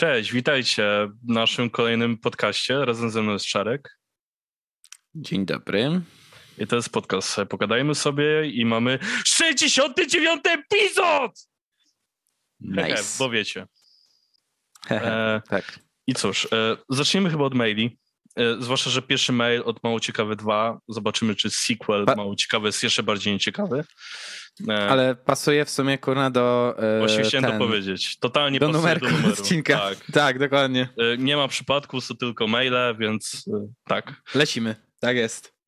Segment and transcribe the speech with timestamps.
[0.00, 2.84] Cześć, witajcie w naszym kolejnym podcaście.
[2.84, 3.98] Razem ze mną jest Czarek.
[5.14, 6.00] Dzień dobry.
[6.58, 11.48] I to jest podcast Pogadajmy sobie i mamy 69 epizod!
[12.60, 13.04] Nice.
[13.18, 13.66] bo wiecie.
[14.90, 15.78] E, tak.
[16.06, 17.98] I cóż, e, zacznijmy chyba od maili.
[18.36, 20.78] E, zwłaszcza, że pierwszy mail od Mało Ciekawe 2.
[20.88, 23.84] Zobaczymy, czy sequel pa Mało Ciekawe jest jeszcze bardziej nieciekawy.
[24.68, 26.74] E, Ale pasuje w sumie kurna do.
[26.78, 28.18] E, Właśnie chciałem ten, to powiedzieć.
[28.18, 29.32] Totalnie do pasuje numerku do numeru.
[29.32, 29.78] odcinka.
[29.78, 29.98] Tak.
[30.12, 30.88] tak, dokładnie.
[30.98, 34.22] E, nie ma przypadku, są tylko maile, więc e, tak.
[34.34, 34.76] Lecimy.
[35.00, 35.60] Tak jest.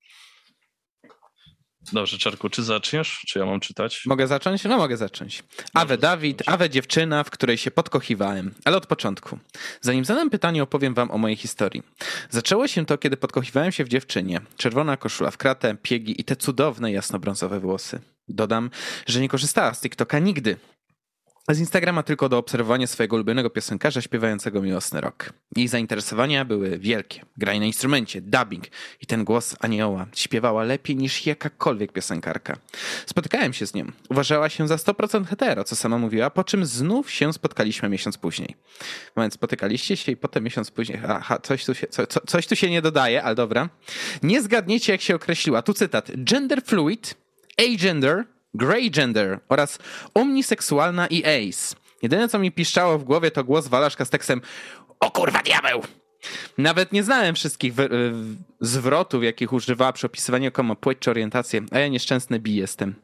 [1.93, 3.25] Dobrze, Czarku, czy zaczniesz?
[3.29, 4.03] Czy ja mam czytać?
[4.07, 4.65] Mogę zacząć?
[4.65, 5.43] No mogę zacząć.
[5.75, 8.55] Awe Dawid, Awe dziewczyna, w której się podkochiwałem.
[8.65, 9.39] Ale od początku.
[9.81, 11.83] Zanim zadam pytanie, opowiem wam o mojej historii.
[12.31, 14.41] Zaczęło się to, kiedy podkochiwałem się w dziewczynie.
[14.57, 18.01] Czerwona koszula w kratę, piegi i te cudowne jasnobrązowe włosy.
[18.29, 18.71] Dodam,
[19.07, 20.57] że nie korzystała z TikToka nigdy.
[21.49, 25.33] Z Instagrama tylko do obserwowania swojego ulubionego piosenkarza śpiewającego miłosny rok.
[25.57, 27.25] Jej zainteresowania były wielkie.
[27.37, 28.65] Granie na instrumencie, dubbing
[29.01, 30.07] i ten głos anioła.
[30.15, 32.57] Śpiewała lepiej niż jakakolwiek piosenkarka.
[33.07, 33.85] Spotykałem się z nią.
[34.11, 38.57] Uważała się za 100% hetero, co sama mówiła, po czym znów się spotkaliśmy miesiąc później.
[39.17, 41.01] Moment, spotykaliście się i potem miesiąc później...
[41.09, 43.69] Aha, coś tu się, co, co, coś tu się nie dodaje, ale dobra.
[44.23, 45.63] Nie zgadniecie, jak się określiła.
[45.63, 46.11] Tu cytat.
[46.17, 47.15] Gender fluid,
[47.65, 48.25] agender,
[48.55, 49.79] grey gender oraz
[50.15, 51.77] omniseksualna i ace.
[52.03, 54.41] Jedyne, co mi piszczało w głowie, to głos Walaszka z tekstem
[55.01, 55.83] O kurwa diabeł!
[56.59, 57.73] Nawet nie znałem wszystkich
[58.61, 62.95] zwrotów, jakich używała przy opisywaniu komu płeć czy orientację, a ja nieszczęsny bi jestem.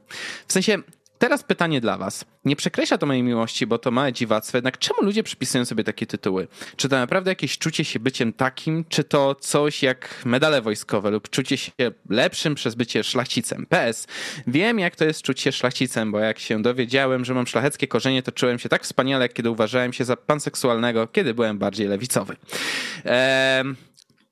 [0.46, 0.78] W sensie,
[1.18, 2.24] Teraz pytanie dla was.
[2.44, 6.06] Nie przekreśla to mojej miłości, bo to małe dziwactwo, jednak czemu ludzie przypisują sobie takie
[6.06, 6.48] tytuły?
[6.76, 11.30] Czy to naprawdę jakieś czucie się byciem takim, czy to coś jak medale wojskowe lub
[11.30, 11.72] czucie się
[12.10, 13.66] lepszym przez bycie szlachcicem?
[13.66, 14.06] PS.
[14.46, 18.22] Wiem, jak to jest czuć się szlachcicem, bo jak się dowiedziałem, że mam szlacheckie korzenie,
[18.22, 22.36] to czułem się tak wspaniale, kiedy uważałem się za panseksualnego, kiedy byłem bardziej lewicowy.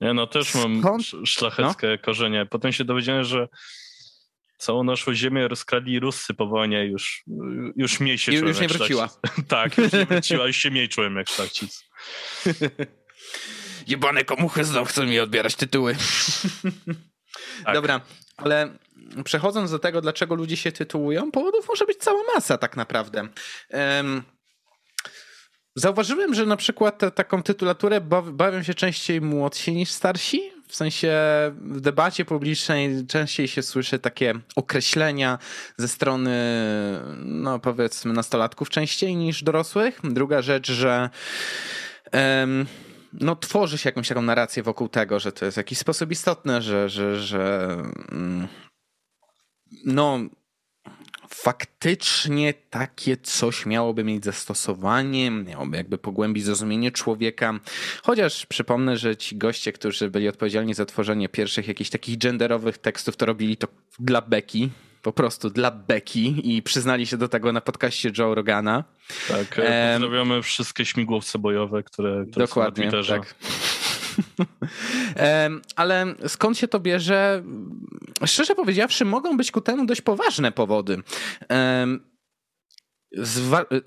[0.01, 1.03] Ja no też mam Skąd?
[1.25, 1.99] szlacheckie no?
[2.05, 2.47] korzenie.
[2.51, 3.49] Potem się dowiedziałem, że
[4.59, 7.25] całą naszą ziemię rozkradli Ruscy po wojnie, już,
[7.77, 9.09] już mniej się już, czułem Już nie wróciła.
[9.49, 11.85] tak, już nie wróciła, już się mniej czułem jak szlachcic.
[13.87, 15.97] Jebane komuchy znowu chcą mi odbierać tytuły.
[17.65, 17.75] tak.
[17.75, 18.01] Dobra,
[18.37, 18.79] ale
[19.25, 23.29] przechodząc do tego, dlaczego ludzie się tytułują, powodów może być cała masa tak naprawdę.
[23.71, 24.23] Um,
[25.79, 28.01] Zauważyłem, że na przykład taką tytulaturę
[28.33, 30.41] bawią się częściej młodsi niż starsi.
[30.69, 31.13] W sensie
[31.61, 35.39] w debacie publicznej częściej się słyszy takie określenia
[35.77, 36.35] ze strony,
[37.25, 40.01] no powiedzmy, nastolatków częściej niż dorosłych.
[40.05, 41.11] Druga rzecz, że.
[42.13, 42.67] Um,
[43.13, 46.63] no, tworzy się jakąś taką narrację wokół tego, że to jest w jakiś sposób istotne,
[46.63, 47.69] że, że, że
[48.13, 48.49] mm,
[49.85, 50.19] no,
[51.43, 57.61] faktycznie takie coś miałoby mieć zastosowanie, miałoby jakby pogłębić zrozumienie człowieka.
[58.03, 63.17] Chociaż przypomnę, że ci goście, którzy byli odpowiedzialni za tworzenie pierwszych jakichś takich genderowych tekstów,
[63.17, 64.71] to robili to dla beki,
[65.03, 68.85] po prostu dla beki i przyznali się do tego na podcaście Joe Rogana.
[69.29, 69.47] Tak,
[69.93, 73.19] pozdrawiamy wszystkie śmigłowce bojowe, które, które Dokładnie, są na Twitterze.
[73.19, 73.35] Tak.
[75.77, 77.43] Ale skąd się to bierze?
[78.25, 81.03] Szczerze powiedziawszy, mogą być ku temu dość poważne powody.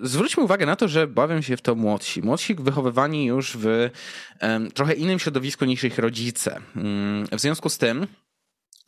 [0.00, 2.22] zwróćmy uwagę na to, że bawią się w to młodsi.
[2.22, 3.90] Młodsi wychowywani już w
[4.74, 6.60] trochę innym środowisku niż ich rodzice.
[6.76, 8.06] Mm, w związku z tym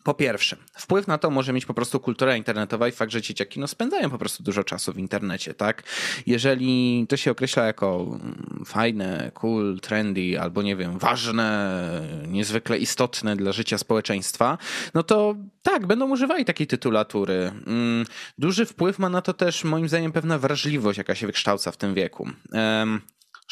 [0.02, 3.60] po pierwsze, wpływ na to może mieć po prostu kultura internetowa i fakt, że dzieciaki
[3.60, 5.82] no, spędzają po prostu dużo czasu w internecie, tak?
[6.26, 11.82] Jeżeli to się określa jako mm, fajne, cool, trendy, albo nie wiem, ważne,
[12.28, 14.58] niezwykle istotne dla życia społeczeństwa,
[14.94, 17.52] no to tak, będą używali takiej tytulatury.
[17.66, 18.06] Mm,
[18.38, 21.94] duży wpływ ma na to też moim zdaniem pewna wrażliwość, jaka się wykształca w tym
[21.94, 22.28] wieku.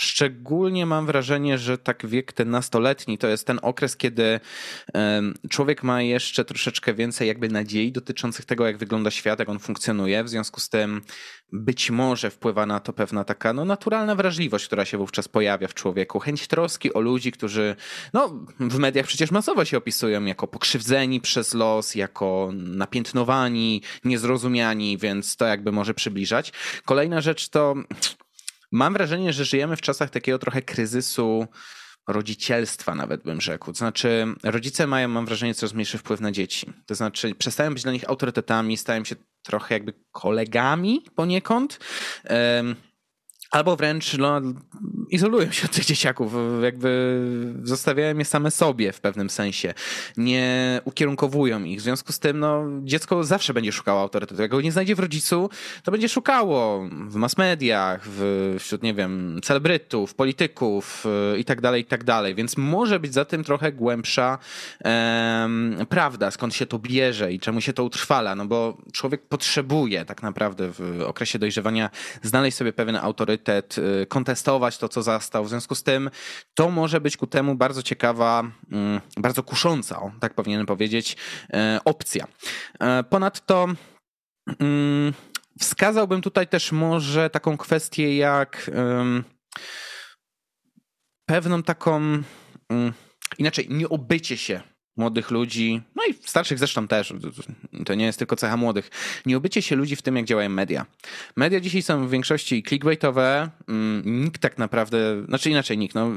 [0.03, 4.41] Szczególnie mam wrażenie, że tak wiek ten nastoletni to jest ten okres, kiedy
[5.51, 10.25] człowiek ma jeszcze troszeczkę więcej jakby nadziei dotyczących tego, jak wygląda świat, jak on funkcjonuje.
[10.25, 11.03] W związku z tym
[11.53, 15.75] być może wpływa na to pewna taka no, naturalna wrażliwość, która się wówczas pojawia w
[15.75, 16.19] człowieku.
[16.19, 17.77] Chęć troski o ludzi, którzy
[18.13, 25.37] no, w mediach przecież masowo się opisują jako pokrzywdzeni przez los, jako napiętnowani, niezrozumiani, więc
[25.37, 26.53] to jakby może przybliżać.
[26.85, 27.75] Kolejna rzecz to
[28.73, 31.47] Mam wrażenie, że żyjemy w czasach takiego trochę kryzysu
[32.09, 33.73] rodzicielstwa, nawet bym rzekł.
[33.73, 36.73] To znaczy, rodzice mają, mam wrażenie, coraz mniejszy wpływ na dzieci.
[36.87, 41.81] To znaczy, przestają być dla nich autorytetami, stają się trochę jakby kolegami poniekąd.
[43.51, 44.41] Albo wręcz no,
[45.09, 46.33] izolują się od tych dzieciaków,
[46.63, 47.21] jakby
[47.63, 49.75] zostawiają je same sobie w pewnym sensie.
[50.17, 51.79] Nie ukierunkowują ich.
[51.79, 54.43] W związku z tym no, dziecko zawsze będzie szukało autorytetu.
[54.43, 55.51] Jak go nie znajdzie w rodzicu,
[55.83, 61.61] to będzie szukało w mass mediach, w, wśród, nie wiem, celebrytów, polityków y, i tak
[61.61, 62.35] dalej, i tak dalej.
[62.35, 64.39] Więc może być za tym trochę głębsza
[64.81, 68.35] em, prawda, skąd się to bierze i czemu się to utrwala.
[68.35, 71.91] No bo człowiek potrzebuje tak naprawdę w okresie dojrzewania
[72.23, 75.45] znaleźć sobie pewien autorytet autorytet, y, kontestować to, co zastał.
[75.45, 76.11] W związku z tym
[76.55, 81.17] to może być ku temu bardzo ciekawa, mm, bardzo kusząca, tak powinienem powiedzieć,
[81.53, 82.27] e, opcja.
[82.81, 83.69] E, ponadto
[84.61, 85.13] mm,
[85.59, 88.71] wskazałbym tutaj też może taką kwestię jak
[91.27, 91.97] pewną taką
[92.69, 92.93] mm,
[93.39, 94.61] inaczej, nie obycie się
[95.01, 97.15] młodych ludzi, no i starszych zresztą też,
[97.87, 98.91] to nie jest tylko cecha młodych,
[99.27, 100.87] nie obycie się ludzi w tym, jak działają media.
[101.37, 106.11] Media dzisiaj są w większości clickbaitowe, mm, nikt tak naprawdę, znaczy inaczej nikt, no,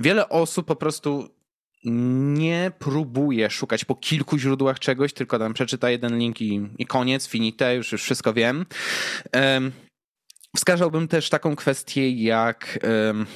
[0.00, 1.28] wiele osób po prostu
[1.84, 7.28] nie próbuje szukać po kilku źródłach czegoś, tylko tam przeczyta jeden link i, i koniec,
[7.28, 8.66] finite, już, już wszystko wiem.
[9.34, 9.72] Um,
[10.56, 13.26] wskazałbym też taką kwestię jak um,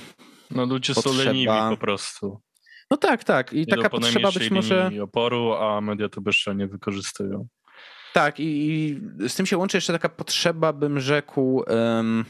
[0.51, 1.17] no ludzie potrzeba...
[1.17, 2.41] są leniwi po prostu.
[2.93, 3.53] No tak, tak.
[3.53, 4.91] I, taka potrzeba być może.
[5.03, 7.47] oporu, a media to jeszcze nie wykorzystują.
[8.13, 11.65] Tak, i, i, z tym się łączy jeszcze taka potrzeba, bym rzekł.
[11.69, 12.25] Um,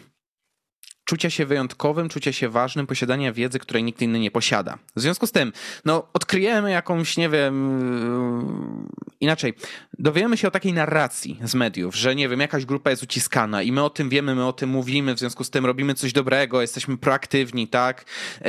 [1.12, 4.78] czucia się wyjątkowym, czucia się ważnym, posiadania wiedzy, której nikt inny nie posiada.
[4.96, 5.52] W związku z tym,
[5.84, 8.72] no, odkryjemy jakąś, nie wiem,
[9.20, 9.54] inaczej,
[9.98, 13.72] dowiemy się o takiej narracji z mediów, że nie wiem, jakaś grupa jest uciskana i
[13.72, 16.60] my o tym wiemy, my o tym mówimy, w związku z tym robimy coś dobrego,
[16.60, 18.04] jesteśmy proaktywni, tak?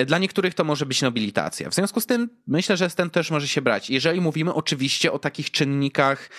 [0.05, 1.69] Dla niektórych to może być nobilitacja.
[1.69, 3.89] W związku z tym myślę, że ten też może się brać.
[3.89, 6.29] Jeżeli mówimy oczywiście o takich czynnikach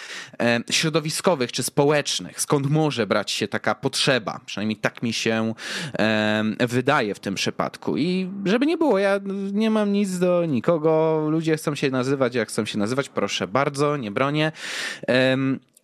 [0.41, 5.55] e, środowiskowych czy społecznych, skąd może brać się taka potrzeba, przynajmniej tak mi się
[5.99, 6.14] e,
[6.61, 7.97] wydaje w tym przypadku.
[7.97, 9.21] I żeby nie było, ja
[9.53, 13.97] nie mam nic do nikogo, ludzie chcą się nazywać jak chcą się nazywać, proszę bardzo,
[13.97, 14.53] nie bronię.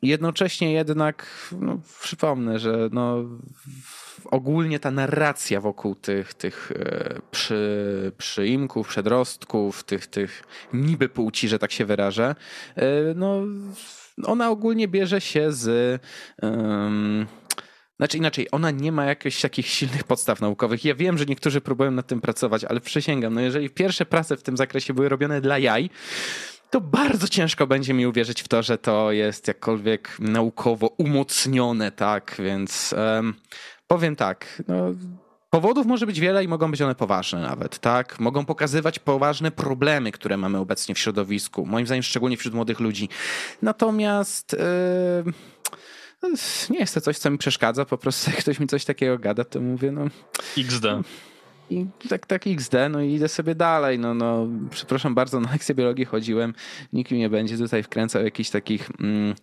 [0.03, 1.27] Jednocześnie jednak
[1.61, 3.25] no, przypomnę, że no,
[4.25, 10.43] ogólnie ta narracja wokół tych, tych e, przy, przyimków, przedrostków, tych, tych
[10.73, 12.35] niby płci, że tak się wyrażę,
[12.77, 12.85] e,
[13.15, 13.43] no,
[14.25, 16.03] ona ogólnie bierze się z.
[16.43, 17.27] Um,
[18.01, 20.85] znaczy inaczej, ona nie ma jakichś takich silnych podstaw naukowych.
[20.85, 24.43] Ja wiem, że niektórzy próbują nad tym pracować, ale przysięgam, no jeżeli pierwsze prace w
[24.43, 25.91] tym zakresie były robione dla jaj,
[26.71, 32.37] to bardzo ciężko będzie mi uwierzyć w to, że to jest jakkolwiek naukowo umocnione, tak?
[32.39, 33.35] Więc um,
[33.87, 34.95] powiem tak, no,
[35.51, 38.21] Powodów może być wiele i mogą być one poważne nawet, tak?
[38.21, 43.09] Mogą pokazywać poważne problemy, które mamy obecnie w środowisku, moim zdaniem szczególnie wśród młodych ludzi.
[43.63, 45.33] Natomiast yy,
[46.71, 49.45] nie jest to coś, co mi przeszkadza, po prostu jak ktoś mi coś takiego gada,
[49.45, 50.05] to mówię, no...
[50.59, 50.85] XD.
[51.71, 53.99] I tak, tak XD, no i idę sobie dalej.
[53.99, 56.55] No, no, przepraszam bardzo, na lekcję biologii chodziłem.
[56.93, 59.35] Nikt mi nie będzie tutaj wkręcał jakichś takich mm,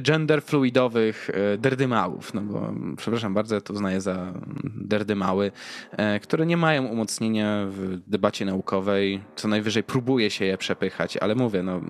[0.00, 2.34] gender fluidowych e, derdymałów.
[2.34, 4.32] No bo, przepraszam bardzo, ja to uznaję za
[4.64, 5.52] derdymały,
[5.90, 9.20] e, które nie mają umocnienia w debacie naukowej.
[9.36, 11.80] Co najwyżej próbuje się je przepychać, ale mówię, no,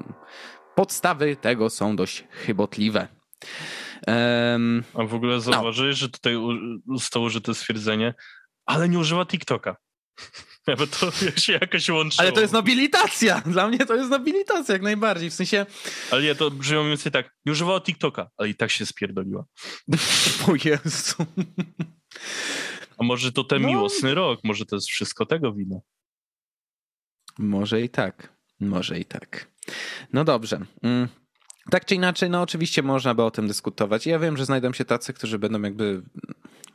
[0.75, 3.09] podstawy tego są dość chybotliwe.
[4.07, 6.07] Um, A w ogóle zauważyłeś, no.
[6.07, 6.35] że tutaj
[6.95, 8.15] zostało użyte stwierdzenie,
[8.67, 9.77] ale nie używa TikToka.
[10.79, 12.23] Bo to się jakoś łączyło.
[12.23, 13.41] Ale to jest nobilitacja.
[13.41, 15.31] Dla mnie to jest nobilitacja jak najbardziej.
[15.31, 15.67] W sensie...
[16.11, 17.37] Ale nie, to brzmi mniej więcej tak.
[17.47, 19.45] Nie używała TikToka, ale i tak się spierdoliła.
[20.49, 21.27] o Jezu.
[22.99, 23.69] A może to ten no.
[23.69, 24.41] miłosny rok?
[24.45, 25.81] Może to jest wszystko tego wina?
[27.39, 28.37] Może i tak.
[28.61, 29.49] Może i tak.
[30.13, 30.61] No dobrze.
[30.83, 31.09] Mm.
[31.71, 34.07] Tak czy inaczej, no oczywiście można by o tym dyskutować.
[34.07, 36.03] Ja wiem, że znajdą się tacy, którzy będą jakby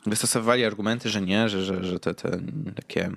[0.06, 2.40] wystosowali argumenty, że nie, że, że, że te, te
[2.76, 3.12] takie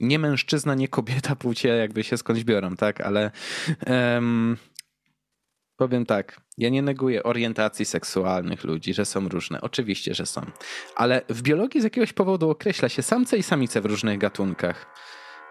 [0.00, 3.00] nie mężczyzna, nie kobieta płcie jakby się skądś biorą, tak?
[3.00, 3.30] Ale
[3.86, 4.56] um,
[5.76, 9.60] powiem tak, ja nie neguję orientacji seksualnych ludzi, że są różne.
[9.60, 10.40] Oczywiście, że są.
[10.96, 14.86] Ale w biologii z jakiegoś powodu określa się samce i samice w różnych gatunkach.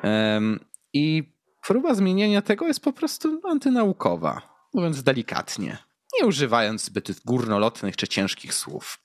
[0.04, 0.60] Um,
[0.94, 1.34] I
[1.68, 5.78] próba zmienienia tego jest po prostu antynaukowa, mówiąc delikatnie,
[6.20, 9.00] nie używając zbyt górnolotnych czy ciężkich słów.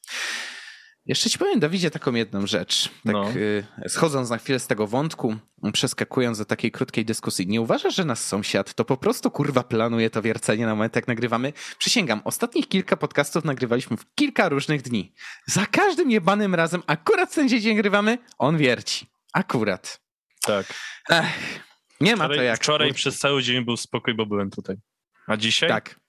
[1.06, 2.88] Jeszcze ci powiem, Dawidzie, taką jedną rzecz.
[2.88, 3.30] Tak no.
[3.30, 5.36] Y, schodząc na chwilę z tego wątku,
[5.72, 7.46] przeskakując do takiej krótkiej dyskusji.
[7.46, 11.08] Nie uważasz, że nasz sąsiad to po prostu kurwa planuje to wiercenie na moment, jak
[11.08, 11.52] nagrywamy?
[11.78, 15.12] Przysięgam, ostatnich kilka podcastów nagrywaliśmy w kilka różnych dni.
[15.46, 19.06] Za każdym jebanym razem, akurat ten dzień nagrywamy, on wierci.
[19.32, 20.00] Akurat.
[20.42, 20.66] Tak.
[21.10, 21.60] Ech,
[22.00, 22.56] nie ma wczoraj, to jak.
[22.56, 24.76] Wczoraj przez cały dzień był spokój, bo byłem tutaj.
[25.26, 25.68] A dzisiaj?
[25.68, 26.00] Tak.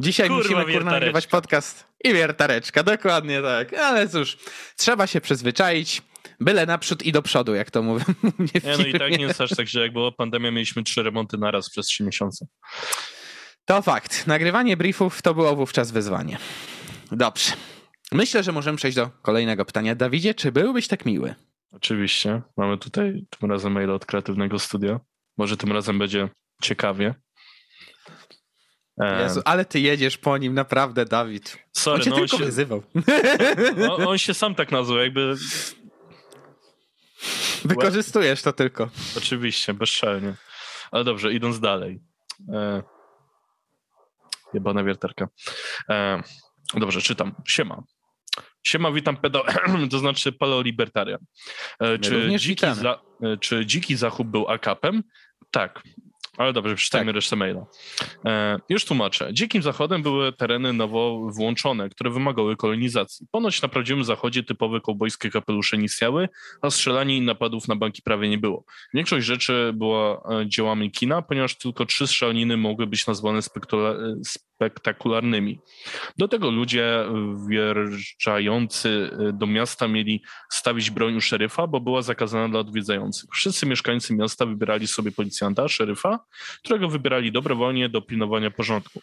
[0.00, 3.72] Dzisiaj kurwa, musimy kurwa nagrywać podcast i wiertareczka, dokładnie tak.
[3.74, 4.36] Ale cóż,
[4.76, 6.02] trzeba się przyzwyczaić.
[6.40, 8.04] Byle naprzód i do przodu, jak to mówię.
[8.64, 11.38] Nie, no i tak nie jest aż tak, że jak była pandemia, mieliśmy trzy remonty
[11.38, 12.46] naraz przez trzy miesiące.
[13.64, 14.26] To fakt.
[14.26, 16.38] Nagrywanie briefów to było wówczas wyzwanie.
[17.12, 17.52] Dobrze.
[18.12, 19.94] Myślę, że możemy przejść do kolejnego pytania.
[19.94, 21.34] Dawidzie, czy byłbyś tak miły?
[21.72, 22.42] Oczywiście.
[22.56, 25.00] Mamy tutaj tym razem mail od kreatywnego studia.
[25.38, 26.28] Może tym razem będzie
[26.62, 27.14] ciekawie.
[28.98, 31.58] Jezu, ale ty jedziesz po nim, naprawdę, Dawid.
[31.72, 32.82] Sorry, on cię no tylko on się, wyzywał.
[33.90, 35.34] On, on, się sam tak nazwał, jakby...
[37.64, 38.88] Wykorzystujesz to tylko.
[39.16, 40.34] Oczywiście, bezczelnie.
[40.90, 42.00] Ale dobrze, idąc dalej.
[42.52, 42.82] E...
[44.54, 45.28] Jebana wiertarka.
[45.90, 46.22] E...
[46.74, 47.34] Dobrze, czytam.
[47.48, 47.82] Siema.
[48.62, 49.44] Siema, witam pedo,
[49.90, 51.20] to znaczy paleolibertarian.
[51.80, 55.02] E, czy dziki, za, e, czy dziki Zachód był akapem?
[55.50, 55.82] Tak.
[56.38, 57.14] Ale dobrze, przeczytajmy tak.
[57.14, 57.66] resztę maila.
[58.24, 59.34] E, już tłumaczę.
[59.34, 63.26] Dzikim Zachodem były tereny nowo włączone, które wymagały kolonizacji.
[63.30, 65.88] Ponoć na prawdziwym Zachodzie typowe kowbojskie kapelusze nie
[66.62, 68.64] a strzelanie i napadów na banki prawie nie było.
[68.94, 73.40] Większość rzeczy była e, dziełami kina, ponieważ tylko trzy strzelaniny mogły być nazwane
[74.62, 75.60] spektakularnymi.
[76.18, 77.04] Do tego ludzie
[77.48, 83.30] wjeżdżający e, do miasta mieli stawić broń u szeryfa, bo była zakazana dla odwiedzających.
[83.32, 86.21] Wszyscy mieszkańcy miasta wybierali sobie policjanta, szeryfa,
[86.58, 89.02] którego wybierali dobrowolnie do pilnowania porządku.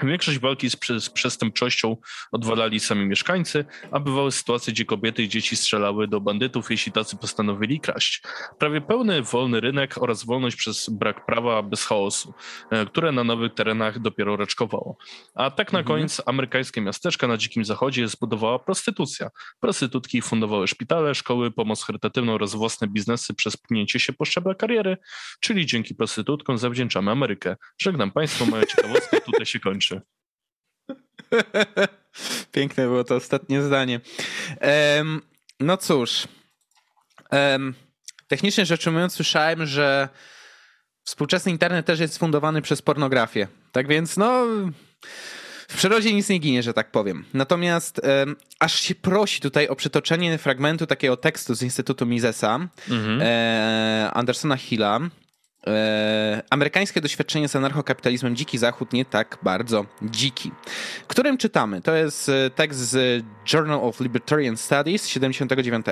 [0.00, 1.96] Większość walki z, z przestępczością
[2.32, 7.16] odwalali sami mieszkańcy, a bywały sytuacje, gdzie kobiety i dzieci strzelały do bandytów, jeśli tacy
[7.16, 8.22] postanowili kraść.
[8.58, 12.34] Prawie pełny wolny rynek oraz wolność przez brak prawa bez chaosu,
[12.70, 14.96] e, które na nowych terenach dopiero raczkowało.
[15.34, 15.96] A tak na mhm.
[15.96, 19.30] koniec amerykańskie miasteczka na Dzikim Zachodzie zbudowała prostytucja.
[19.60, 24.96] Prostytutki fundowały szpitale, szkoły, pomoc charytatywną oraz własne biznesy przez pchnięcie się po szczeblach kariery,
[25.40, 27.56] czyli dzięki prostytutkom zawdzięczamy Amerykę.
[27.78, 29.91] Żegnam Państwo, moja ciekawostka tutaj się kończy.
[32.52, 34.00] Piękne było to ostatnie zdanie.
[34.98, 35.22] Um,
[35.60, 36.28] no cóż.
[37.32, 37.74] Um,
[38.28, 40.08] technicznie rzecz ujmując, słyszałem, że
[41.04, 43.48] współczesny internet też jest fundowany przez pornografię.
[43.72, 44.46] Tak więc, no.
[45.68, 47.24] W przyrodzie nic nie ginie, że tak powiem.
[47.34, 53.20] Natomiast um, aż się prosi tutaj o przytoczenie fragmentu takiego tekstu z Instytutu Misesa, mhm.
[53.22, 55.00] e, Andersona Hilla,
[55.66, 60.52] E, amerykańskie doświadczenie z anarchokapitalizmem Dziki Zachód nie tak bardzo dziki.
[61.06, 61.82] Którym czytamy?
[61.82, 65.86] To jest e, tekst z Journal of Libertarian Studies 79.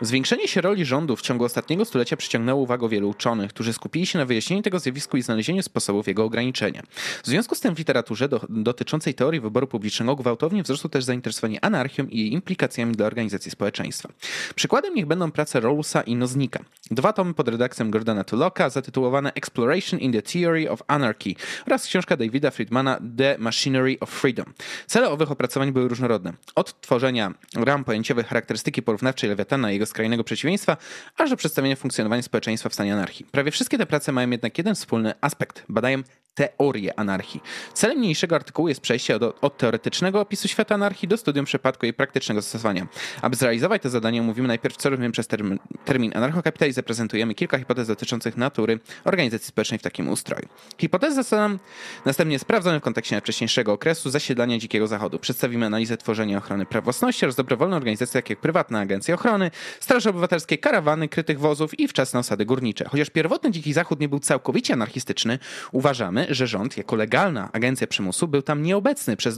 [0.00, 4.18] Zwiększenie się roli rządu w ciągu ostatniego stulecia przyciągnęło uwagę wielu uczonych, którzy skupili się
[4.18, 6.82] na wyjaśnieniu tego zjawisku i znalezieniu sposobów jego ograniczenia.
[7.22, 11.64] W związku z tym w literaturze do, dotyczącej teorii wyboru publicznego gwałtownie wzrosło też zainteresowanie
[11.64, 14.08] anarchią i jej implikacjami dla organizacji społeczeństwa.
[14.54, 16.60] Przykładem niech będą prace Rawlsa i Noznika.
[16.90, 21.34] Dwa tomy pod redakcją Gordona Tullocka zatytułowane zatytułowane Exploration in the Theory of Anarchy
[21.66, 24.46] oraz książka Davida Friedmana The Machinery of Freedom.
[24.86, 26.32] Cele owych opracowań były różnorodne.
[26.54, 30.76] Od tworzenia ram pojęciowych charakterystyki porównawczej Lewiatana i jego skrajnego przeciwieństwa,
[31.18, 33.26] aż do przedstawienia funkcjonowania społeczeństwa w stanie anarchii.
[33.32, 35.64] Prawie wszystkie te prace mają jednak jeden wspólny aspekt.
[35.68, 36.02] Badają
[36.34, 37.40] teorię anarchii.
[37.74, 41.92] Celem niniejszego artykułu jest przejście od, od, teoretycznego opisu świata anarchii do studium przypadku jej
[41.92, 42.86] praktycznego zastosowania.
[43.22, 47.88] Aby zrealizować to zadanie, mówimy najpierw, co rozumiemy przez termin, termin anarchokapitalizm, zaprezentujemy kilka hipotez
[47.88, 50.48] dotyczących natury organizacji społecznej w takim ustroju.
[50.78, 51.58] Hipotezy zostaną
[52.04, 55.18] następnie sprawdzone w kontekście wcześniejszego okresu zasiedlania Dzikiego Zachodu.
[55.18, 60.10] Przedstawimy analizę tworzenia ochrony praw własności oraz dobrowolne organizacje, takie jak prywatne agencje ochrony, straże
[60.10, 62.84] obywatelskie, karawany, krytych wozów i wczesne osady górnicze.
[62.88, 65.38] Chociaż pierwotny Dziki Zachód nie był całkowicie anarchistyczny,
[65.72, 69.36] uważamy, że rząd jako legalna agencja przymusu był tam nieobecny przez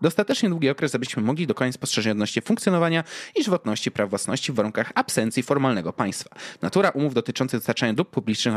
[0.00, 3.04] dostatecznie długi okres, abyśmy mogli dokonać spostrzeżenia odnośnie funkcjonowania
[3.36, 6.30] i żywotności praw własności w warunkach absencji formalnego państwa.
[6.62, 8.54] Natura umów dotyczących dostarczania dóbr publicznych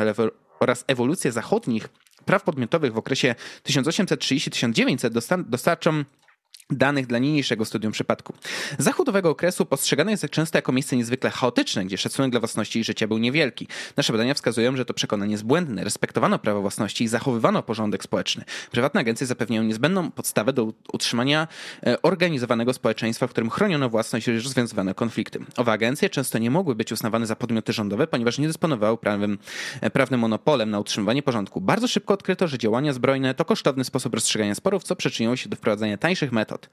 [0.59, 1.87] oraz ewolucja zachodnich
[2.25, 3.35] praw podmiotowych w okresie
[3.67, 6.03] 1830-1900 dostarczą
[6.69, 8.33] danych dla niniejszego studium przypadku.
[8.79, 12.83] Zachód owego okresu postrzegany jest często jako miejsce niezwykle chaotyczne, gdzie szacunek dla własności i
[12.83, 13.67] życia był niewielki.
[13.97, 15.83] Nasze badania wskazują, że to przekonanie jest błędne.
[15.83, 18.43] Respektowano prawo własności i zachowywano porządek społeczny.
[18.71, 21.47] Prywatne agencje zapewniają niezbędną podstawę do utrzymania
[21.85, 25.39] e, organizowanego społeczeństwa, w którym chroniono własność i rozwiązywano konflikty.
[25.57, 28.97] Owe agencje często nie mogły być uznawane za podmioty rządowe, ponieważ nie dysponowały
[29.81, 31.61] e, prawnym monopolem na utrzymywanie porządku.
[31.61, 35.55] Bardzo szybko odkryto, że działania zbrojne to kosztowny sposób rozstrzygania sporów, co przyczyniło się do
[35.55, 36.69] wprowadzenia tańszych metod metod.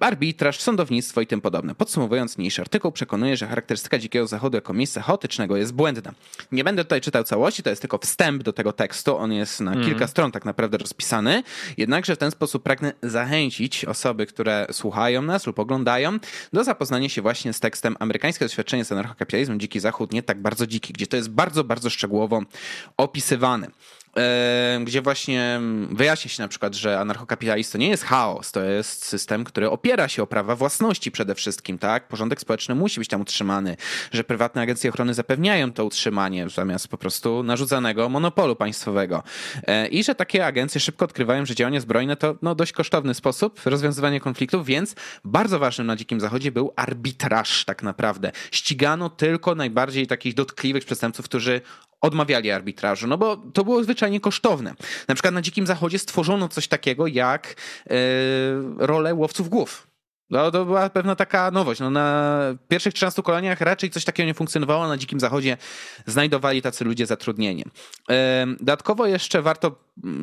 [0.00, 1.74] Arbitraż, sądownictwo i tym podobne.
[1.74, 6.12] Podsumowując niniejszy artykuł, przekonuje, że charakterystyka Dzikiego Zachodu jako miejsca chaotycznego jest błędna.
[6.52, 9.16] Nie będę tutaj czytał całości, to jest tylko wstęp do tego tekstu.
[9.16, 9.84] On jest na mm.
[9.84, 11.42] kilka stron tak naprawdę rozpisany.
[11.76, 16.18] Jednakże w ten sposób pragnę zachęcić osoby, które słuchają nas lub oglądają,
[16.52, 20.66] do zapoznania się właśnie z tekstem Amerykańskie doświadczenie z anarchokapitalizmem Dziki Zachód, nie tak bardzo
[20.66, 22.42] dziki, gdzie to jest bardzo, bardzo szczegółowo
[22.96, 23.68] opisywane.
[24.84, 29.44] Gdzie właśnie wyjaśnia się na przykład, że anarchokapitalizm to nie jest chaos, to jest system,
[29.44, 32.08] który opiera się o prawa własności przede wszystkim, tak?
[32.08, 33.76] Porządek społeczny musi być tam utrzymany,
[34.12, 39.22] że prywatne agencje ochrony zapewniają to utrzymanie zamiast po prostu narzucanego monopolu państwowego.
[39.66, 43.60] E, I że takie agencje szybko odkrywają, że działania zbrojne to no, dość kosztowny sposób
[43.64, 48.32] rozwiązywania konfliktów, więc bardzo ważnym na Dzikim Zachodzie był arbitraż tak naprawdę.
[48.50, 51.60] Ścigano tylko najbardziej takich dotkliwych przestępców, którzy
[52.02, 54.74] odmawiali arbitrażu, no bo to było zwyczajnie kosztowne.
[55.08, 57.54] Na przykład na Dzikim Zachodzie stworzono coś takiego jak
[57.90, 57.96] yy,
[58.78, 59.92] rolę łowców głów.
[60.32, 61.80] No, to była pewna taka nowość.
[61.80, 64.88] No, na pierwszych 13 koloniach raczej coś takiego nie funkcjonowało.
[64.88, 65.56] Na Dzikim Zachodzie
[66.06, 67.64] znajdowali tacy ludzie zatrudnienie.
[68.60, 69.74] Dodatkowo jeszcze warto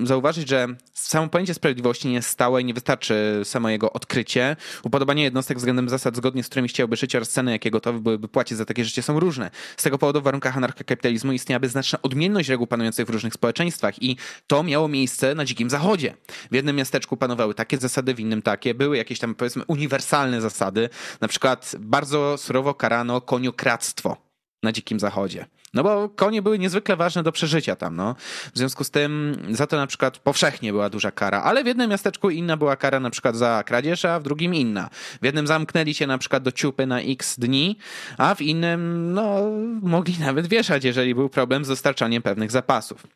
[0.03, 4.55] zauważyć, że samo pojęcie sprawiedliwości nie jest stałe i nie wystarczy samo jego odkrycie.
[4.83, 8.57] Upodobania jednostek względem zasad, zgodnie z którymi chciałby żyć oraz ceny, jakie gotowe byłyby płacić
[8.57, 9.51] za takie życie są różne.
[9.77, 14.17] Z tego powodu w warunkach anarchokapitalizmu istniałaby znaczna odmienność reguł panujących w różnych społeczeństwach i
[14.47, 16.13] to miało miejsce na Dzikim Zachodzie.
[16.51, 18.73] W jednym miasteczku panowały takie zasady, w innym takie.
[18.73, 20.89] Były jakieś tam powiedzmy uniwersalne zasady.
[21.21, 24.17] Na przykład bardzo surowo karano koniokradztwo
[24.63, 25.45] na Dzikim Zachodzie.
[25.73, 28.15] No bo konie były niezwykle ważne do przeżycia tam, no.
[28.53, 31.89] W związku z tym za to na przykład powszechnie była duża kara, ale w jednym
[31.89, 34.89] miasteczku inna była kara na przykład za kradzież, a w drugim inna.
[35.21, 37.77] W jednym zamknęli się na przykład do ciupy na x dni,
[38.17, 39.41] a w innym, no,
[39.81, 43.07] mogli nawet wieszać, jeżeli był problem z dostarczaniem pewnych zapasów.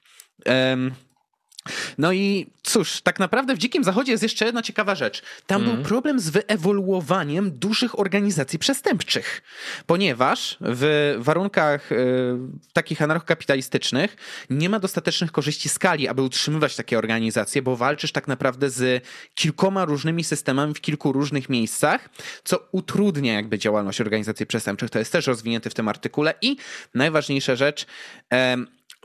[0.45, 0.91] Um,
[1.97, 5.23] no i cóż, tak naprawdę w Dzikim Zachodzie jest jeszcze jedna ciekawa rzecz.
[5.47, 5.65] Tam mm.
[5.65, 5.87] był mhm.
[5.87, 9.41] problem z wyewoluowaniem dużych organizacji przestępczych,
[9.85, 11.95] ponieważ w warunkach y,
[12.73, 14.15] takich anarchokapitalistycznych
[14.49, 19.05] nie ma dostatecznych korzyści skali, aby utrzymywać takie organizacje, bo walczysz tak naprawdę z
[19.35, 22.09] kilkoma różnymi systemami w kilku różnych miejscach,
[22.43, 24.89] co utrudnia jakby działalność organizacji przestępczych.
[24.89, 26.57] To jest też rozwinięte w tym artykule i
[26.93, 27.85] najważniejsza rzecz,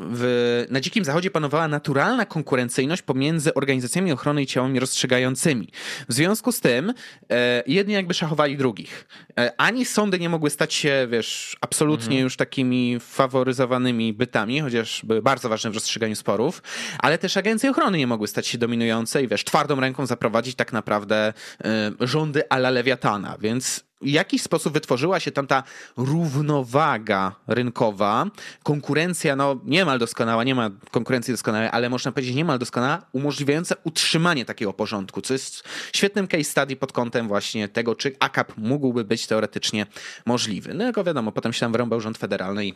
[0.00, 5.68] w, na Dzikim Zachodzie panowała naturalna konkurencyjność pomiędzy organizacjami ochrony i ciałami rozstrzygającymi.
[6.08, 6.94] W związku z tym
[7.30, 9.08] e, jedni jakby szachowali drugich.
[9.38, 12.22] E, ani sądy nie mogły stać się, wiesz, absolutnie mhm.
[12.24, 16.62] już takimi faworyzowanymi bytami, chociaż były bardzo ważne w rozstrzyganiu sporów,
[16.98, 20.72] ale też agencje ochrony nie mogły stać się dominujące i wiesz, twardą ręką zaprowadzić tak
[20.72, 21.32] naprawdę
[21.64, 25.62] e, rządy ala Lewiatana, więc w jakiś sposób wytworzyła się tam ta
[25.96, 28.26] równowaga rynkowa,
[28.62, 34.44] konkurencja, no niemal doskonała, nie ma konkurencji doskonałej, ale można powiedzieć niemal doskonała, umożliwiająca utrzymanie
[34.44, 39.26] takiego porządku, co jest świetnym case study pod kątem właśnie tego, czy AKAP mógłby być
[39.26, 39.86] teoretycznie
[40.26, 40.74] możliwy.
[40.74, 42.74] No jako wiadomo, potem się tam wrąbał rząd federalny i,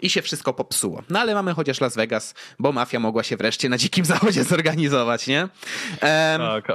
[0.00, 1.02] i się wszystko popsuło.
[1.10, 5.26] No ale mamy chociaż Las Vegas, bo mafia mogła się wreszcie na dzikim zachodzie zorganizować,
[5.26, 5.40] nie?
[5.40, 5.50] Um,
[6.40, 6.74] tak, e,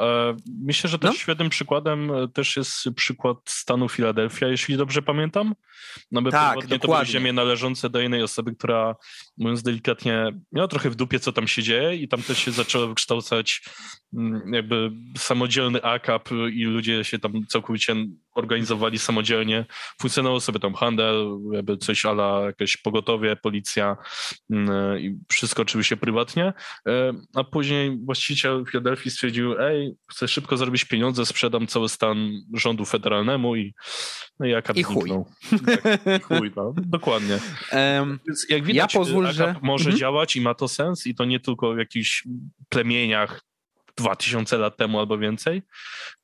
[0.62, 1.18] myślę, że też no?
[1.18, 3.38] świetnym przykładem też jest przykład
[3.88, 5.56] stanu Filadelfia, jeśli dobrze pamiętam.
[6.12, 6.80] No by tak, dokładnie.
[6.80, 8.96] to były ziemie należące do innej osoby, która,
[9.38, 12.88] mówiąc delikatnie, miała trochę w dupie, co tam się dzieje i tam też się zaczęło
[12.88, 13.62] wykształcać
[14.14, 17.96] mm, jakby samodzielny AKAP i ludzie się tam całkowicie
[18.38, 19.66] organizowali samodzielnie.
[20.02, 23.98] Funkcjonował sobie tam handel, jakby coś ala jakieś pogotowie, policja
[24.50, 26.54] mm, i wszystko oczywiście prywatnie.
[26.88, 32.86] E, a później właściciel Filadelfii stwierdził, ej, chcę szybko zarobić pieniądze, sprzedam cały stan rządu
[32.86, 33.74] federalnemu i,
[34.40, 35.12] no i AKAP I chuj.
[35.66, 37.40] Tak, chuj, no, dokładnie.
[37.72, 39.56] Um, Więc jak widać, ja pozwól, że...
[39.62, 40.00] może mhm.
[40.00, 42.28] działać i ma to sens i to nie tylko w jakichś
[42.70, 43.47] plemieniach
[43.98, 45.62] 2000 lat temu albo więcej,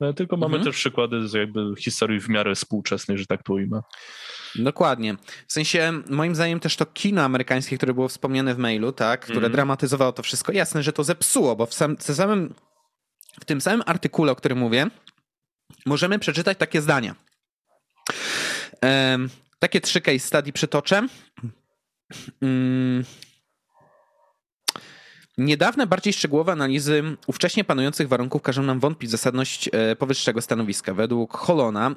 [0.01, 0.63] e, tylko mamy mhm.
[0.63, 3.81] też przykłady z jakby historii w miarę współczesnej, że tak to ujmę.
[4.55, 5.15] Dokładnie.
[5.47, 9.38] W sensie, moim zdaniem też to kino amerykańskie, które było wspomniane w mailu, tak, które
[9.38, 9.51] mm.
[9.51, 12.53] dramatyzowało to wszystko, jasne, że to zepsuło, bo w, sam, w, samym,
[13.41, 14.88] w tym samym artykule, o którym mówię,
[15.86, 17.15] możemy przeczytać takie zdania.
[18.81, 21.07] Um, takie trzy case study przytoczę.
[22.41, 23.03] Um,
[25.38, 30.93] Niedawne, bardziej szczegółowe analizy ówcześnie panujących warunków każą nam wątpić zasadność e, powyższego stanowiska.
[30.93, 31.96] Według Holona,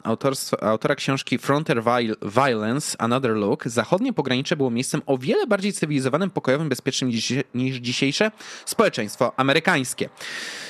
[0.60, 1.82] autora książki Frontier
[2.22, 7.10] Violence, Another Look, zachodnie pogranicze było miejscem o wiele bardziej cywilizowanym, pokojowym, bezpiecznym
[7.54, 8.30] niż dzisiejsze
[8.64, 10.08] społeczeństwo amerykańskie.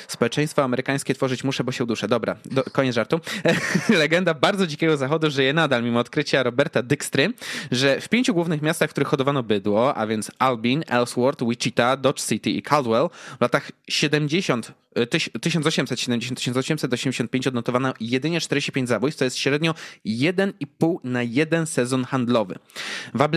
[0.08, 2.08] Społeczeństwo amerykańskie tworzyć muszę, bo się uduszę.
[2.08, 3.20] Dobra, do, koniec żartu.
[3.88, 7.32] Legenda bardzo dzikiego zachodu żyje nadal, mimo odkrycia Roberta Dykstry,
[7.70, 12.22] że w pięciu głównych miastach, w których hodowano bydło, a więc Albin, Ellsworth, Wichita, Dodge
[12.22, 19.74] City i Caldwell, w latach 70 1870-1885 odnotowano jedynie 45 zabójstw, to jest średnio
[20.06, 22.58] 1,5 na jeden sezon handlowy.
[23.14, 23.28] W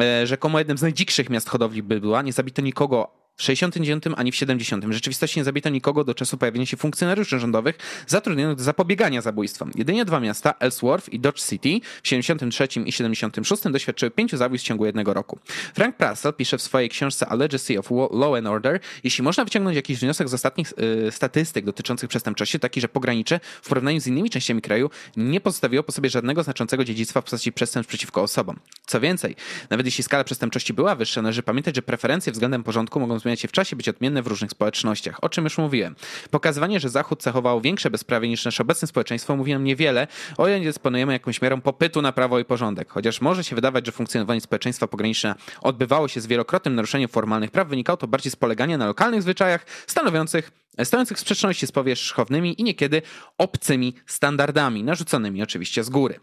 [0.00, 4.36] e, rzekomo jednym z najdzikszych miast hodowli bydła, nie zabito nikogo w 69 ani w
[4.36, 4.86] 70.
[4.86, 9.70] W rzeczywistości nie zabito nikogo do czasu pojawienia się funkcjonariuszy rządowych zatrudnionych do zapobiegania zabójstwom.
[9.74, 14.68] Jedynie dwa miasta, Ellsworth i Dodge City w 73 i 76 doświadczyły pięciu zabójstw w
[14.68, 15.38] ciągu jednego roku.
[15.74, 19.76] Frank Purcell pisze w swojej książce A Legacy of Law and Order, jeśli można wyciągnąć
[19.76, 20.72] jakiś wniosek z ostatnich
[21.08, 25.82] y, statystyk dotyczących przestępczości, taki, że pogranicze w porównaniu z innymi częściami kraju nie pozostawiło
[25.82, 28.58] po sobie żadnego znaczącego dziedzictwa w postaci przestępstw przeciwko osobom.
[28.86, 29.36] Co więcej,
[29.70, 33.48] nawet jeśli skala przestępczości była wyższa, należy pamiętać, że preferencje względem porządku mogą zmieniać się
[33.48, 35.96] w czasie, być odmienne w różnych społecznościach, o czym już mówiłem.
[36.30, 40.06] Pokazywanie, że Zachód cechował większe bezprawie niż nasze obecne społeczeństwo mówi nam niewiele,
[40.38, 42.90] o ile nie dysponujemy jakąś mierą popytu na prawo i porządek.
[42.90, 47.68] Chociaż może się wydawać, że funkcjonowanie społeczeństwa pograniczne odbywało się z wielokrotnym naruszeniem formalnych praw,
[47.68, 50.50] wynikało to bardziej z polegania na lokalnych zwyczajach stanowiących
[50.84, 53.02] stojących w sprzeczności z powierzchownymi i niekiedy
[53.38, 56.20] obcymi standardami, narzuconymi oczywiście z góry.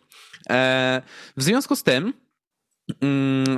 [0.50, 1.02] E,
[1.38, 2.14] w związku z tym,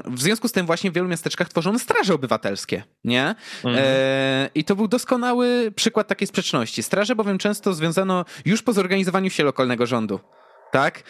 [0.05, 3.35] w związku z tym właśnie w wielu miasteczkach tworzono straże obywatelskie, nie?
[3.63, 3.75] Mhm.
[3.79, 6.83] E, I to był doskonały przykład takiej sprzeczności.
[6.83, 10.19] Straże bowiem często związano już po zorganizowaniu się lokalnego rządu
[10.71, 11.03] tak?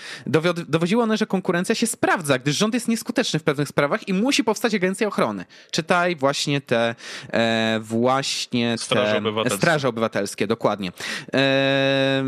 [0.68, 4.44] Dowodziło one, że konkurencja się sprawdza, gdyż rząd jest nieskuteczny w pewnych sprawach i musi
[4.44, 5.46] powstać agencja ochrony.
[5.72, 6.96] Czytaj właśnie te
[7.34, 10.92] e, właśnie te straże obywatelskie, straże obywatelskie dokładnie.
[11.34, 12.24] E,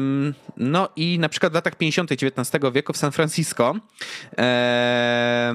[0.57, 2.11] no i na przykład w latach 50.
[2.11, 3.75] XIX wieku w San Francisco
[4.37, 5.53] e,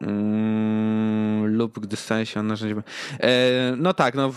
[0.00, 2.82] Mm, lub gdy staje się on narzędziem.
[3.20, 4.34] E, no tak, no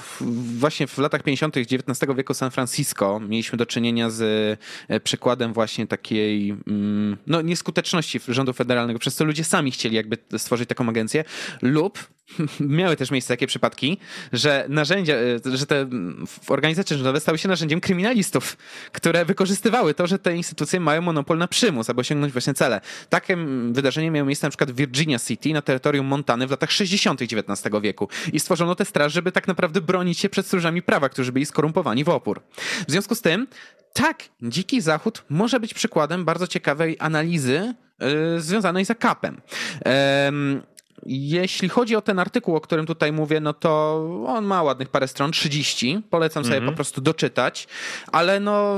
[0.60, 1.58] właśnie w latach 50.
[1.58, 4.22] XIX wieku San Francisco mieliśmy do czynienia z
[4.88, 10.18] e, przykładem właśnie takiej mm, no, nieskuteczności rządu federalnego, przez co ludzie sami chcieli jakby
[10.38, 11.24] stworzyć taką agencję
[11.62, 12.08] lub
[12.60, 13.98] miały też miejsce takie przypadki,
[14.34, 15.90] że narzędzia, e, że te
[16.48, 18.58] organizacje rządowe stały się narzędziem kryminalistów,
[18.92, 22.82] które wykorzystywały to, że te instytucje mają monopol na przymus, aby osiągnąć właśnie cele.
[23.10, 23.38] Takie
[23.72, 27.22] wydarzenie miało miejsce na przykład w Virginia City na terytorium Montany w latach 60.
[27.22, 27.48] XIX
[27.82, 31.46] wieku i stworzono te straż, żeby tak naprawdę bronić się przed stróżami prawa, którzy byli
[31.46, 32.42] skorumpowani w opór.
[32.88, 33.48] W związku z tym,
[33.94, 39.42] tak, Dziki Zachód może być przykładem bardzo ciekawej analizy yy, związanej z akapem.
[39.86, 40.62] Yy,
[41.06, 45.08] jeśli chodzi o ten artykuł, o którym tutaj mówię, no to on ma ładnych parę
[45.08, 46.04] stron, 30.
[46.10, 46.72] Polecam sobie mm -hmm.
[46.72, 47.68] po prostu doczytać,
[48.12, 48.76] ale no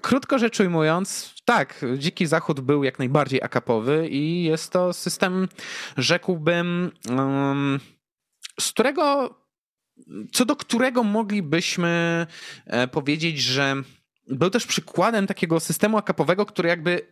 [0.00, 5.48] krótko rzecz ujmując, tak, Dziki Zachód był jak najbardziej akapowy i jest to system,
[5.96, 6.90] rzekłbym,
[8.60, 9.34] z którego,
[10.32, 12.26] co do którego moglibyśmy
[12.66, 13.76] e, powiedzieć, że
[14.28, 17.06] był też przykładem takiego systemu akapowego, który jakby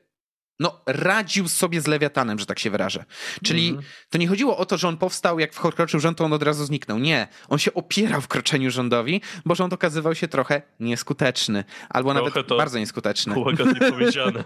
[0.61, 3.05] no, radził sobie z Lewiatanem, że tak się wyrażę.
[3.44, 3.83] Czyli mm.
[4.11, 6.64] to nie chodziło o to, że on powstał, jak wkroczył rząd, to on od razu
[6.64, 6.99] zniknął.
[6.99, 7.29] Nie.
[7.49, 11.64] On się opierał w kroczeniu rządowi, bo rząd okazywał się trochę nieskuteczny.
[11.88, 13.38] Albo trochę nawet bardzo nieskuteczny.
[13.38, 14.44] Łagodnie powiedziane.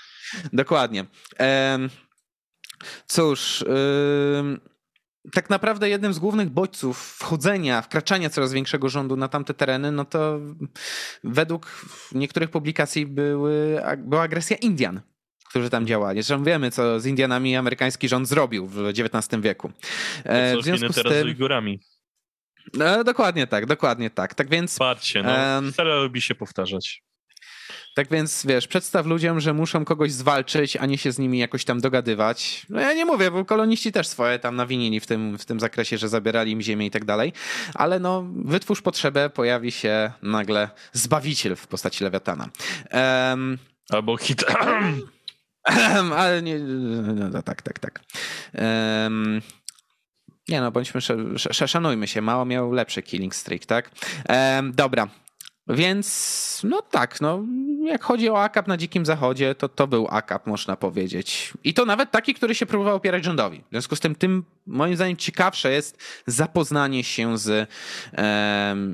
[0.52, 1.04] Dokładnie.
[1.38, 1.88] Ehm,
[3.06, 3.64] cóż...
[5.32, 10.04] tak naprawdę jednym z głównych bodźców wchodzenia, wkraczania coraz większego rządu na tamte tereny, no
[10.04, 10.40] to
[11.24, 15.00] według niektórych publikacji były, była agresja Indian
[15.56, 16.22] którzy tam działali.
[16.22, 19.72] Zresztą wiemy, co z Indianami amerykański rząd zrobił w XIX wieku.
[20.24, 21.12] E, co w związku z tym...
[21.12, 21.80] z Ujgurami.
[22.74, 24.34] No, dokładnie tak, dokładnie tak.
[24.34, 24.78] Tak więc.
[24.78, 27.02] Patrzcie, no, um, wcale lubi się powtarzać.
[27.94, 31.64] Tak więc, wiesz, przedstaw ludziom, że muszą kogoś zwalczyć, a nie się z nimi jakoś
[31.64, 32.66] tam dogadywać.
[32.68, 35.98] No ja nie mówię, bo koloniści też swoje tam nawinili w tym, w tym zakresie,
[35.98, 37.32] że zabierali im ziemię i tak dalej,
[37.74, 42.48] ale no, wytwórz potrzebę, pojawi się nagle zbawiciel w postaci lewiatana.
[42.92, 43.58] Um,
[43.90, 44.44] Albo hit...
[46.16, 48.00] Ale nie, no, tak, tak, tak.
[48.54, 49.42] Um,
[50.48, 53.90] nie no, bądźmy, sz, szanujmy się, mało miał lepszy killing streak, tak?
[54.28, 55.08] Um, dobra,
[55.68, 57.44] więc no tak, no
[57.84, 61.52] jak chodzi o AKAP na Dzikim Zachodzie, to to był AKAP, można powiedzieć.
[61.64, 63.64] I to nawet taki, który się próbował opierać rządowi.
[63.66, 67.70] W związku z tym, tym moim zdaniem ciekawsze jest zapoznanie się z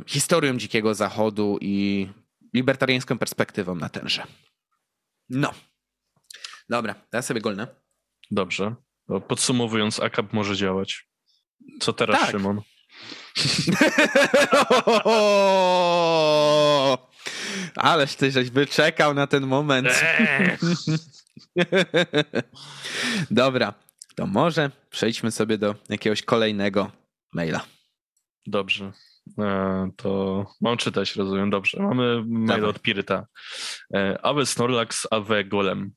[0.07, 2.09] historią Dzikiego Zachodu i
[2.55, 4.23] libertariańską perspektywą na tenże.
[5.31, 5.53] No.
[6.73, 7.67] Dobra, ja sobie golnę.
[8.31, 8.75] Dobrze.
[9.29, 11.09] Podsumowując, AKAP może działać.
[11.81, 12.31] Co teraz, tak.
[12.31, 12.61] Szymon?
[17.77, 19.89] Ależ ty żeś wyczekał na ten moment.
[23.31, 23.75] Dobra,
[24.15, 26.91] to może przejdźmy sobie do jakiegoś kolejnego
[27.33, 27.65] maila.
[28.47, 28.93] Dobrze.
[29.39, 31.51] E, to mam czytać, rozumiem.
[31.51, 31.83] Dobrze.
[31.83, 32.65] Mamy mail Dawaj.
[32.71, 33.27] od Piryta.
[33.95, 35.93] E, Awe Snorlax, Awe Golem.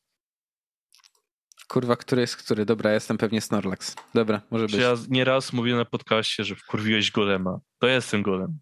[1.67, 2.65] Kurwa, który jest który?
[2.65, 3.95] Dobra, jestem pewnie Snorlax.
[4.13, 4.75] Dobra, może być.
[4.75, 7.59] Ja nieraz mówię na podcaście, że wkurwiłeś golema.
[7.79, 8.59] To ja jestem golem.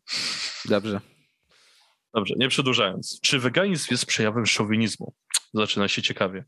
[0.65, 1.01] Dobrze.
[2.13, 3.19] Dobrze, nie przedłużając.
[3.21, 5.13] Czy weganizm jest przejawem szowinizmu?
[5.53, 6.45] Zaczyna się ciekawie.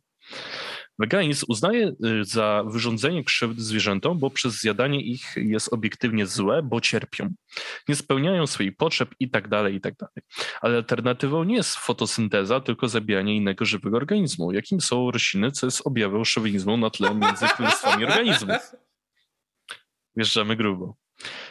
[1.00, 6.82] Weganizm uznaje y, za wyrządzenie krzywdy zwierzętom, bo przez zjadanie ich jest obiektywnie złe, bo
[6.82, 7.30] cierpią.
[7.88, 9.48] Nie spełniają swoich potrzeb i tak
[9.96, 10.12] tak.
[10.62, 15.82] Ale alternatywą nie jest fotosynteza, tylko zabijanie innego żywego organizmu, jakim są rośliny, co jest
[15.88, 18.58] objawem szowinizmu na tle między królestwami organizmów.
[20.16, 21.05] Wjeżdżamy grubo.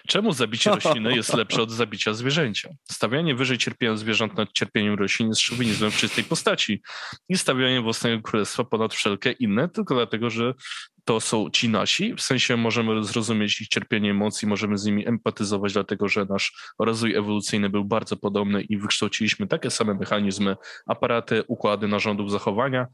[0.08, 2.68] Czemu zabicie rośliny jest lepsze od zabicia zwierzęcia?
[2.90, 6.82] Stawianie wyżej cierpienia zwierząt nad cierpieniem roślin jest szowinizmem w czystej postaci
[7.28, 10.54] i stawianie własnego królestwa ponad wszelkie inne, tylko dlatego, że
[11.04, 15.72] to są ci nasi, w sensie możemy zrozumieć ich cierpienie emocji, możemy z nimi empatyzować,
[15.72, 21.88] dlatego że nasz rozwój ewolucyjny był bardzo podobny i wykształciliśmy takie same mechanizmy, aparaty, układy
[21.88, 22.86] narządów zachowania,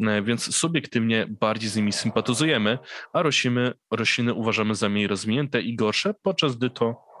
[0.00, 2.78] e, więc subiektywnie bardziej z nimi sympatyzujemy,
[3.12, 7.12] a rośliny, rośliny uważamy za mniej rozwinięte i gorsze, podczas gdy to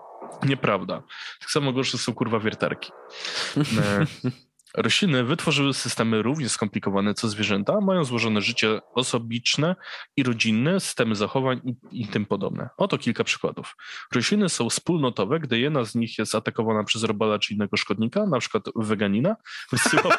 [0.42, 1.02] nieprawda.
[1.40, 2.92] Tak samo gorsze są kurwa wiertarki.
[4.76, 9.76] Rośliny wytworzyły systemy równie skomplikowane co zwierzęta, mają złożone życie osobiczne
[10.16, 12.68] i rodzinne, systemy zachowań i, i, tym podobne.
[12.76, 13.76] Oto kilka przykładów.
[14.14, 18.38] Rośliny są wspólnotowe, gdy jedna z nich jest atakowana przez robala czy innego szkodnika, na
[18.38, 19.36] przykład weganina,
[19.72, 20.02] wysyła...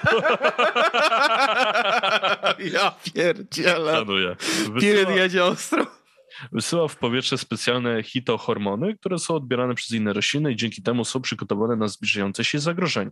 [2.74, 3.94] ja pierdzielę.
[3.94, 4.36] Szanuję.
[4.72, 5.12] Wysyła...
[5.12, 6.03] jedzie ostro
[6.52, 11.22] wysyła w powietrze specjalne hitohormony, które są odbierane przez inne rośliny i dzięki temu są
[11.22, 13.12] przygotowane na zbliżające się zagrożenie.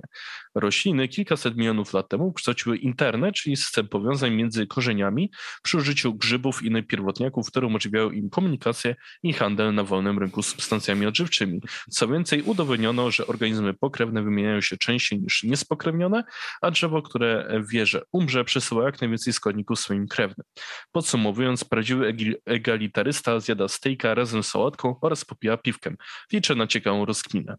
[0.55, 5.31] Rośliny kilkaset milionów lat temu kształciły internet, czyli system powiązań między korzeniami
[5.63, 10.43] przy użyciu grzybów i innych pierwotniaków, które umożliwiają im komunikację i handel na wolnym rynku
[10.43, 11.61] substancjami odżywczymi.
[11.89, 16.23] Co więcej, udowodniono, że organizmy pokrewne wymieniają się częściej niż niespokrewnione,
[16.61, 20.45] a drzewo, które wie, że umrze, przesyła jak najwięcej składników swoim krewnym.
[20.91, 25.97] Podsumowując, prawdziwy egalitaryzm turysta zjada stejka razem z sałatką oraz popija piwkiem.
[26.33, 27.57] Liczę na ciekawą rozkminę.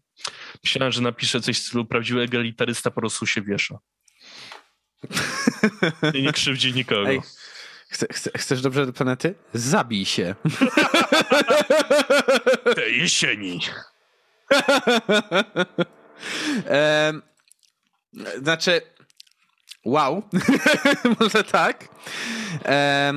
[0.63, 3.77] Myślałem, że napiszę coś w stylu prawdziwy egalitarysta po prostu się wiesza.
[6.13, 7.09] I nie krzywdzi nikogo.
[7.09, 7.21] Ej.
[7.89, 9.35] Chce, chce, chcesz dobrze do planety?
[9.53, 10.35] Zabij się.
[12.75, 13.59] Te jesieni.
[16.67, 17.13] e,
[18.41, 18.81] znaczy,
[19.85, 20.23] wow.
[21.19, 21.87] Może tak.
[22.65, 23.13] E,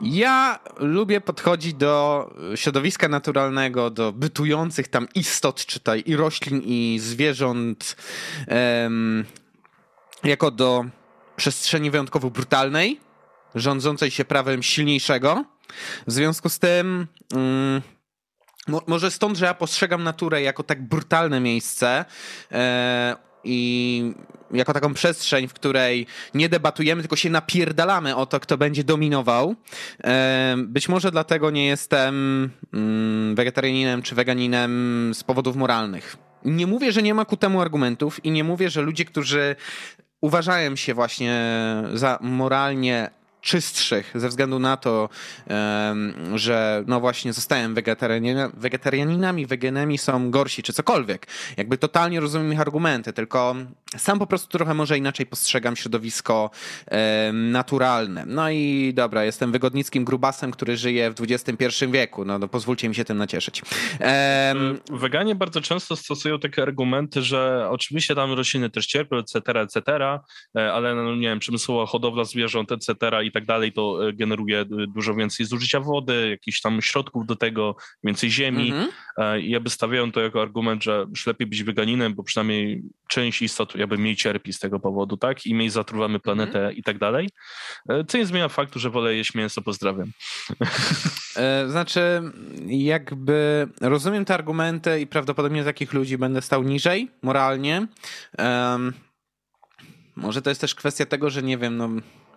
[0.00, 7.96] ja lubię podchodzić do środowiska naturalnego, do bytujących tam istot, czytaj i roślin, i zwierząt,
[10.24, 10.84] jako do
[11.36, 13.00] przestrzeni wyjątkowo brutalnej,
[13.54, 15.44] rządzącej się prawem silniejszego.
[16.06, 17.06] W związku z tym.
[17.34, 17.82] Um,
[18.86, 22.04] może stąd, że ja postrzegam naturę jako tak brutalne miejsce,
[22.52, 23.16] e,
[23.48, 24.12] i
[24.50, 29.54] jako taką przestrzeń, w której nie debatujemy, tylko się napierdalamy o to, kto będzie dominował.
[30.56, 36.16] Być może dlatego nie jestem mm, wegetarianinem czy weganinem z powodów moralnych.
[36.44, 39.56] Nie mówię, że nie ma ku temu argumentów i nie mówię, że ludzie, którzy
[40.20, 41.42] uważają się właśnie
[41.94, 45.08] za moralnie czystszych ze względu na to,
[46.34, 47.74] że no właśnie zostałem
[48.54, 51.26] wegetarianinami, weganami są gorsi czy cokolwiek.
[51.56, 53.56] Jakby totalnie rozumiem ich argumenty, tylko
[53.96, 56.50] sam po prostu trochę może inaczej postrzegam środowisko
[57.32, 58.24] naturalne.
[58.26, 62.24] No i dobra, jestem wygodnickim grubasem, który żyje w XXI wieku.
[62.24, 63.62] No, no pozwólcie mi się tym nacieszyć.
[64.90, 69.82] Weganie bardzo często stosują takie argumenty, że oczywiście tam rośliny też cierpią, etc., etc.,
[70.56, 72.94] e, ale no, nie wiem, przemysłowa hodowla zwierząt, etc.,
[73.28, 77.36] i tak dalej, to e, generuje e, dużo więcej zużycia wody, jakichś tam środków do
[77.36, 78.70] tego, więcej ziemi.
[78.70, 78.88] Mhm.
[79.16, 82.82] E, I ja by stawiałem to jako argument, że już lepiej być weganinem, bo przynajmniej
[83.08, 85.46] część istot jakby mniej cierpi z tego powodu, tak?
[85.46, 86.76] I mniej zatruwamy planetę mhm.
[86.76, 87.28] i tak dalej.
[88.08, 90.10] Co nie zmienia faktu, że wolę jeść mięso, pozdrawiam.
[91.66, 92.00] Znaczy,
[92.66, 97.86] jakby rozumiem te argumenty i prawdopodobnie takich ludzi będę stał niżej moralnie.
[98.38, 98.92] Um,
[100.16, 101.88] może to jest też kwestia tego, że nie wiem, no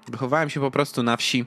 [0.07, 1.45] Wychowałem się po prostu na wsi.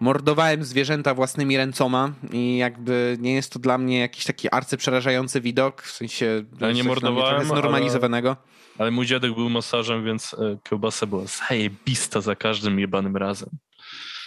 [0.00, 5.82] Mordowałem zwierzęta własnymi ręcoma i jakby nie jest to dla mnie jakiś taki arcyprzerażający widok,
[5.82, 8.28] w sensie ja nie mordowałem, znormalizowanego.
[8.28, 8.36] Ale,
[8.78, 13.48] ale mój dziadek był masażem, więc e, kiełbasa była zajebista za każdym jebanym razem.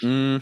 [0.04, 0.42] Mm,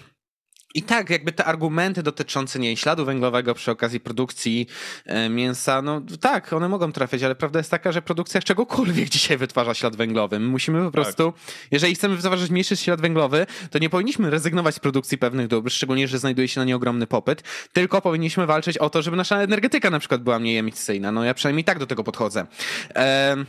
[0.74, 4.68] i tak, jakby te argumenty dotyczące nie śladu węglowego przy okazji produkcji
[5.06, 9.38] e, mięsa, no tak, one mogą trafiać, ale prawda jest taka, że produkcja czegokolwiek dzisiaj
[9.38, 10.40] wytwarza ślad węglowy.
[10.40, 11.42] My musimy po prostu, tak.
[11.72, 16.08] jeżeli chcemy wytwarzać mniejszy ślad węglowy, to nie powinniśmy rezygnować z produkcji pewnych dóbr, szczególnie,
[16.08, 19.90] że znajduje się na nie ogromny popyt, tylko powinniśmy walczyć o to, żeby nasza energetyka
[19.90, 21.12] na przykład była mniej emisyjna.
[21.12, 22.48] No ja przynajmniej tak do tego podchodzę.
[22.94, 23.46] Ehm,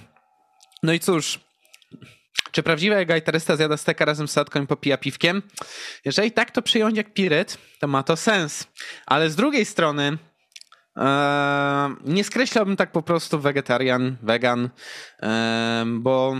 [0.82, 1.40] no i cóż,
[2.58, 5.42] czy prawdziwy gajtarysta zjada steka razem z sadką i popija piwkiem?
[6.04, 8.66] Jeżeli tak to przyjąć jak piryt, to ma to sens.
[9.06, 10.18] Ale z drugiej strony
[10.96, 14.70] e, nie skreślałbym tak po prostu wegetarian, vegan,
[15.22, 16.36] e, bo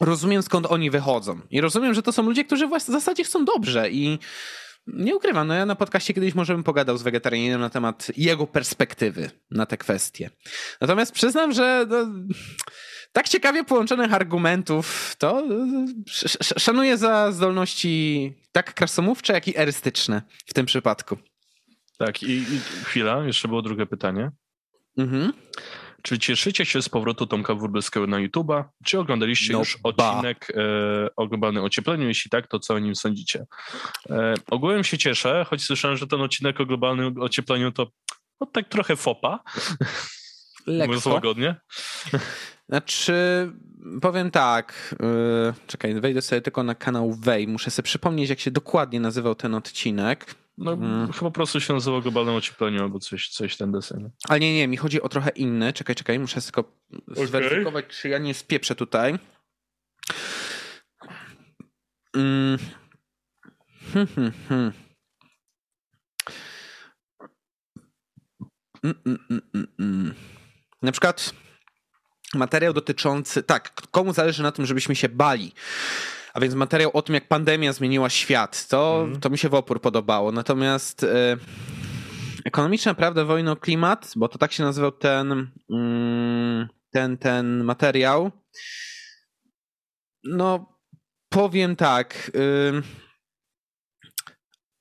[0.00, 1.40] rozumiem skąd oni wychodzą.
[1.50, 4.18] I rozumiem, że to są ludzie, którzy w zasadzie chcą dobrze i
[4.86, 8.46] nie ukrywam, no ja na podcaście kiedyś może bym pogadał z wegetarianinem na temat jego
[8.46, 10.30] perspektywy na te kwestie.
[10.80, 12.06] Natomiast przyznam, że no,
[13.12, 15.42] tak ciekawie połączonych argumentów to
[16.58, 21.18] szanuję za zdolności tak krasomówcze, jak i erystyczne w tym przypadku.
[21.98, 24.30] Tak, i, i chwila, jeszcze było drugie pytanie.
[24.98, 25.32] Mhm.
[26.02, 28.64] Czy cieszycie się z powrotu Tomka Wróblewskiego na YouTube'a?
[28.84, 32.08] Czy oglądaliście no już odcinek e, o globalnym ociepleniu?
[32.08, 33.46] Jeśli tak, to co o nim sądzicie?
[34.10, 37.86] E, ogółem się cieszę, choć słyszałem, że ten odcinek o globalnym ociepleniu to
[38.40, 39.40] no, tak trochę fopa.
[40.66, 40.86] Lekko.
[40.86, 41.56] Mówiąc łagodnie.
[42.72, 43.52] Znaczy,
[44.00, 44.94] powiem tak.
[45.00, 47.48] Yy, czekaj, wejdę sobie tylko na kanał Wej.
[47.48, 50.34] Muszę sobie przypomnieć, jak się dokładnie nazywał ten odcinek.
[50.58, 51.12] No, hmm.
[51.12, 54.10] chyba po prostu się nazywa globalne ocieplenie albo coś, coś ten desen.
[54.28, 55.72] Ale nie, nie, mi chodzi o trochę inny.
[55.72, 56.72] Czekaj, czekaj, muszę tylko
[57.12, 57.26] okay.
[57.26, 59.18] zweryfikować, czy ja nie spieprzę tutaj.
[62.16, 62.58] Mm.
[63.92, 64.72] Hmm, hmm, hmm.
[68.84, 70.14] Mm, mm, mm, mm, mm.
[70.82, 71.34] Na przykład
[72.34, 75.52] materiał dotyczący, tak, komu zależy na tym, żebyśmy się bali.
[76.34, 79.20] A więc materiał o tym, jak pandemia zmieniła świat, to, mm.
[79.20, 80.32] to mi się w opór podobało.
[80.32, 81.36] Natomiast e,
[82.44, 88.30] ekonomiczna prawda wojny o klimat, bo to tak się nazywał ten, mm, ten, ten materiał.
[90.24, 90.78] No,
[91.28, 92.30] powiem tak.
[92.34, 92.82] Y,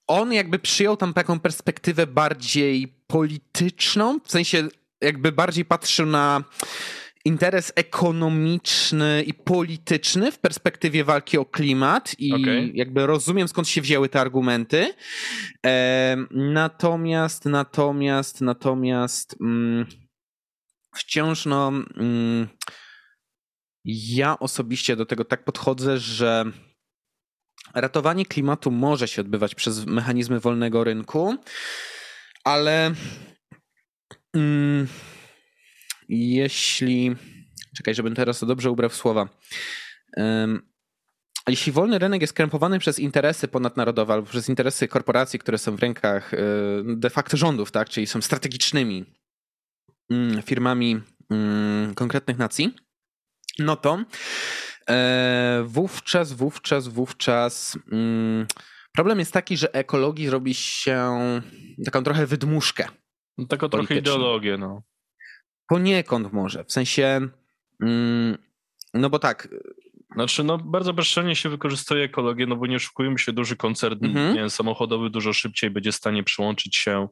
[0.08, 4.68] on jakby przyjął tam taką perspektywę bardziej polityczną, w sensie
[5.02, 6.44] jakby bardziej patrzył na
[7.25, 12.71] interes ekonomiczny i polityczny w perspektywie walki o klimat i okay.
[12.73, 14.93] jakby rozumiem skąd się wzięły te argumenty.
[15.65, 19.86] E, natomiast, natomiast, natomiast mm,
[20.95, 22.47] wciąż no mm,
[23.86, 26.45] ja osobiście do tego tak podchodzę, że
[27.73, 31.36] ratowanie klimatu może się odbywać przez mechanizmy wolnego rynku,
[32.43, 32.93] ale
[34.34, 34.88] mm,
[36.12, 37.15] jeśli.
[37.78, 39.30] Czekaj, żebym teraz to dobrze ubrał w słowa.
[41.47, 45.80] Jeśli wolny rynek jest krępowany przez interesy ponadnarodowe albo przez interesy korporacji, które są w
[45.80, 46.38] rękach y,
[46.86, 49.06] de facto rządów, tak, czyli są strategicznymi
[50.10, 52.76] mm, firmami mm, konkretnych nacji,
[53.60, 54.06] no to
[54.89, 58.47] e, wówczas, wówczas, wówczas mm,
[58.93, 61.19] problem jest taki, że ekologii robi się
[61.86, 62.88] taką trochę wydmuszkę.
[63.38, 64.82] No, taką trochę ideologię, no.
[65.71, 67.21] Poniekąd może, w sensie,
[67.81, 68.38] mm,
[68.93, 69.47] no bo tak.
[70.13, 74.36] Znaczy, no bardzo bezczelnie się wykorzystuje ekologię, no bo nie oszukujmy się, duży koncern mm
[74.36, 74.49] -hmm.
[74.49, 77.07] samochodowy dużo szybciej będzie w stanie przyłączyć się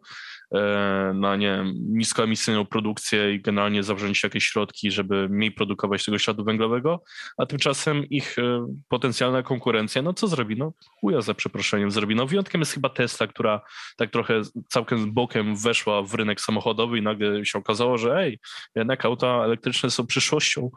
[1.14, 6.44] na nie wiem, niskoemisyjną produkcję i generalnie zawrzeć jakieś środki, żeby mniej produkować tego śladu
[6.44, 7.04] węglowego,
[7.38, 10.58] a tymczasem ich e, potencjalna konkurencja, no co zrobi?
[10.58, 12.16] No chuja za przeproszeniem zrobi.
[12.16, 13.62] No wyjątkiem jest chyba Tesla, która
[13.98, 18.40] tak trochę całkiem bokiem weszła w rynek samochodowy i nagle się okazało, że ej,
[18.76, 20.70] jednak auta elektryczne są przyszłością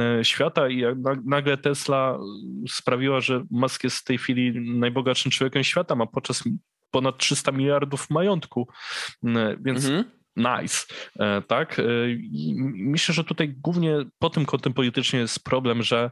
[0.00, 0.82] e, świata i
[1.24, 2.18] nagle Tesla
[2.68, 6.44] sprawiła, że Musk jest w tej chwili najbogatszym człowiekiem świata, ma podczas
[6.90, 8.68] ponad 300 miliardów majątku,
[9.24, 10.04] mm, więc mhm.
[10.36, 10.86] nice,
[11.18, 11.78] e, tak?
[11.78, 16.10] E, I myślę, że tutaj głównie po tym kątem politycznie jest problem, że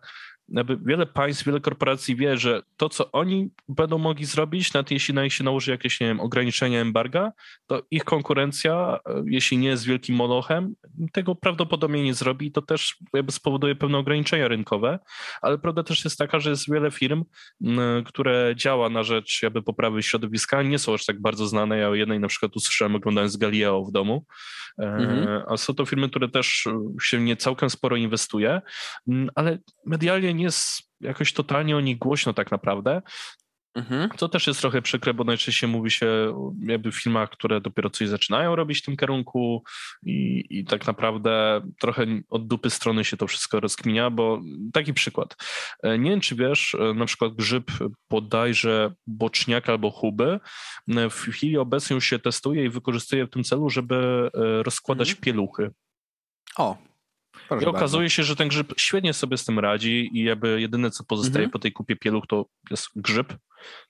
[0.87, 5.23] wiele państw, wiele korporacji wie, że to, co oni będą mogli zrobić, nawet jeśli na
[5.23, 7.33] nich się nałoży jakieś, nie wiem, ograniczenia embarga,
[7.67, 10.75] to ich konkurencja, e, jeśli nie jest wielkim monochem,
[11.13, 14.99] tego prawdopodobnie nie zrobi i to też jakby spowoduje pewne ograniczenia rynkowe,
[15.43, 17.25] ale prawda też jest taka, że jest wiele firm,
[18.07, 21.79] które działa na rzecz jakby poprawy środowiska, nie są aż tak bardzo znane.
[21.79, 24.25] Ja o jednej na przykład usłyszałem oglądając Galileo w domu,
[24.79, 25.43] e, mhm.
[25.49, 26.69] a są to firmy, które też
[27.03, 28.61] się nie całkiem sporo inwestuje,
[29.35, 33.03] ale medialnie nie jest jakoś totalnie o nich głośno tak naprawdę.
[33.75, 34.11] Mhm.
[34.11, 36.35] To też jest trochę przykre, bo najczęściej mówi się
[36.67, 39.63] jakby w filmach, które dopiero coś zaczynają robić w tym kierunku
[40.03, 44.41] i, i tak naprawdę trochę od dupy strony się to wszystko rozkminia, bo
[44.73, 45.37] taki przykład.
[45.83, 47.71] E, nie wiem, czy wiesz, e, na przykład grzyb
[48.11, 50.41] bodajże boczniaka albo huby
[50.89, 54.31] e, w chwili obecnej już się testuje i wykorzystuje w tym celu, żeby
[54.63, 55.23] rozkładać mhm.
[55.23, 55.71] pieluchy.
[56.57, 56.88] O,
[57.49, 58.15] Proszę I okazuje bardzo.
[58.15, 61.51] się, że ten grzyb świetnie sobie z tym radzi i jakby jedyne, co pozostaje mhm.
[61.51, 63.33] po tej kupie pieluch, to jest grzyb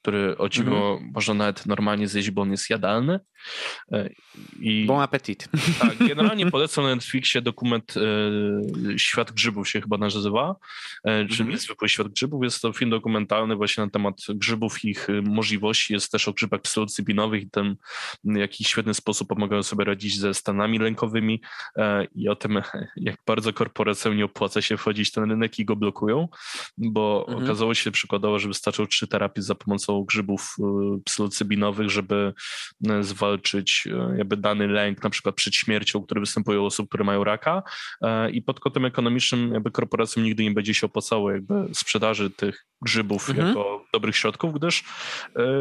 [0.02, 1.11] który o dziwo mhm.
[1.14, 3.20] można nawet normalnie zjeść, bo on jest jadalny.
[3.92, 4.11] E,
[4.61, 5.48] I, bon appetit.
[5.81, 10.57] Tak, generalnie polecam na Netflixie dokument e, Świat Grzybów się chyba nazywa,
[11.04, 11.59] e, czyli mhm.
[11.59, 12.44] zwykły Świat Grzybów.
[12.44, 15.92] Jest to film dokumentalny właśnie na temat grzybów i ich możliwości.
[15.92, 17.76] Jest też o grzybach psylocybinowych i tym,
[18.24, 21.42] w jaki świetny sposób pomagają sobie radzić ze stanami lękowymi
[21.76, 22.62] e, i o tym,
[22.96, 26.28] jak bardzo korporacjom nie opłaca się wchodzić w ten rynek i go blokują,
[26.78, 27.44] bo mhm.
[27.44, 30.65] okazało się przykładowo, że wystarczą trzy terapie za pomocą grzybów e,
[31.04, 32.33] psylocybinowych, żeby
[32.88, 37.04] e, zwalczyć e, jakby dany lęk, na przykład przed śmiercią, który występuje u osób, które
[37.04, 37.63] mają raka
[38.33, 43.31] i pod kątem ekonomicznym jakby korporacjom nigdy nie będzie się opłacało jakby sprzedaży tych grzybów
[43.31, 43.48] mhm.
[43.48, 44.85] jako dobrych środków, gdyż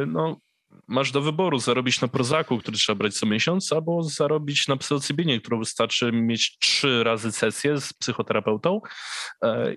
[0.07, 0.39] no,
[0.87, 5.41] masz do wyboru zarobić na prozaku, który trzeba brać co miesiąc, albo zarobić na psylocybinie,
[5.41, 8.81] którą wystarczy mieć trzy razy sesję z psychoterapeutą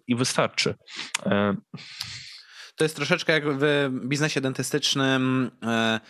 [0.06, 0.74] i wystarczy.
[2.80, 5.50] To jest troszeczkę jak w biznesie dentystycznym.
[5.62, 6.00] E,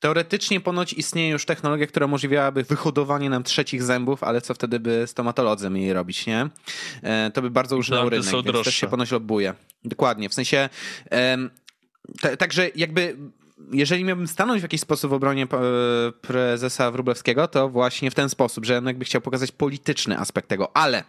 [0.00, 5.06] teoretycznie ponoć istnieje już technologia, która umożliwiałaby wyhodowanie nam trzecich zębów, ale co wtedy by
[5.06, 6.48] stomatolodzy mieli robić, nie?
[7.02, 8.64] E, to by bardzo użynał rynek, są więc droższe.
[8.64, 9.54] też się ponoć lobuje.
[9.84, 10.68] Dokładnie, w sensie...
[12.38, 13.16] Także jakby
[13.72, 15.46] jeżeli miałbym stanąć w jakiś sposób w obronie e,
[16.12, 20.76] prezesa Wróblewskiego, to właśnie w ten sposób, że on jakby chciał pokazać polityczny aspekt tego,
[20.76, 21.04] ale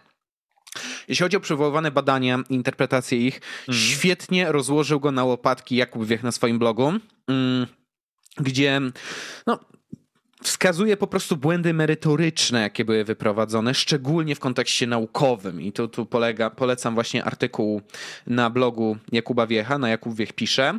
[1.08, 3.80] jeśli chodzi o przywoływane badania i interpretacje ich, mm.
[3.80, 6.92] świetnie rozłożył go na łopatki Jakub Wiech na swoim blogu,
[7.28, 7.66] mm,
[8.36, 8.80] gdzie
[9.46, 9.58] no,
[10.42, 15.60] wskazuje po prostu błędy merytoryczne, jakie były wyprowadzone, szczególnie w kontekście naukowym.
[15.60, 17.82] I tu, tu polega, polecam właśnie artykuł
[18.26, 20.78] na blogu Jakuba Wiecha, na Jakub Wiech pisze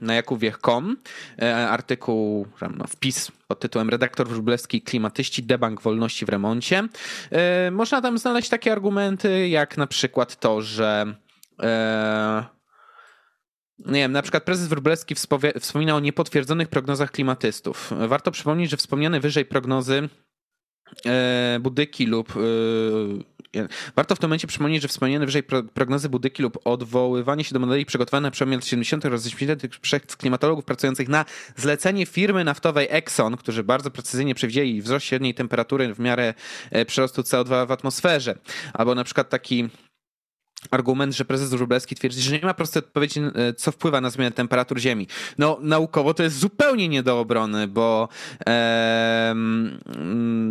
[0.00, 0.96] na jakubwiech.com
[1.42, 6.88] e, artykuł, no, wpis pod tytułem Redaktor Wróblewski Klimatyści debank wolności w remoncie.
[7.30, 11.14] E, można tam znaleźć takie argumenty, jak na przykład to, że
[11.62, 12.44] e,
[13.78, 15.14] nie wiem, na przykład prezes Wróblewski
[15.60, 17.92] wspomina o niepotwierdzonych prognozach klimatystów.
[18.08, 20.08] Warto przypomnieć, że wspomniane wyżej prognozy
[21.60, 22.32] Budyki lub
[23.96, 25.42] Warto w tym momencie przypomnieć, że wspomniane wyżej
[25.74, 29.04] prognozy Budyki lub odwoływanie się do modeli przygotowanych na przełomie lat 70.
[29.04, 29.78] oraz 80.
[29.78, 31.24] przez klimatologów pracujących na
[31.56, 36.34] zlecenie firmy naftowej Exxon, którzy bardzo precyzyjnie przewidzieli wzrost średniej temperatury w miarę
[36.70, 38.38] e, przyrostu CO2 w atmosferze.
[38.72, 39.68] Albo na przykład taki
[40.70, 44.32] argument, że prezes Wróblewski twierdzi, że nie ma prostej odpowiedzi, e, co wpływa na zmianę
[44.32, 45.06] temperatur Ziemi.
[45.38, 48.08] No, naukowo to jest zupełnie nie do obrony, bo
[48.46, 49.34] e,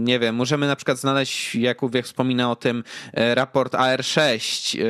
[0.04, 2.84] nie wiem, możemy na przykład znaleźć, Jakub jak wspomina o tym,
[3.14, 4.84] e, raport AR6 e,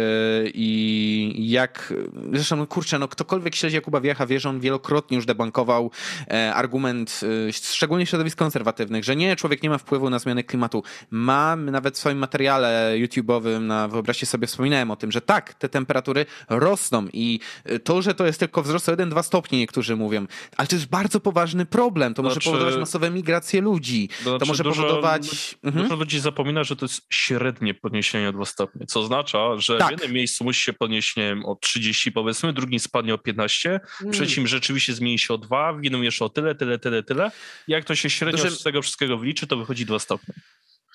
[0.53, 1.93] i jak,
[2.33, 5.91] zresztą, no kurczę, no ktokolwiek śledzi Jakuba Wiecha wie, że on wielokrotnie już debankował
[6.27, 10.83] e, argument, szczególnie środowisk konserwatywnych, że nie, człowiek nie ma wpływu na zmianę klimatu.
[11.11, 15.53] Ma, nawet w swoim materiale YouTube'owym, na, wyobraźcie sobie, wspominałem o tym, tym, że tak,
[15.53, 17.39] te temperatury rosną i
[17.83, 20.27] to, że to jest tylko wzrost o 1-2 stopnie, niektórzy mówią,
[20.57, 22.13] ale to jest bardzo poważny problem.
[22.13, 24.09] To znaczy, może powodować masowe migracje ludzi.
[24.21, 25.55] Znaczy, to może dużo, powodować.
[25.63, 25.83] Mhm.
[25.83, 29.87] Dużo ludzi zapomina, że to jest średnie podniesienie o 2 stopnie, co oznacza, że tak.
[29.87, 33.79] w jednym miejscu musi się podnieść, nie wiem, o 30 powiedzmy, drugim spadnie o 15,
[33.97, 34.13] w mm.
[34.13, 37.31] trzecim rzeczywiście zmieni się o 2, w jednym jeszcze o tyle, tyle, tyle, tyle.
[37.67, 40.33] Jak to się średnio z tego wszystkiego wliczy, to wychodzi 2 stopnie.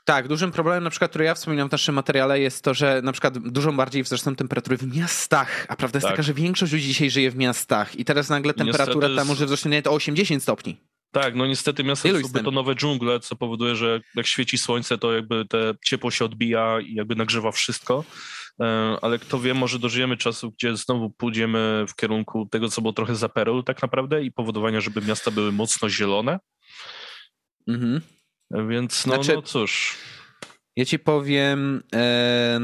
[0.05, 3.13] Tak, dużym problemem na przykład, który ja wspominam w naszym materiale jest to, że na
[3.13, 6.13] przykład dużo bardziej wzrosną temperatury w miastach, a prawda jest tak.
[6.13, 9.71] taka, że większość ludzi dzisiaj żyje w miastach i teraz nagle temperatura tam może wzrośnie
[9.71, 10.77] nawet o 80 stopni.
[11.13, 15.13] Tak, no niestety miasta to są betonowe dżungle, co powoduje, że jak świeci słońce, to
[15.13, 18.05] jakby te ciepło się odbija i jakby nagrzewa wszystko.
[18.61, 22.93] E, ale kto wie, może dożyjemy czasu, gdzie znowu pójdziemy w kierunku tego, co było
[22.93, 26.39] trochę za Peru tak naprawdę i powodowania, żeby miasta były mocno zielone.
[27.69, 28.01] Mhm.
[28.69, 29.97] Więc no, znaczy, no cóż.
[30.77, 32.61] Ja ci powiem, e,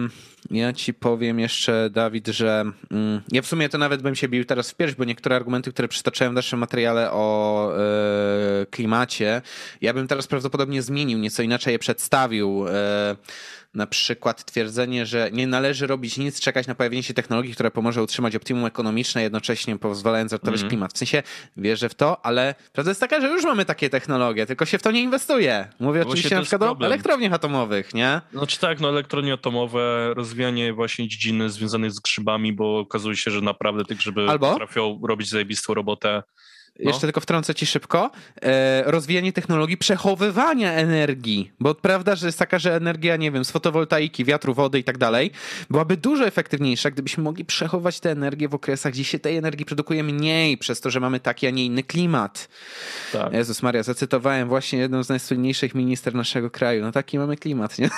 [0.51, 4.45] ja ci powiem jeszcze, Dawid, że mm, ja w sumie to nawet bym się bił
[4.45, 9.43] teraz w pierś, bo niektóre argumenty, które przytaczałem w naszym materiale o e, klimacie,
[9.81, 12.69] ja bym teraz prawdopodobnie zmienił, nieco inaczej je przedstawił.
[12.69, 13.17] E,
[13.75, 18.03] na przykład twierdzenie, że nie należy robić nic, czekać na pojawienie się technologii, która pomoże
[18.03, 20.69] utrzymać optimum ekonomiczne, jednocześnie pozwalając ratować mm.
[20.69, 20.93] klimat.
[20.93, 21.23] W sensie
[21.57, 24.83] wierzę w to, ale prawda jest taka, że już mamy takie technologie, tylko się w
[24.83, 25.69] to nie inwestuje.
[25.81, 28.21] Mówię no oczywiście na przykład o elektrowniach atomowych, nie?
[28.33, 33.41] Znaczy tak, no elektrownie atomowe, rozwijanie właśnie dziedziny związanych z grzybami, bo okazuje się, że
[33.41, 34.51] naprawdę te grzyby Albo?
[34.51, 36.23] potrafią robić zajebistą robotę
[36.79, 36.91] no.
[36.91, 38.11] jeszcze tylko wtrącę ci szybko,
[38.43, 43.51] e, rozwijanie technologii przechowywania energii, bo prawda, że jest taka, że energia, nie wiem, z
[43.51, 45.31] fotowoltaiki, wiatru, wody i tak dalej,
[45.71, 50.03] byłaby dużo efektywniejsza, gdybyśmy mogli przechować tę energię w okresach, gdzie się tej energii produkuje
[50.03, 52.49] mniej, przez to, że mamy taki, a nie inny klimat.
[53.13, 53.33] Tak.
[53.33, 56.83] Jezus Maria, zacytowałem właśnie jedną z najsłynniejszych minister naszego kraju.
[56.83, 57.91] No taki mamy klimat, nie?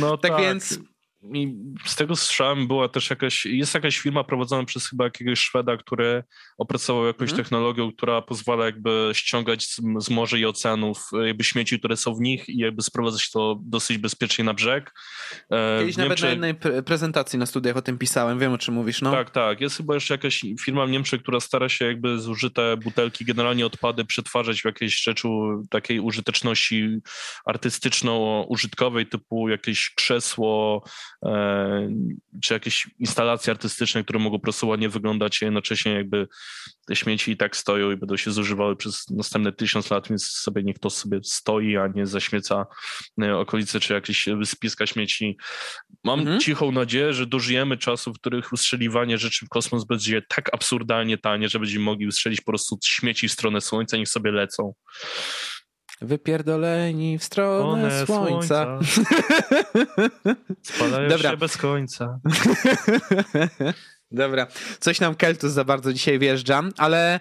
[0.00, 0.40] No tak, tak.
[0.40, 0.78] więc
[1.22, 1.54] i
[1.84, 6.24] z tego słyszałem, była też jakaś, jest jakaś firma prowadzona przez chyba jakiegoś Szweda, który
[6.58, 7.42] opracował jakąś mm.
[7.42, 12.20] technologię, która pozwala jakby ściągać z, z morza i oceanów jakby śmieci, które są w
[12.20, 14.94] nich i jakby sprowadzać to dosyć bezpiecznie na brzeg.
[15.50, 16.38] E, Kiedyś nawet Niemczech...
[16.38, 19.10] na jednej prezentacji na studiach o tym pisałem, wiem o czym mówisz, no.
[19.10, 19.60] Tak, tak.
[19.60, 24.04] Jest chyba jeszcze jakaś firma w Niemczech, która stara się jakby zużyte butelki, generalnie odpady
[24.04, 25.28] przetwarzać w jakieś rzeczy
[25.70, 26.98] takiej użyteczności
[27.46, 31.09] artystyczno-użytkowej, typu jakieś krzesło, E,
[32.42, 36.28] czy jakieś instalacje artystyczne, które mogą po prostu ładnie wyglądać, a jednocześnie jakby
[36.86, 40.62] te śmieci i tak stoją i będą się zużywały przez następne tysiąc lat, więc sobie
[40.62, 42.66] niech to sobie stoi, a nie zaśmieca
[43.22, 45.36] e, okolice, czy jakieś wyspiska śmieci.
[46.04, 46.40] Mam mhm.
[46.40, 51.48] cichą nadzieję, że dożyjemy czasów, w których ustrzeliwanie rzeczy w kosmos będzie tak absurdalnie tanie,
[51.48, 54.74] że będziemy mogli ustrzelić po prostu śmieci w stronę Słońca, niech sobie lecą.
[56.00, 58.78] Wypierdoleni w stronę One słońca.
[58.78, 58.78] słońca.
[60.62, 61.30] Spalają Dobra.
[61.30, 62.18] się bez końca.
[64.12, 64.46] Dobra,
[64.80, 67.20] coś nam Keltus za bardzo dzisiaj wjeżdża, ale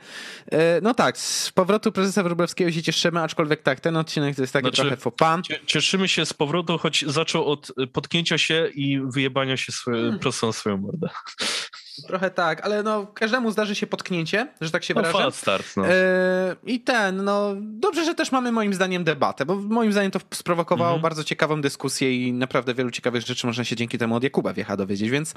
[0.51, 4.53] e, no tak, z powrotu prezesa Wróblewskiego się cieszymy, aczkolwiek tak, ten odcinek to jest
[4.53, 5.41] taki znaczy, trochę fopan.
[5.65, 10.19] Cieszymy się z powrotu, choć zaczął od potknięcia się i wyjebania się swoje, hmm.
[10.19, 11.09] prosto na swoją mordę.
[12.07, 15.31] Trochę tak, ale no każdemu zdarzy się potknięcie, że tak się no, wyrażę.
[15.31, 15.85] start, no.
[15.85, 15.93] Yy,
[16.65, 20.89] I ten, no dobrze, że też mamy moim zdaniem debatę, bo moim zdaniem to sprowokowało
[20.89, 21.01] mhm.
[21.01, 24.77] bardzo ciekawą dyskusję i naprawdę wielu ciekawych rzeczy można się dzięki temu od Jakuba Wiecha
[24.77, 25.33] dowiedzieć, więc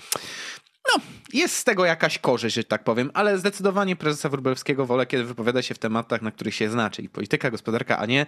[0.89, 1.03] no,
[1.33, 5.62] jest z tego jakaś korzyść, że tak powiem, ale zdecydowanie prezesa Wróblewskiego wolę, kiedy wypowiada
[5.62, 8.26] się w tematach, na których się zna, czyli polityka, gospodarka, a nie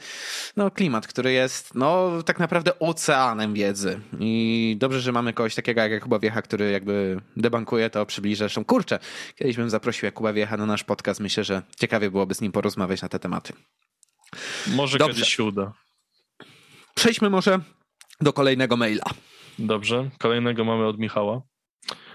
[0.57, 4.01] no, klimat, który jest no, tak naprawdę oceanem wiedzy.
[4.21, 8.45] I dobrze, że mamy kogoś takiego jak Jakuba Wiecha, który jakby debankuje to, przybliża.
[8.45, 8.99] Zresztą, kurczę,
[9.37, 11.21] kiedyś bym zaprosił Jakuba Wiecha na nasz podcast.
[11.21, 13.53] Myślę, że ciekawie byłoby z nim porozmawiać na te tematy.
[14.67, 15.15] Może Dobrze.
[15.15, 15.73] kiedyś się uda.
[16.95, 17.61] Przejdźmy może
[18.21, 19.05] do kolejnego maila.
[19.59, 21.43] Dobrze, kolejnego mamy od Michała.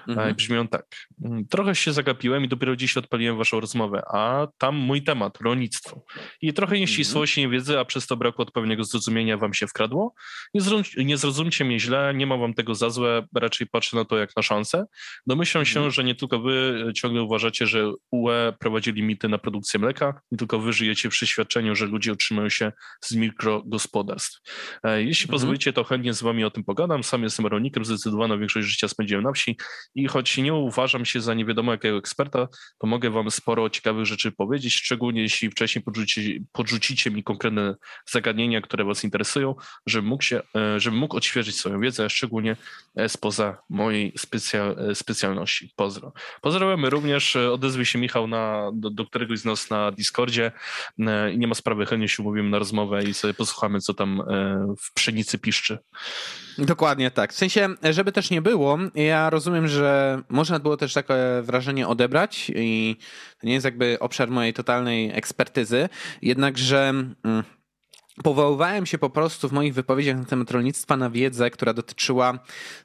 [0.08, 0.36] Mhm.
[0.36, 0.86] Brzmią tak.
[1.26, 6.06] Mm, trochę się zagapiłem i dopiero dziś odpaliłem waszą rozmowę, a tam mój temat, rolnictwo.
[6.42, 7.52] I trochę nieścisłości, mhm.
[7.52, 10.14] niewiedzy, a przez to braku odpowiedniego zrozumienia wam się wkradło.
[10.54, 14.06] Nie, zrozum, nie zrozumcie mnie źle, nie mam wam tego za złe, raczej patrzę na
[14.06, 14.86] to jak na szansę.
[15.28, 15.92] Domyślam się, mhm.
[15.92, 20.60] że nie tylko wy ciągle uważacie, że UE prowadzi limity na produkcję mleka, nie tylko
[20.60, 22.72] wy żyjecie w przeświadczeniu, że ludzie utrzymują się
[23.02, 24.40] z mikrogospodarstw.
[24.84, 25.32] E, jeśli mhm.
[25.32, 27.04] pozwolicie, to chętnie z wami o tym pogadam.
[27.04, 29.58] Sam jestem rolnikiem, zdecydowaną większość życia spędziłem na wsi
[29.96, 34.06] i choć nie uważam się za nie wiadomo jakiego eksperta, to mogę wam sporo ciekawych
[34.06, 37.76] rzeczy powiedzieć, szczególnie jeśli wcześniej podrzucicie, podrzucicie mi konkretne
[38.06, 42.56] zagadnienia, które was interesują, żebym mógł, się, e, żebym mógł odświeżyć swoją wiedzę, szczególnie
[42.96, 45.74] e, spoza mojej specjal, e, specjalności.
[45.76, 46.14] Pozdro.
[46.42, 50.52] Pozdrawiamy również, odezwie się Michał na, do, do któregoś z nas na Discordzie
[51.34, 54.24] i nie ma sprawy, chętnie się umówimy na rozmowę i sobie posłuchamy, co tam
[54.82, 55.78] w pszenicy piszczy.
[56.58, 57.34] Dokładnie tak.
[57.34, 59.79] W sensie, żeby też nie było, ja rozumiem, że
[60.30, 61.14] można było też takie
[61.44, 62.96] wrażenie odebrać i
[63.42, 65.90] to nie jest jakby obszar mojej totalnej ekspertyzy,
[66.22, 66.94] jednakże...
[67.24, 67.44] Mm,
[68.24, 72.40] Powoływałem się po prostu w moich wypowiedziach na temat rolnictwa na wiedzę, która dotyczyła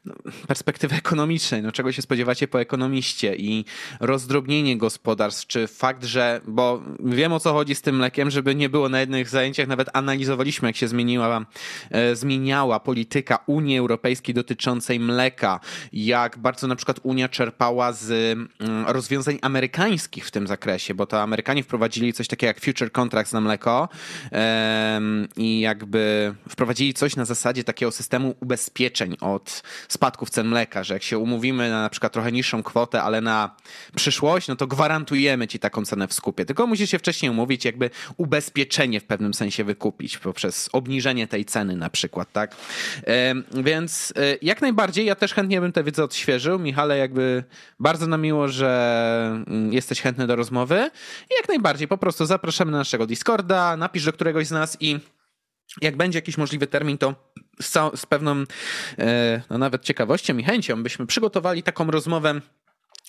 [0.04, 0.14] no,
[0.48, 3.64] perspektywy ekonomicznej, no czego się spodziewacie po ekonomiście i
[4.00, 8.68] rozdrobnienie gospodarstw, czy fakt, że, bo wiem o co chodzi z tym mlekiem, żeby nie
[8.68, 11.46] było na jednych zajęciach, nawet analizowaliśmy jak się zmieniła,
[11.90, 15.60] e, zmieniała polityka Unii Europejskiej dotyczącej mleka,
[15.92, 18.48] jak bardzo na przykład Unia czerpała z mm,
[18.86, 23.40] rozwiązań amerykańskich w tym zakresie, bo to Amerykanie wprowadzili coś takiego jak future contracts na
[23.40, 23.88] mleko,
[25.36, 31.02] i jakby wprowadzili coś na zasadzie takiego systemu ubezpieczeń od spadków cen mleka, że jak
[31.02, 33.56] się umówimy na na przykład trochę niższą kwotę, ale na
[33.96, 36.44] przyszłość, no to gwarantujemy ci taką cenę w skupie.
[36.44, 41.76] Tylko musisz się wcześniej umówić, jakby ubezpieczenie w pewnym sensie wykupić poprzez obniżenie tej ceny
[41.76, 42.56] na przykład, tak?
[43.54, 46.58] Więc e, jak najbardziej, ja też chętnie bym tę wiedzę odświeżył.
[46.58, 47.44] Michale, jakby
[47.80, 50.90] bardzo nam miło, że mm, jesteś chętny do rozmowy.
[51.30, 54.98] I jak najbardziej, po prostu zapraszamy na naszego Discorda, napisz do któregoś z nas i
[55.82, 57.14] jak będzie jakiś możliwy termin, to
[57.60, 58.44] z, z pewną
[58.98, 62.40] e, no nawet ciekawością i chęcią byśmy przygotowali taką rozmowę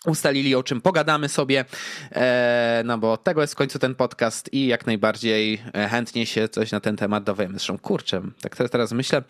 [0.05, 1.65] ustalili, o czym pogadamy sobie,
[2.11, 6.71] e, no bo tego jest w końcu ten podcast i jak najbardziej chętnie się coś
[6.71, 7.53] na ten temat dowiemy.
[7.53, 9.23] Zresztą kurczę, tak teraz myślę,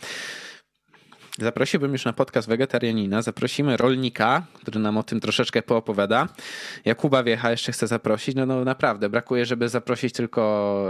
[1.38, 3.22] Zaprosiłbym już na podcast Wegetarianina.
[3.22, 6.28] Zaprosimy rolnika, który nam o tym troszeczkę poopowiada.
[6.86, 8.36] Jakuba Wiecha jeszcze chcę zaprosić.
[8.36, 10.86] No, no naprawdę, brakuje, żeby zaprosić tylko,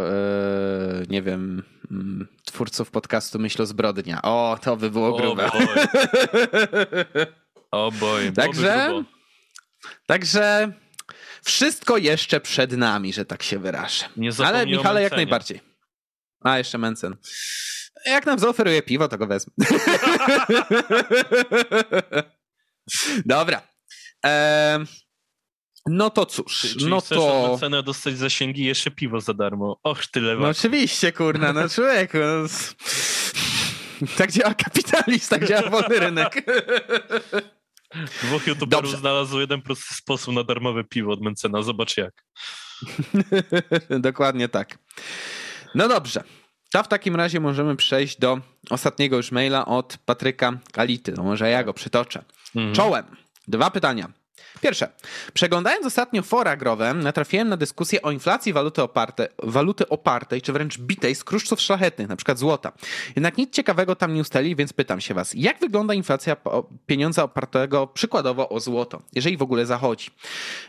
[1.00, 1.98] yy, nie wiem, yy,
[2.46, 4.22] twórców podcastu Myśl Zbrodnia.
[4.22, 5.50] O, to by było grube.
[7.72, 8.32] O boj.
[8.34, 9.04] Także,
[10.06, 10.72] także
[11.44, 14.06] wszystko jeszcze przed nami, że tak się wyrażę.
[14.46, 15.62] Ale Michale jak najbardziej.
[16.42, 17.16] A, jeszcze Mencen.
[18.06, 19.54] Jak nam zaoferuje piwo, to go wezmę.
[23.26, 23.62] Dobra.
[24.24, 24.86] Ehm,
[25.86, 27.52] no to cóż, Czyli no chcesz to...
[27.52, 29.80] za cenę dostać zasięgi i jeszcze piwo za darmo.
[29.84, 32.18] Och, tyle No oczywiście, kurna, no człowieku.
[32.18, 32.48] No...
[34.18, 36.46] Tak działa kapitalizm, tak działa wolny rynek.
[38.24, 41.62] Dwóch youtuberów znalazło jeden prosty sposób na darmowe piwo od Mencena.
[41.62, 42.24] Zobacz jak.
[44.00, 44.78] Dokładnie tak.
[45.76, 46.24] No dobrze.
[46.76, 51.14] To w takim razie możemy przejść do ostatniego już maila od Patryka Kality.
[51.18, 52.24] No może ja go przytoczę.
[52.56, 52.76] Mhm.
[52.76, 53.06] Czołem.
[53.48, 54.10] Dwa pytania.
[54.62, 54.90] Pierwsze.
[55.34, 60.78] Przeglądając ostatnio fora growe, natrafiłem na dyskusję o inflacji waluty, oparte, waluty opartej, czy wręcz
[60.78, 62.72] bitej z kruszców szlachetnych, na przykład złota.
[63.16, 66.38] Jednak nic ciekawego tam nie ustali, więc pytam się was, jak wygląda inflacja
[66.86, 70.10] pieniądza opartego przykładowo o złoto, jeżeli w ogóle zachodzi?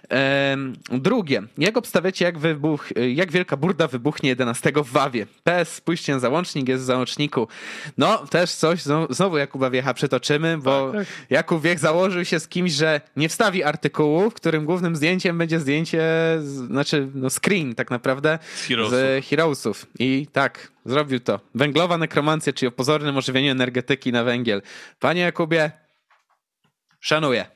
[0.09, 1.43] Ehm, drugie.
[1.59, 5.27] Jak obstawiacie, jak, wybuch, jak wielka burda wybuchnie 11 w Wawie?
[5.45, 7.49] PS, spójrzcie na załącznik, jest w załączniku.
[7.99, 11.31] No, też coś, znowu Jakuba Wiecha przytoczymy, bo tak, tak.
[11.31, 13.76] Jakub Wiech założył się z kimś, że nie wstawi artykułu,
[14.31, 16.03] w którym głównym zdjęciem będzie zdjęcie,
[16.41, 18.99] znaczy no screen tak naprawdę z Heroesów.
[18.99, 19.87] z Heroesów.
[19.99, 21.41] I tak, zrobił to.
[21.55, 24.63] Węglowa nekromancja, czyli o pozornym ożywieniu energetyki na węgiel.
[24.99, 25.71] Panie Jakubie,
[27.01, 27.47] szanuję.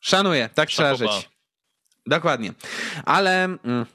[0.00, 1.28] Szanuję, tak trzeba żyć.
[2.06, 2.52] Dokładnie.
[3.04, 3.86] Ale mm,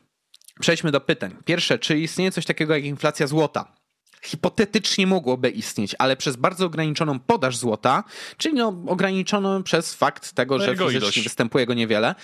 [0.60, 1.36] przejdźmy do pytań.
[1.46, 3.76] Pierwsze, czy istnieje coś takiego jak inflacja złota?
[4.22, 8.04] Hipotetycznie mogłoby istnieć, ale przez bardzo ograniczoną podaż złota,
[8.38, 11.24] czyli no, ograniczoną przez fakt tego, że fizycznie ilość.
[11.24, 12.16] występuje go niewiele.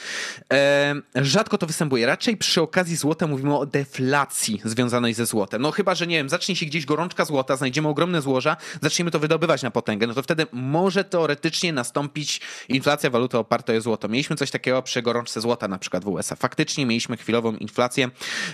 [0.53, 2.05] E, rzadko to występuje.
[2.05, 5.61] Raczej przy okazji złota mówimy o deflacji związanej ze złotem.
[5.61, 9.19] No chyba, że nie wiem, zacznie się gdzieś gorączka złota, znajdziemy ogromne złoża, zaczniemy to
[9.19, 14.07] wydobywać na potęgę, no to wtedy może teoretycznie nastąpić inflacja waluty opartej o złoto.
[14.07, 16.35] Mieliśmy coś takiego przy gorączce złota na przykład w USA.
[16.35, 18.09] Faktycznie mieliśmy chwilową inflację.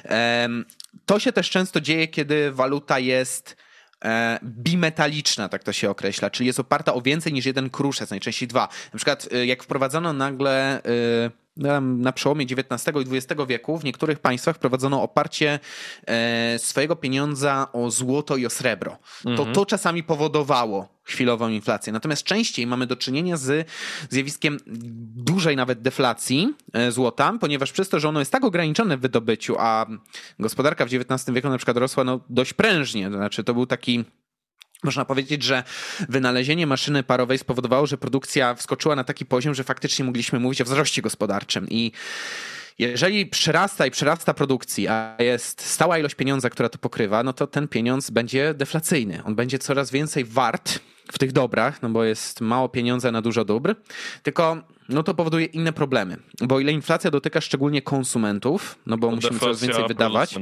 [0.05, 0.49] E,
[1.05, 3.57] to się też często dzieje, kiedy waluta jest
[4.05, 8.47] e, bimetaliczna, tak to się określa, czyli jest oparta o więcej niż jeden kruszec, najczęściej
[8.47, 8.67] dwa.
[8.93, 11.31] Na przykład e, jak wprowadzono nagle e,
[11.81, 15.59] na przełomie XIX i XX wieku w niektórych państwach prowadzono oparcie
[16.07, 18.97] e, swojego pieniądza o złoto i o srebro.
[19.23, 19.53] To mhm.
[19.53, 21.93] to czasami powodowało chwilową inflację.
[21.93, 23.67] Natomiast częściej mamy do czynienia z
[24.09, 24.57] zjawiskiem
[25.15, 29.55] dużej nawet deflacji e, złota, ponieważ przez to, że ono jest tak ograniczone w wydobyciu,
[29.59, 29.85] a
[30.39, 34.05] gospodarka w XIX wieku na przykład rosła no, dość prężnie, to znaczy to był taki
[34.83, 35.63] można powiedzieć, że
[36.09, 40.65] wynalezienie maszyny parowej spowodowało, że produkcja wskoczyła na taki poziom, że faktycznie mogliśmy mówić o
[40.65, 41.67] wzroście gospodarczym.
[41.69, 41.91] I
[42.79, 47.47] jeżeli przyrasta i przyrasta produkcji, a jest stała ilość pieniądza, która to pokrywa, no to
[47.47, 49.23] ten pieniądz będzie deflacyjny.
[49.23, 50.79] On będzie coraz więcej wart
[51.11, 53.75] w tych dobrach, no bo jest mało pieniądza na dużo dóbr,
[54.23, 54.57] tylko
[54.89, 56.17] no to powoduje inne problemy.
[56.41, 60.35] Bo ile inflacja dotyka szczególnie konsumentów, no bo musimy coraz więcej wydawać.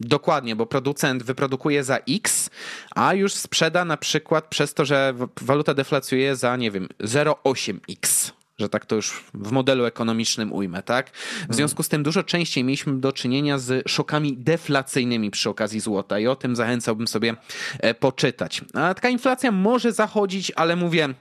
[0.00, 2.50] Dokładnie, bo producent wyprodukuje za X,
[2.94, 8.68] a już sprzeda na przykład przez to, że waluta deflacjuje za, nie wiem, 0,8X że
[8.68, 11.10] tak to już w modelu ekonomicznym ujmę, tak?
[11.10, 11.54] W mhm.
[11.54, 16.26] związku z tym dużo częściej mieliśmy do czynienia z szokami deflacyjnymi przy okazji złota i
[16.26, 17.34] o tym zachęcałbym sobie
[17.80, 18.60] e, poczytać.
[18.74, 21.14] A taka inflacja może zachodzić, ale mówię,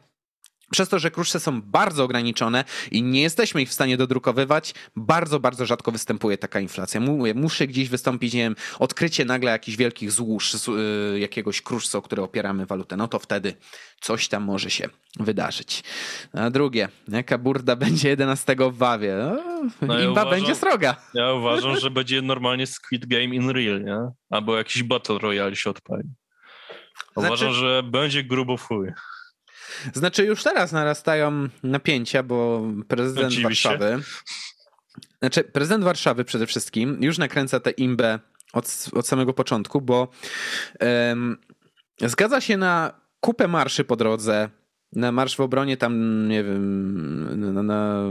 [0.73, 5.39] przez to, że kruszce są bardzo ograniczone i nie jesteśmy ich w stanie dodrukowywać, bardzo,
[5.39, 7.01] bardzo rzadko występuje taka inflacja.
[7.35, 12.23] Muszę gdzieś wystąpić, nie wiem, odkrycie nagle jakichś wielkich złóż, yy, jakiegoś kruszca, o które
[12.23, 12.97] opieramy walutę.
[12.97, 13.53] No to wtedy
[14.01, 15.83] coś tam może się wydarzyć.
[16.33, 19.15] A drugie, jaka burda będzie 11 w Wawie?
[19.81, 20.95] No, ja uważam, będzie sroga.
[21.13, 23.97] Ja uważam, że będzie normalnie Squid Game in real, nie?
[24.29, 26.03] Albo jakiś Battle Royale się odpali.
[27.15, 27.53] Uważam, znaczy...
[27.53, 28.87] że będzie grubo fuj.
[29.93, 33.69] Znaczy już teraz narastają napięcia, bo prezydent Oczywiście.
[33.69, 34.03] Warszawy,
[35.19, 38.19] znaczy prezydent Warszawy przede wszystkim już nakręca tę imbę
[38.53, 40.07] od, od samego początku, bo
[41.09, 41.37] um,
[42.01, 44.49] zgadza się na kupę marszy po drodze,
[44.95, 48.03] na marsz w obronie tam, nie wiem, na, na,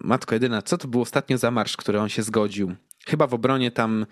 [0.00, 2.74] Matko Jedyna, co to był ostatnio za marsz, który on się zgodził?
[3.06, 4.06] Chyba w obronie tam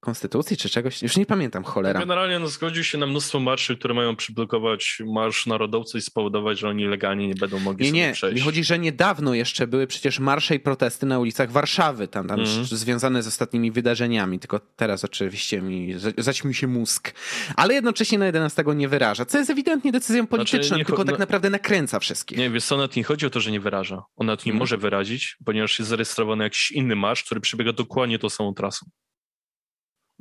[0.00, 2.00] konstytucji czy czegoś, już nie pamiętam, cholera.
[2.00, 6.68] Generalnie no, zgodził się na mnóstwo marszy, które mają przyblokować Marsz Narodowcy i spowodować, że
[6.68, 8.12] oni legalnie nie będą mogli nie, nie.
[8.12, 8.36] przejść.
[8.36, 12.40] Nie, chodzi, że niedawno jeszcze były przecież marsze i protesty na ulicach Warszawy, tam, tam
[12.40, 12.64] mm.
[12.64, 17.14] związane z ostatnimi wydarzeniami, tylko teraz oczywiście mi zaćmił się mózg.
[17.56, 21.18] Ale jednocześnie na 11 nie wyraża, co jest ewidentnie decyzją polityczną, znaczy, tylko tak no,
[21.18, 22.38] naprawdę nakręca wszystkich.
[22.38, 24.02] Nie, wiesz co, nawet nie chodzi o to, że nie wyraża.
[24.16, 24.58] On nawet nie mm.
[24.58, 28.86] może wyrazić, ponieważ jest zarejestrowany jakiś inny marsz, który przebiega dokładnie tą samą trasą.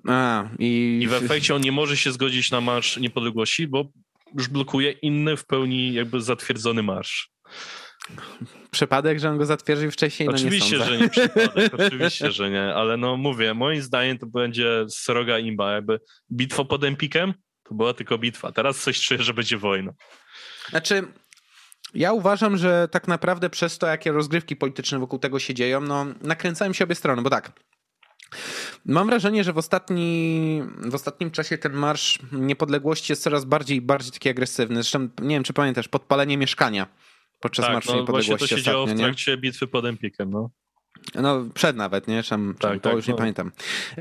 [0.08, 1.00] A, i...
[1.04, 3.86] I w efekcie on nie może się zgodzić na Marsz Niepodległości, bo
[4.38, 7.32] już blokuje inny w pełni jakby zatwierdzony marsz.
[8.72, 10.30] Przypadek, że on go zatwierdził wcześniej?
[10.30, 14.26] Oczywiście, no nie że nie przypadek, oczywiście, że nie, ale no mówię, moim zdaniem to
[14.26, 16.00] będzie sroga imba, jakby
[16.32, 17.34] bitwa pod Empikiem,
[17.64, 18.52] To była tylko bitwa.
[18.52, 19.92] Teraz coś czuję, że będzie wojna.
[20.70, 21.08] Znaczy,
[21.94, 26.06] ja uważam, że tak naprawdę przez to, jakie rozgrywki polityczne wokół tego się dzieją, no
[26.22, 27.52] nakręcają się obie strony, bo tak.
[28.86, 33.82] Mam wrażenie, że w, ostatni, w ostatnim czasie ten marsz niepodległości jest coraz bardziej i
[33.82, 34.76] bardziej taki agresywny.
[34.76, 36.88] Zresztą nie wiem, czy pamiętasz, podpalenie mieszkania
[37.40, 38.32] podczas tak, Marszu no, Niepodległości.
[38.32, 39.04] Właśnie to się działo w nie?
[39.04, 40.50] trakcie bitwy pod Empikiem, no.
[41.16, 42.24] No, przed nawet, nie?
[42.24, 43.18] Czym, Tak, czym, tak, to już nie no.
[43.18, 43.52] pamiętam.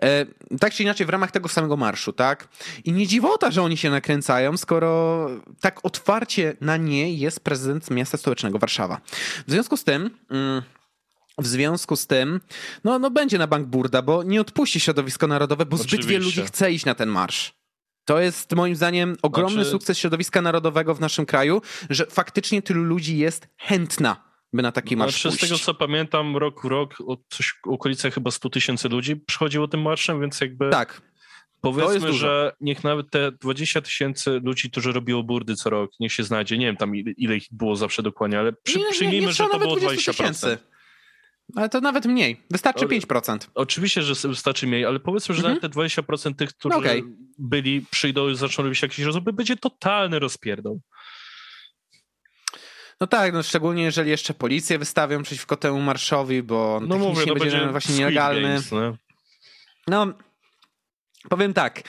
[0.03, 0.27] E,
[0.61, 2.49] tak czy inaczej, w ramach tego samego marszu, tak?
[2.85, 5.27] I nie dziwota, że oni się nakręcają, skoro
[5.61, 9.01] tak otwarcie na nie jest prezydent miasta stołecznego Warszawa.
[9.47, 10.11] W związku z tym.
[10.31, 10.63] Mm,
[11.39, 12.41] w związku z tym,
[12.85, 16.11] no, no będzie na bank burda, bo nie odpuści środowisko narodowe, bo zbyt Oczywiście.
[16.13, 17.53] wielu ludzi chce iść na ten marsz.
[18.05, 22.83] To jest moim zdaniem ogromny Znaczy- sukces środowiska narodowego w naszym kraju, że faktycznie tylu
[22.85, 24.17] ludzi jest chętna,
[24.53, 27.69] by na taki marsz Znaczy, z tego co pamiętam, rok w rok, o coś w
[27.69, 31.03] okolicach chyba 100 tysięcy ludzi przychodziło tym marszem, więc jakby Tak,
[31.61, 36.25] powiedzmy, że niech nawet te 20 tysięcy ludzi, którzy robiło burdy co rok, niech się
[36.25, 36.59] znajdzie.
[36.59, 39.33] Nie wiem tam ile, ile ich było zawsze dokładnie, ale przy, Nie, nie, przyjmijmy, nie
[39.33, 40.17] że trzeba to było 20 20%.
[40.17, 40.59] tysięcy.
[41.57, 42.43] Ale to nawet mniej.
[42.51, 43.39] Wystarczy Ale- 5%.
[43.55, 45.55] Oczywiście, że wystarczy mniej, ale powiedzmy, że Mhm.
[45.55, 47.05] nawet te 20% tych, którzy No okej.
[47.39, 50.77] byli, przyjdą i zaczną robić jakieś rozmowy, będzie totalny rozpierdol.
[53.01, 57.27] No tak, no szczególnie jeżeli jeszcze policję wystawią przeciwko temu marszowi, bo No technicznie mówię,
[57.27, 58.43] no będzie, będzie właśnie nielegalny.
[58.49, 58.97] Games, no.
[59.89, 60.07] No,
[61.29, 61.83] powiem tak,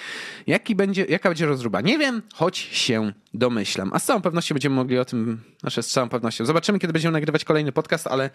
[0.47, 1.81] jaki będzie, jaka będzie rozruba?
[1.81, 3.91] Nie wiem, choć się domyślam.
[3.93, 6.45] A z całą pewnością będziemy mogli o tym, znaczy z całą pewnością.
[6.45, 8.29] Zobaczymy, kiedy będziemy nagrywać kolejny podcast, ale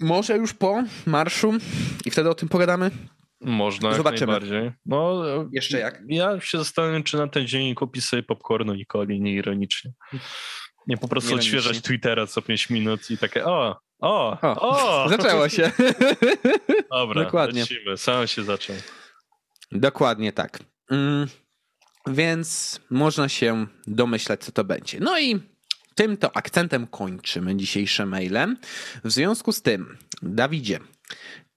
[0.00, 1.52] może już po marszu
[2.04, 2.90] i wtedy o tym pogadamy.
[3.40, 4.32] Można Zobaczymy.
[4.32, 4.72] najbardziej.
[4.86, 5.22] No,
[5.52, 6.02] Jeszcze jak?
[6.08, 9.92] Ja się zastanawiam, czy na ten dzień kupić sobie popcornu Nikoli, nie ironicznie.
[10.86, 15.08] Nie po prostu odświeżać Twittera co 5 minut i takie o, o, O, o.
[15.16, 15.70] zaczęło się.
[16.90, 17.60] Dobra, Dokładnie.
[17.60, 17.96] lecimy.
[17.96, 18.76] Sam się zaczął.
[19.72, 20.58] Dokładnie tak.
[20.90, 21.28] Mm,
[22.06, 25.00] więc można się domyślać, co to będzie.
[25.00, 25.40] No i
[25.94, 28.56] tym to akcentem kończymy dzisiejsze maile.
[29.04, 30.78] W związku z tym, Dawidzie,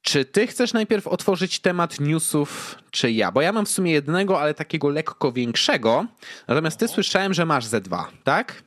[0.02, 3.32] czy ty chcesz najpierw otworzyć temat newsów, czy ja?
[3.32, 6.06] Bo ja mam w sumie jednego, ale takiego lekko większego.
[6.48, 8.64] Natomiast ty słyszałem, że masz ze dwa, tak?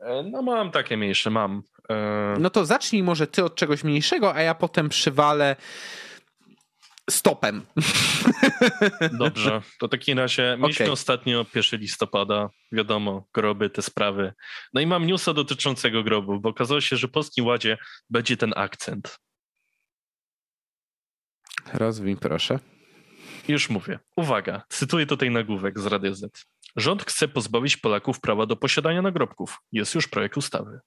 [0.00, 1.62] E, No mam takie mniejsze, mam.
[1.90, 5.56] E, No to zacznij może ty od czegoś mniejszego, a ja potem przywalę
[7.10, 7.66] stopem.
[9.18, 10.92] Dobrze, to w takim razie mieliśmy Okej.
[10.92, 14.32] ostatnio 1 listopada, wiadomo, groby, te sprawy.
[14.74, 17.78] No i mam newsa dotyczącego grobu, bo okazało się, że w Polskim Ładzie
[18.10, 19.18] będzie ten akcent.
[21.72, 22.58] Rozwij proszę.
[23.48, 23.98] Już mówię.
[24.16, 26.46] Uwaga, cytuję tutaj nagłówek z Radio Z.
[26.76, 29.58] Rząd chce pozbawić Polaków prawa do posiadania nagrobków.
[29.72, 30.80] Jest już projekt ustawy.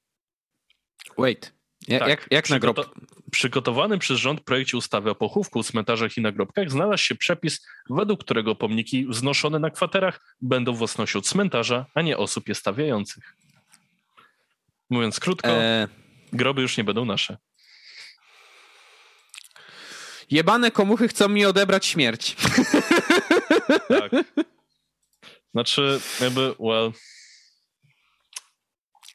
[1.17, 1.53] Wait.
[1.88, 2.95] Ja, Tak, jak jak na grob?
[3.30, 8.24] Przygoto- Przygotowanym przez rząd projekcie ustawy o pochówku, cmentarzach i nagrobkach znalazł się przepis, według
[8.24, 13.36] którego pomniki wznoszone na kwaterach będą własnością cmentarza, a nie osób je stawiających.
[14.90, 15.88] Mówiąc krótko, E,
[16.34, 17.38] groby już nie będą nasze.
[20.32, 22.36] jebane komuchy chcą mi odebrać śmierć.
[23.88, 24.12] Tak.
[25.54, 26.92] Znaczy, jakby, well,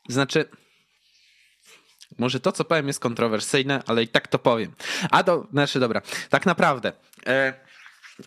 [0.08, 0.48] Znaczy,
[2.18, 4.72] może to, co powiem, jest kontrowersyjne, ale i tak to powiem.
[5.10, 6.92] A to, znaczy, dobra, tak naprawdę.
[7.26, 7.54] E,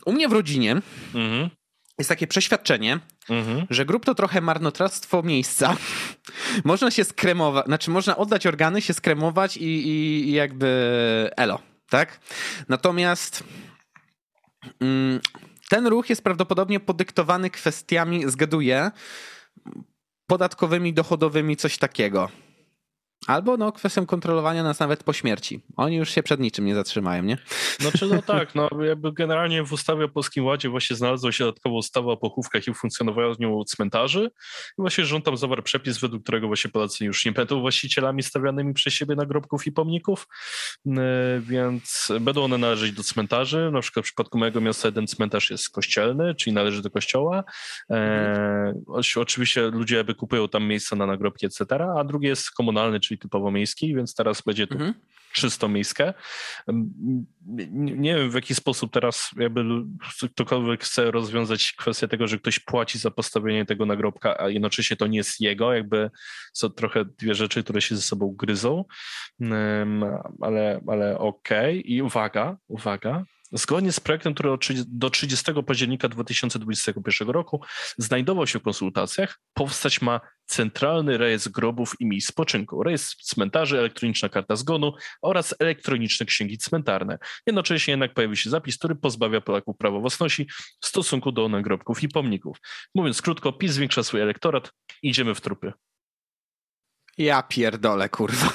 [0.05, 0.71] u mnie w rodzinie
[1.15, 1.49] mhm,
[1.97, 3.67] jest takie przeświadczenie, mhm.
[3.69, 5.77] że grób to trochę marnotrawstwo miejsca.
[6.63, 11.59] można się skremować, znaczy można oddać organy, się skremować i, i, i jakby elo,
[11.89, 12.19] tak?
[12.69, 13.43] Natomiast
[14.81, 15.19] mm,
[15.69, 18.91] ten ruch jest prawdopodobnie podyktowany kwestiami, zgaduję,
[20.27, 22.29] podatkowymi, dochodowymi, coś takiego.
[23.27, 25.61] Albo no, kwestią kontrolowania nas nawet po śmierci.
[25.77, 27.37] Oni już się przed niczym nie zatrzymają, nie?
[27.79, 31.75] Znaczy, no tak, no jakby generalnie w ustawie o Polskim Ładzie właśnie znalazła się dodatkowa
[31.75, 34.31] ustawa o pochówkach i funkcjonowaniu cmentarzy
[34.69, 38.73] i właśnie rząd tam zawarł przepis, według którego właśnie Polacy już nie będą właścicielami stawianymi
[38.73, 40.27] przez siebie nagrobków i pomników,
[40.85, 45.51] Yy, więc będą one należeć do cmentarzy, na przykład w przypadku mojego miasta jeden cmentarz
[45.51, 47.43] jest kościelny, czyli należy do kościoła,
[47.91, 48.73] e,
[49.15, 51.65] oczywiście ludzie jakby kupują tam miejsca na nagrobki, etc.,
[51.97, 54.93] a drugi jest komunalny, czyli typowo miejski, więc teraz będzie tu Mhm.
[55.33, 56.13] czysto miejskie.
[57.47, 59.65] Nie nie wiem, w jaki sposób teraz jakby
[60.35, 65.07] ktokolwiek chce rozwiązać kwestię tego, że ktoś płaci za postawienie tego nagrobka, a jednocześnie to
[65.07, 66.11] nie jest jego, jakby
[66.53, 68.85] są trochę dwie rzeczy, które się ze sobą gryzą,
[70.41, 71.93] ale, ale okej.
[71.93, 77.61] I uwaga, uwaga, Zgodnie z projektem, który od 30 do 30 października 2021 roku
[77.97, 84.29] znajdował się w konsultacjach, powstać ma Centralny Rejestr Grobów i Miejsc Spoczynku, Rejestr Cmentarzy, Elektroniczna
[84.29, 87.17] Karta Zgonu oraz Elektroniczne Księgi Cmentarne.
[87.45, 90.47] Jednocześnie jednak pojawi się zapis, który pozbawia Polaków prawa własności
[90.81, 92.57] w stosunku do nagrobków i pomników.
[92.95, 94.71] Mówiąc krótko, PiS zwiększa swój elektorat,
[95.03, 95.73] idziemy w trupy.
[97.17, 98.49] Ja pierdolę, kurwa.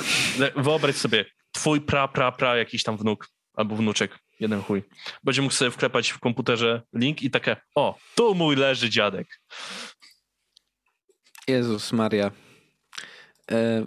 [0.56, 4.82] Wyobraź sobie, twój pra, pra, pra, jakiś tam wnuk albo wnuczek, jeden chuj.
[5.24, 9.40] Będzie mógł sobie wklepać w komputerze link i takie, o, tu mój leży dziadek.
[11.48, 12.30] Jezus Maria.
[13.50, 13.86] E,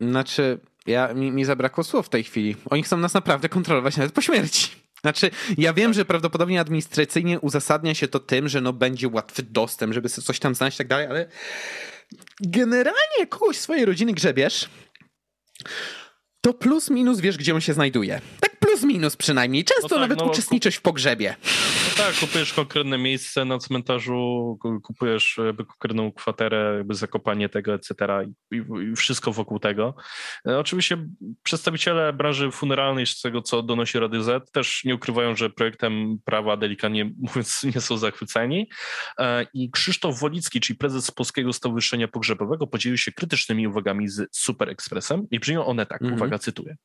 [0.00, 2.56] znaczy, ja, mi, mi zabrakło słów w tej chwili.
[2.70, 4.70] Oni chcą nas naprawdę kontrolować nawet po śmierci.
[5.00, 9.94] Znaczy, ja wiem, że prawdopodobnie administracyjnie uzasadnia się to tym, że no będzie łatwy dostęp,
[9.94, 11.26] żeby coś tam znaleźć i tak dalej, ale
[12.40, 14.68] generalnie kogoś swojej rodziny grzebiesz,
[16.40, 18.20] to plus minus wiesz, gdzie on się znajduje.
[18.40, 19.64] Tak plus minus przynajmniej.
[19.64, 21.36] Często no tak, nawet no, uczestniczysz w pogrzebie.
[21.90, 27.94] No tak, kupujesz konkretne miejsce na cmentarzu, kupujesz jakby konkretną kwaterę, jakby zakopanie tego, etc.
[28.50, 28.56] I,
[28.92, 29.94] i wszystko wokół tego.
[30.48, 31.06] E, oczywiście
[31.42, 36.56] przedstawiciele branży funeralnej, z tego co donosi Rady Z, też nie ukrywają, że projektem prawa
[36.56, 38.68] delikatnie mówiąc nie są zachwyceni.
[39.18, 44.68] E, I Krzysztof Wolicki, czyli prezes Polskiego Stowarzyszenia Pogrzebowego, podzielił się krytycznymi uwagami z Super
[44.68, 46.16] Expressem i brzmią one tak, mm -hmm.
[46.16, 46.76] uwaga, cytuję.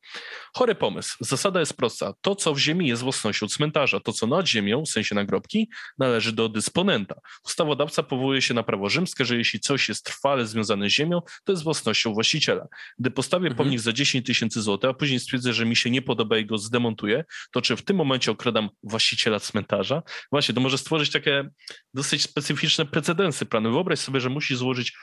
[0.54, 1.18] Chory pomysł.
[1.20, 2.14] Zasada jest prosta.
[2.22, 6.50] To, co w ziemi jest własnością cmentarza, to, co nad ziemią, sensie nagrobki, należy do
[6.50, 7.16] dysponenta.
[7.46, 11.52] Ustawodawca powołuje się na prawo rzymskie, że jeśli coś jest trwale związane z ziemią, to
[11.52, 12.68] jest własnością właściciela.
[13.00, 13.58] Gdy postawię mhm.
[13.58, 16.58] pomnik za 10 tysięcy złotych, a później stwierdzę, że mi się nie podoba i go
[16.58, 20.04] zdemontuję, to czy w tym momencie okradam właściciela cmentarza?
[20.32, 21.50] Właśnie, to może stworzyć takie
[21.94, 23.72] dosyć specyficzne precedensy prawne.
[23.72, 24.94] Wyobraź sobie, że musi złożyć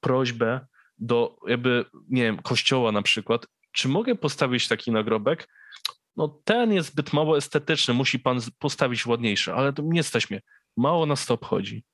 [0.00, 0.66] prośbę
[0.98, 5.48] do jakby, nie wiem, kościoła na przykład, czy mogę postawić taki nagrobek?
[6.16, 10.40] No ten jest zbyt mało estetyczny, musi pan postawić ładniejszy, ale to nie jesteśmy.
[10.76, 11.84] Mało nas to obchodzi.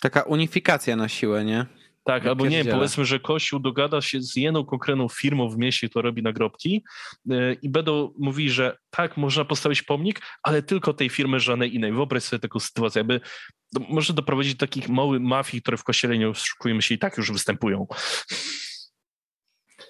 [0.00, 1.66] Taka unifikacja na siłę, nie?
[2.04, 6.02] Tak, albo nie, powiedzmy, że Kościół dogada się z jedną konkretną firmą w mieście, która
[6.02, 6.84] robi nagrobki
[7.26, 11.92] yy, i będą mówili, że tak, można postawić pomnik, ale tylko tej firmy, żadnej innej.
[11.92, 13.20] Wyobraź sobie taką sytuację, aby
[13.88, 17.32] może doprowadzić do takich małych mafii, które w Kościele nie oszukujemy się i tak już
[17.32, 17.86] występują.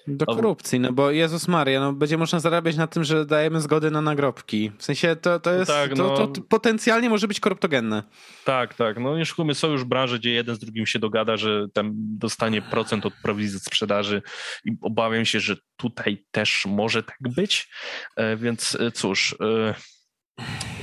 [0.07, 3.91] Do korupcji, no bo Jezus Maria, no będzie można zarabiać na tym, że dajemy zgody
[3.91, 4.71] na nagrobki.
[4.77, 8.03] W sensie to, to jest, tak, no, to, to, potencjalnie może być koruptogenne.
[8.45, 8.99] Tak, tak.
[8.99, 12.61] No nie szukamy, są już branże, gdzie jeden z drugim się dogada, że tam dostanie
[12.61, 14.21] procent od prowizji sprzedaży
[14.65, 17.69] i obawiam się, że tutaj też może tak być,
[18.15, 19.75] e, więc e, cóż, e,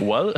[0.01, 0.35] well...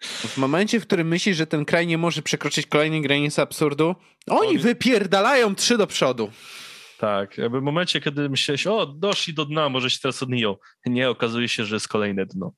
[0.00, 3.94] W momencie, w którym myślisz, że ten kraj nie może przekroczyć kolejnej granicy absurdu,
[4.30, 4.58] oni...
[4.58, 6.30] wypierdalają trzy do przodu.
[6.98, 10.56] Tak, jakby w momencie, kiedy myślałeś, o, doszli do dna, może się teraz odniją.
[10.86, 12.52] Nie, okazuje się, że jest kolejne dno.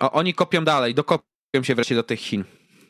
[0.00, 2.44] O, oni kopią dalej, dokopią się wreszcie do tych Chin.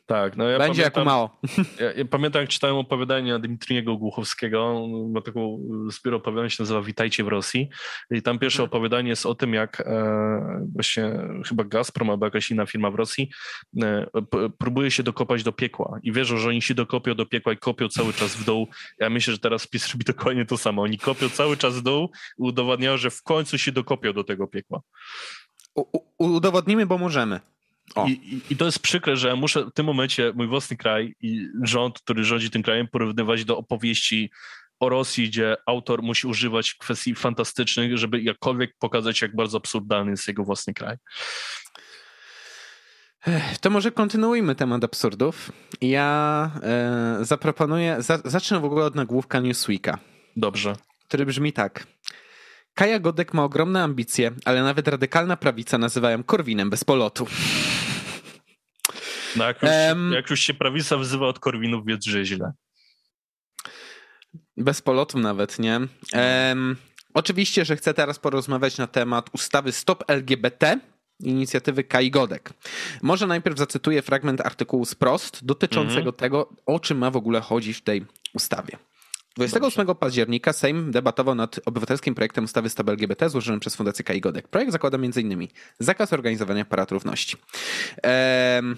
[0.06, 1.40] Tak, no ja Będzie pamiętam, jak mało.
[1.80, 7.24] Ja, ja, pamiętam, jak czytałem opowiadanie Dmitriego Głuchowskiego, ma taką zbiór opowiadań, się nazywa Witajcie
[7.24, 7.68] w Rosji
[8.10, 8.70] i tam pierwsze hmm.
[8.70, 13.30] opowiadanie jest o tym, jak e, właśnie chyba Gazprom albo jakaś inna firma w Rosji
[13.82, 14.06] e,
[14.58, 17.88] próbuje się dokopać do piekła i wierzą, że oni się dokopią do piekła i kopią
[17.88, 18.68] cały czas w dół.
[18.98, 20.82] Ja myślę, że teraz PiS robi dokładnie to samo.
[20.82, 24.46] Oni kopią cały czas w dół i udowadniają, że w końcu się dokopią do tego
[24.46, 24.80] piekła.
[25.74, 25.84] U,
[26.18, 27.40] udowodnimy, bo możemy.
[28.06, 31.48] I, i, I, to jest przykre, że muszę w tym momencie mój własny kraj i
[31.62, 34.30] rząd, który rządzi tym krajem, porównywać do opowieści
[34.80, 40.28] o Rosji, gdzie autor musi używać kwestii fantastycznych, żeby jakkolwiek pokazać, jak bardzo absurdalny jest
[40.28, 40.96] jego własny kraj.
[43.60, 45.52] To może kontynuujmy temat absurdów.
[45.80, 49.98] Ja e, zaproponuję, za, zacznę w ogóle od nagłówka Newsweeka.
[50.36, 50.76] Dobrze.
[51.08, 51.86] Który brzmi tak.
[52.74, 57.26] Kaja Godek ma ogromne ambicje, ale nawet radykalna prawica nazywają Korwinem bez polotu.
[59.36, 62.52] No jak, już, um, jak już się prawica wzywa od Korwinów, więc że źle.
[64.56, 65.80] Bez polotu nawet, nie?
[66.12, 66.76] Um,
[67.14, 70.80] oczywiście, że chcę teraz porozmawiać na temat ustawy Stop LGBT,
[71.20, 72.50] inicjatywy Kai Godek.
[73.02, 76.16] Może najpierw zacytuję fragment artykułu z Prost dotyczącego mm -hmm.
[76.16, 78.78] tego, o czym ma w ogóle chodzić w tej ustawie.
[79.36, 80.00] 28 Dobrze.
[80.00, 84.48] października Sejm debatował nad obywatelskim projektem ustawy Stop LGBT złożonym przez Fundację Kai Godek.
[84.48, 85.48] Projekt zakłada m.in.
[85.78, 87.36] zakaz organizowania parad równości.
[88.02, 88.76] Ehm,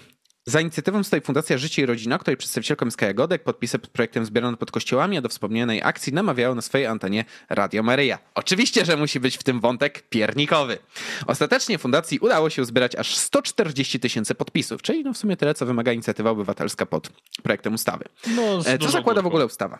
[0.49, 3.43] za inicjatywą stoi Fundacja Życie i Rodzina, której przedstawicielką jest Kaja Godek.
[3.43, 7.83] Podpisy pod projektem zbierano pod kościołami, a do wspomnianej akcji namawiało na swojej antenie Radio
[7.83, 8.19] Maryja.
[8.35, 10.77] Oczywiście, że musi być w tym wątek piernikowy.
[11.27, 15.65] Ostatecznie fundacji udało się uzbierać aż 140 tysięcy podpisów, czyli no w sumie tyle, co
[15.65, 17.09] wymaga inicjatywa obywatelska pod
[17.43, 18.05] projektem ustawy.
[18.27, 19.79] No, e, co zakłada w ogóle ustawa?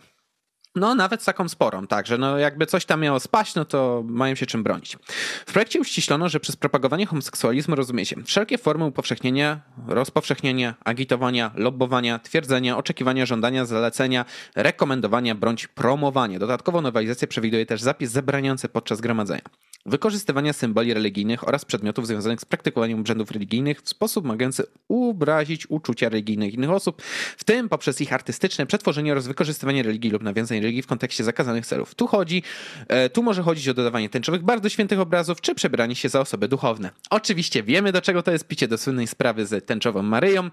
[0.76, 4.04] No, nawet z taką sporą, tak, że no jakby coś tam miało spaść, no to
[4.06, 4.98] mają się czym bronić.
[5.46, 12.20] W projekcie uściślono, że przez propagowanie homoseksualizmu rozumie się wszelkie formy upowszechnienia, rozpowszechnienia, agitowania, lobbowania,
[12.20, 16.40] twierdzenia, oczekiwania, żądania, zalecenia, rekomendowania bądź promowania.
[16.40, 19.42] Dodatkowo nowelizacja przewiduje też zapis zabraniający podczas gromadzenia
[19.86, 26.10] wykorzystywania symboli religijnych oraz przedmiotów związanych z praktykowaniem obrzędów religijnych w sposób mogący urazić uczucia
[26.10, 27.02] religijnych innych osób,
[27.38, 31.66] w tym poprzez ich artystyczne przetworzenie oraz wykorzystywanie religii lub nawiązań religii w kontekście zakazanych
[31.66, 31.96] celów.
[31.96, 32.44] Tu chodzi,
[32.88, 36.48] e, tu może chodzić o dodawanie tęczowych bardzo świętych obrazów, czy przebranie się za osoby
[36.48, 36.90] duchowne.
[37.10, 40.50] Oczywiście wiemy, do czego to jest picie do słynnej sprawy z tęczową Maryją.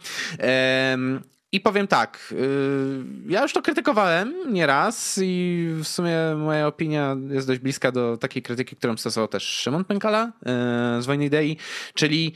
[1.53, 7.47] I powiem tak, y, ja już to krytykowałem nieraz i w sumie moja opinia jest
[7.47, 10.33] dość bliska do takiej krytyki, którą stosował też Szymon Pękala
[10.99, 11.57] y, z Wojny Idei,
[11.95, 12.35] czyli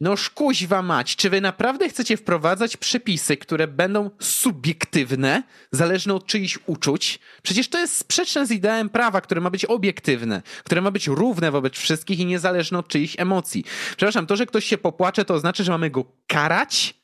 [0.00, 6.58] no szkuźwa mać, czy wy naprawdę chcecie wprowadzać przepisy, które będą subiektywne, zależne od czyichś
[6.66, 7.18] uczuć?
[7.42, 11.50] Przecież to jest sprzeczne z ideałem prawa, które ma być obiektywne, które ma być równe
[11.50, 13.64] wobec wszystkich i niezależne od czyichś emocji.
[13.96, 16.97] Przepraszam, to, że ktoś się popłacze, to oznacza, że mamy go karać?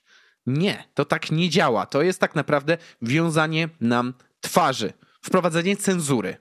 [0.46, 1.86] Nie, to tak nie działa.
[1.86, 4.92] To jest tak naprawdę wiązanie nam twarzy,
[5.22, 6.36] wprowadzenie cenzury.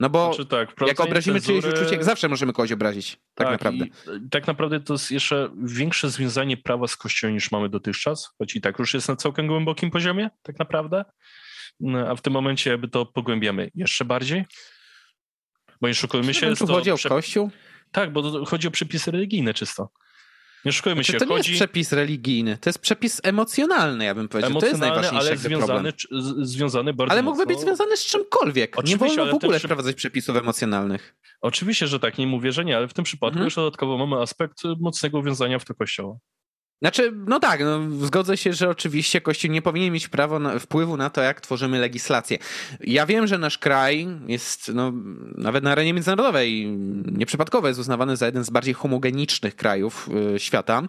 [0.00, 1.62] No bo znaczy tak, jak obrazimy cenzury...
[1.62, 3.16] czyjeś uczucie, zawsze możemy kogoś obrazić.
[3.34, 3.84] Tak, tak naprawdę.
[4.30, 8.60] tak naprawdę to jest jeszcze większe związanie prawa z Kościołem niż mamy dotychczas, choć i
[8.60, 11.04] tak już jest na całkiem głębokim poziomie, tak naprawdę.
[11.80, 14.44] No, a w tym momencie jakby to pogłębiamy jeszcze bardziej.
[15.80, 16.54] Bo nie szukujmy się.
[16.56, 17.50] Czy chodzi o Kościół?
[17.92, 19.90] Tak, bo chodzi o przepisy religijne czysto.
[20.64, 21.18] Nie szukajmy znaczy, się.
[21.18, 21.50] To nie chodzi...
[21.50, 24.50] jest przepis religijny, to jest przepis emocjonalny, ja bym powiedział.
[24.50, 25.92] Emocjonalny, to jest najważniejszy ale związany,
[26.46, 28.78] związany bardzo Ale mógłby być związany z czymkolwiek.
[28.78, 29.68] Oczywiście, nie wolno w ogóle przy...
[29.68, 31.16] wprowadzać przepisów emocjonalnych.
[31.40, 33.44] Oczywiście, że tak, nie mówię, że nie, ale w tym przypadku mhm.
[33.46, 36.18] jeszcze dodatkowo mamy aspekt mocnego wiązania w to kościoła.
[36.82, 40.96] Znaczy, no tak, no, zgodzę się, że oczywiście Kościół nie powinien mieć prawa na, wpływu
[40.96, 42.38] na to, jak tworzymy legislację.
[42.80, 44.92] Ja wiem, że nasz kraj jest, no,
[45.36, 46.66] nawet na arenie międzynarodowej,
[47.12, 50.82] nieprzypadkowo jest uznawany za jeden z bardziej homogenicznych krajów y, świata.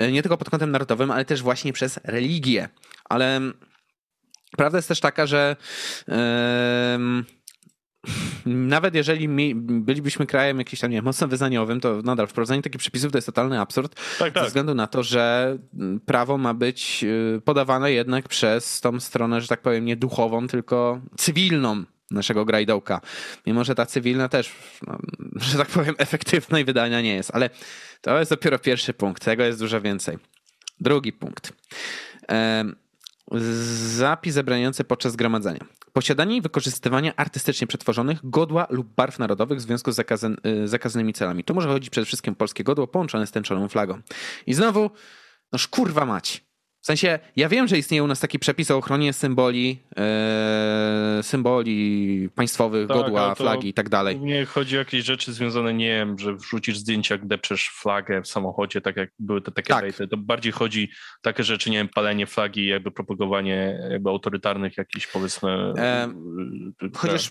[0.00, 2.68] Y, nie tylko pod kątem narodowym, ale też właśnie przez religię.
[3.04, 3.40] Ale
[4.56, 5.56] prawda jest też taka, że.
[8.46, 12.80] Nawet jeżeli mi, bylibyśmy krajem jakimś tam, nie wiem, mocno wyznaniowym, to nadal wprowadzenie takich
[12.80, 13.94] przepisów to jest totalny absurd.
[14.18, 14.42] Tak, tak.
[14.42, 15.56] Ze względu na to, że
[16.06, 21.00] prawo ma być y, podawane jednak przez tą stronę, że tak powiem, nie duchową, tylko
[21.16, 23.00] cywilną naszego grajdołka.
[23.46, 24.52] Mimo, że ta cywilna też,
[24.86, 24.98] no,
[25.50, 27.30] że tak powiem, efektywnej wydania nie jest.
[27.34, 27.50] Ale
[28.00, 29.24] to jest dopiero pierwszy punkt.
[29.24, 30.18] Tego jest dużo więcej.
[30.80, 31.52] Drugi punkt.
[33.96, 35.60] Zapis zabraniający podczas zgromadzenia.
[35.92, 41.44] Posiadanie i wykorzystywanie artystycznie przetworzonych godła lub barw narodowych w związku z y, zakazanymi celami.
[41.44, 44.00] Tu może chodzić przede wszystkim polskie godło połączone z tęczoną flagą.
[44.46, 44.90] I znowu,
[45.52, 46.45] no szkurwa mać.
[46.86, 52.28] W sensie, ja wiem, że istnieje u nas taki przepis o ochronie symboli, e, symboli
[52.34, 54.20] państwowych, tak, godła, flagi i tak dalej.
[54.20, 58.28] Nie chodzi o jakieś rzeczy związane, nie wiem, że wrzucisz zdjęcia, jak depczesz flagę w
[58.28, 59.84] samochodzie, tak jak były te takie tak.
[60.10, 60.90] To bardziej chodzi
[61.22, 65.72] takie rzeczy, nie wiem, palenie flagi, jakby propagowanie jakby autorytarnych jakichś, powiedzmy...
[65.78, 66.08] E,
[66.94, 67.30] chociaż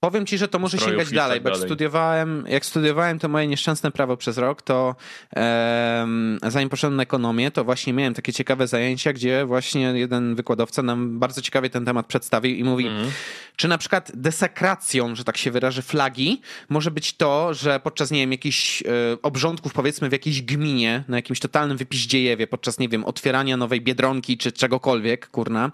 [0.00, 3.46] Powiem ci, że to może sięgać tak dalej, bo jak studiowałem, jak studiowałem to moje
[3.46, 4.96] nieszczęsne prawo przez rok, to
[5.36, 10.82] um, zanim poszedłem na ekonomię, to właśnie miałem takie ciekawe zajęcia, gdzie właśnie jeden wykładowca
[10.82, 13.10] nam bardzo ciekawie ten temat przedstawił i mówi, mm.
[13.56, 18.20] czy na przykład desakracją, że tak się wyrażę, flagi może być to, że podczas, nie
[18.20, 18.86] wiem, jakichś e,
[19.22, 24.38] obrządków, powiedzmy w jakiejś gminie, na jakimś totalnym wypiździejewie, podczas, nie wiem, otwierania nowej Biedronki
[24.38, 25.72] czy czegokolwiek, kurna,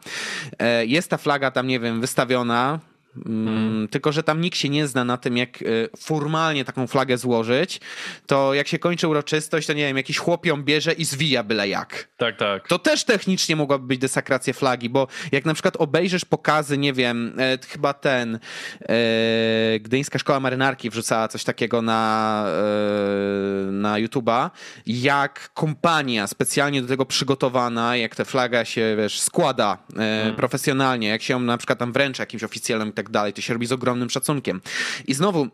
[0.58, 2.80] e, jest ta flaga tam, nie wiem, wystawiona,
[3.24, 3.88] Hmm.
[3.88, 7.80] Tylko, że tam nikt się nie zna na tym, jak y, formalnie taką flagę złożyć,
[8.26, 11.68] to jak się kończy uroczystość, to nie wiem, jakiś chłop ją bierze i zwija byle
[11.68, 12.08] jak.
[12.16, 12.68] Tak, tak.
[12.68, 17.32] To też technicznie mogłaby być desakracja flagi, bo jak na przykład obejrzysz pokazy, nie wiem,
[17.38, 18.38] e, chyba ten
[18.80, 24.50] e, Gdyńska Szkoła Marynarki wrzucała coś takiego na, e, na YouTube'a,
[24.86, 30.36] jak kompania specjalnie do tego przygotowana, jak ta flaga się, wiesz, składa e, hmm.
[30.36, 33.32] profesjonalnie, jak się ją na przykład tam wręcza jakimś oficjalnym i tak tak dalej.
[33.32, 34.60] To się robi z ogromnym szacunkiem.
[35.06, 35.48] I znowu,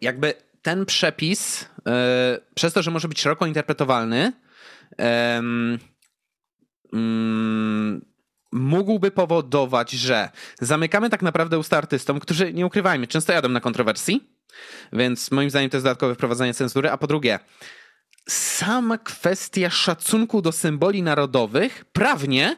[0.00, 1.92] jakby ten przepis, yy,
[2.54, 4.32] przez to, że może być szeroko interpretowalny,
[4.98, 5.06] yy,
[8.52, 14.30] mógłby powodować, że zamykamy tak naprawdę usta artystom, którzy, nie ukrywajmy, często jadą na kontrowersji,
[14.92, 17.38] więc moim zdaniem to jest dodatkowe wprowadzenie cenzury, a po drugie,
[18.28, 22.56] sama kwestia szacunku do symboli narodowych prawnie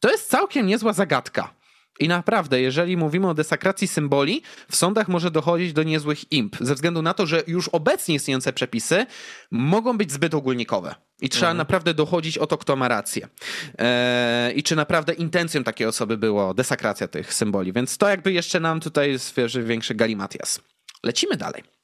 [0.00, 1.54] to jest całkiem niezła zagadka.
[2.00, 6.74] I naprawdę, jeżeli mówimy o desakracji symboli, w sądach może dochodzić do niezłych imp, ze
[6.74, 9.06] względu na to, że już obecnie istniejące przepisy
[9.50, 10.94] mogą być zbyt ogólnikowe.
[11.20, 11.58] I trzeba mhm.
[11.58, 13.28] naprawdę dochodzić o to, kto ma rację.
[13.78, 17.72] Eee, I czy naprawdę intencją takiej osoby było desakracja tych symboli.
[17.72, 20.60] Więc to jakby jeszcze nam tutaj zwierzy większy galimatias.
[21.04, 21.75] Lecimy dalej.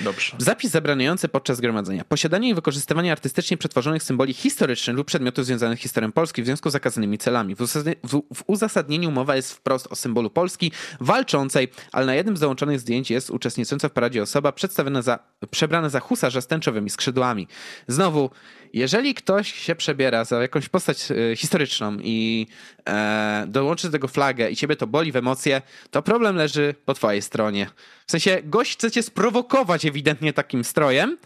[0.00, 0.36] Dobrze.
[0.38, 2.04] Zapis zabraniający podczas zgromadzenia.
[2.04, 6.70] Posiadanie i wykorzystywanie artystycznie przetworzonych symboli historycznych lub przedmiotów związanych z historią Polski w związku
[6.70, 7.54] z zakazanymi celami.
[7.54, 13.10] W, uzasadnieniu mowa jest wprost o symbolu Polski walczącej, ale na jednym z dołączonych zdjęć
[13.10, 15.18] jest uczestnicząca w paradzie osoba przedstawiona za,
[15.50, 17.48] przebrana za husarza z tęczowymi skrzydłami.
[17.88, 18.30] Znowu,
[18.72, 22.46] jeżeli ktoś się przebiera za jakąś postać e, historyczną i
[22.88, 26.94] e, dołączy do tego flagę i ciebie to boli w emocje, to problem leży po
[26.94, 27.66] twojej stronie.
[28.12, 31.18] W sensie, gość chce cię sprowokować ewidentnie takim strojem,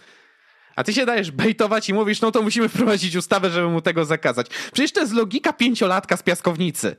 [0.77, 4.05] a ty się dajesz bejtować i mówisz, no to musimy wprowadzić ustawę, żeby mu tego
[4.05, 4.47] zakazać.
[4.73, 6.97] Przecież to jest logika pięciolatka z piaskownicy.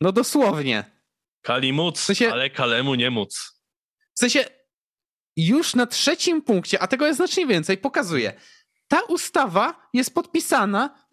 [0.00, 0.84] No dosłownie.
[1.42, 3.62] Kali móc, w sensie, ale Kalemu nie móc.
[4.14, 4.44] W sensie,
[5.36, 8.32] już na trzecim punkcie, a tego jest znacznie więcej, pokazuje.
[8.88, 11.03] Ta ustawa jest podpisana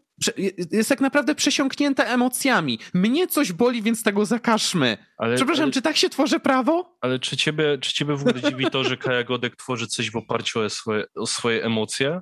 [0.71, 2.79] jest tak naprawdę przesiąknięte emocjami.
[2.93, 4.97] Mnie coś boli, więc tego zakażmy.
[5.17, 6.97] Ale, Przepraszam, ale, czy tak się tworzy prawo?
[7.01, 10.15] Ale czy ciebie, czy ciebie w ogóle dziwi to, że Kaja Godek tworzy coś w
[10.15, 12.21] oparciu o swoje, o swoje emocje?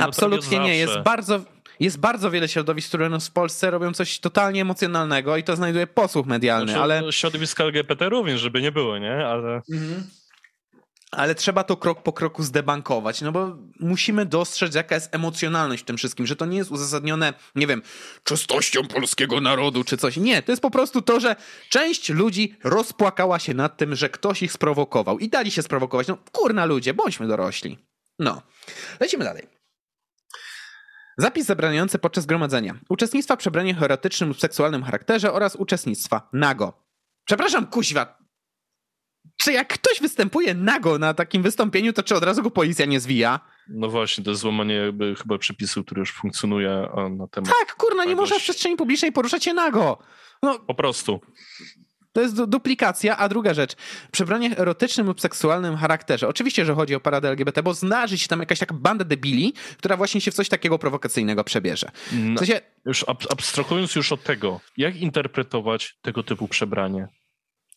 [0.00, 0.76] Absolutnie nie.
[0.76, 1.40] Jest bardzo,
[1.80, 6.26] jest bardzo wiele środowisk, które w Polsce robią coś totalnie emocjonalnego i to znajduje posłuch
[6.26, 7.12] medialny, znaczy, ale...
[7.12, 9.26] Środowiska LGBT również, żeby nie było, nie?
[9.26, 9.62] Ale...
[9.72, 10.04] Mhm
[11.16, 15.86] ale trzeba to krok po kroku zdebankować, no bo musimy dostrzec, jaka jest emocjonalność w
[15.86, 17.82] tym wszystkim, że to nie jest uzasadnione, nie wiem,
[18.24, 20.16] czystością polskiego narodu czy coś.
[20.16, 21.36] Nie, to jest po prostu to, że
[21.68, 26.08] część ludzi rozpłakała się nad tym, że ktoś ich sprowokował i dali się sprowokować.
[26.08, 27.78] No kurna ludzie, bądźmy dorośli.
[28.18, 28.42] No,
[29.00, 29.46] lecimy dalej.
[31.18, 32.74] Zapis zabraniający podczas gromadzenia.
[32.88, 36.72] Uczestnictwa w przebraniu erotycznym lub seksualnym charakterze oraz uczestnictwa nago.
[37.24, 38.23] Przepraszam, kuźwa,
[39.36, 43.00] czy jak ktoś występuje nago na takim wystąpieniu, to czy od razu go policja nie
[43.00, 43.40] zwija?
[43.68, 47.50] No właśnie, to jest złamanie jakby chyba przepisu, który już funkcjonuje na temat...
[47.60, 49.98] Tak, kurna, nie można w przestrzeni publicznej poruszać się nago.
[50.42, 51.20] No, po prostu.
[52.12, 53.76] To jest duplikacja, a druga rzecz,
[54.12, 56.28] przebranie erotycznym lub seksualnym charakterze.
[56.28, 59.96] Oczywiście, że chodzi o paradę LGBT, bo znarzy się tam jakaś taka banda debili, która
[59.96, 61.90] właśnie się w coś takiego prowokacyjnego przebierze.
[62.12, 62.60] W sensie...
[62.86, 67.08] Już abstrahując już od tego, jak interpretować tego typu przebranie?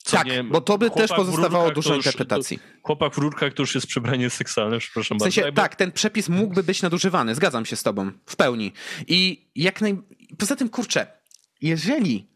[0.08, 2.60] Co tak, nie, bo to by też pozostawało dużo interpretacji.
[2.84, 5.62] chłopak w rurkach to już jest przebranie seksualne, przepraszam w sensie, bardzo.
[5.62, 8.74] Tak, ten przepis mógłby być nadużywany, zgadzam się z tobą, w pełni.
[9.08, 9.98] I jak naj...
[10.38, 11.08] Poza tym, kurczę,
[11.62, 12.30] jeżeli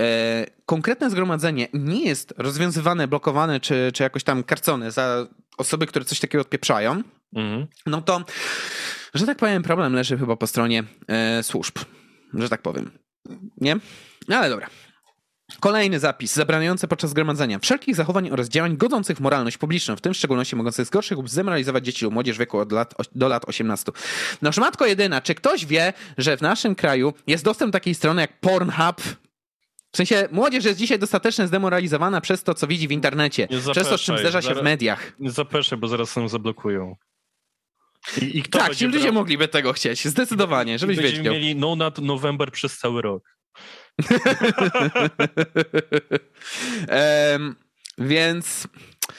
[0.00, 5.26] e, konkretne zgromadzenie nie jest rozwiązywane, blokowane, czy, czy jakoś tam karcone za
[5.58, 7.02] osoby, które coś takiego odpieprzają,
[7.34, 7.66] mhm.
[7.86, 8.24] no to,
[9.14, 11.78] że tak powiem, problem leży chyba po stronie e, służb,
[12.34, 12.90] że tak powiem.
[13.56, 13.76] Nie?
[14.28, 14.66] No ale dobra.
[15.60, 20.14] Kolejny zapis zabraniający podczas zgromadzenia wszelkich zachowań oraz działań godzących w moralność publiczną, w tym
[20.14, 23.48] w szczególności mogących zgorszyć lub zdemoralizować dzieci lub młodzież w wieku od lat, do lat
[23.48, 23.92] 18.
[24.42, 28.20] No szmatko jedyna, czy ktoś wie, że w naszym kraju jest dostęp do takiej strony
[28.20, 29.02] jak Pornhub?
[29.92, 33.98] W sensie młodzież jest dzisiaj dostatecznie zdemoralizowana przez to, co widzi w internecie, przez to,
[33.98, 35.12] z czym zderza się w mediach.
[35.18, 36.96] Nie zapraszaj, bo zaraz ją zablokują.
[38.22, 39.12] I, i tak, ci ludzie brał...
[39.14, 41.12] mogliby tego chcieć, zdecydowanie, żebyś wiedział.
[41.12, 43.22] Będziemy mieli no nad November przez cały rok
[47.32, 47.56] um,
[47.98, 48.68] więc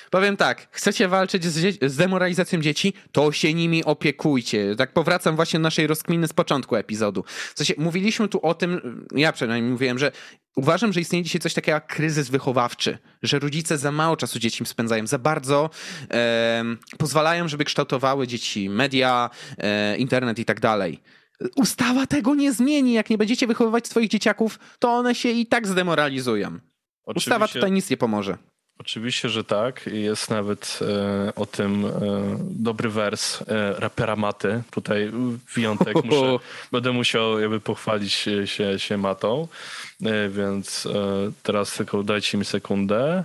[0.10, 4.76] powiem tak, chcecie walczyć z, z, demoralizacją dzieci, to się nimi opiekujcie.
[4.76, 7.24] Tak powracam właśnie do naszej rozkminy z początku epizodu.
[7.28, 10.12] W sensie, mówiliśmy tu o tym, ja przynajmniej mówiłem, że
[10.56, 14.66] uważam, że istnieje dzisiaj coś takiego jak kryzys wychowawczy, że rodzice za mało czasu dzieci
[14.66, 15.70] spędzają, za bardzo
[16.98, 21.02] pozwalają, żeby kształtowały dzieci media, e, internet i tak dalej.
[21.56, 22.94] Ustawa tego nie zmieni.
[22.94, 26.60] Jak nie będziecie wychowywać swoich dzieciaków, to one się i tak zdemoralizują.
[27.06, 28.38] Oczywiście, Ustawa tutaj nic nie pomoże.
[28.80, 29.88] Oczywiście, że tak.
[29.88, 31.90] Jest nawet e, o tym e,
[32.40, 34.64] dobry wers e, rapera Maty.
[34.72, 35.12] Tutaj
[35.56, 35.96] wyjątek.
[36.06, 36.40] Muszę,
[36.72, 39.48] będę musiał jakby pochwalić się, się Matą.
[40.06, 43.24] E, więc e, teraz tylko dajcie mi sekundę.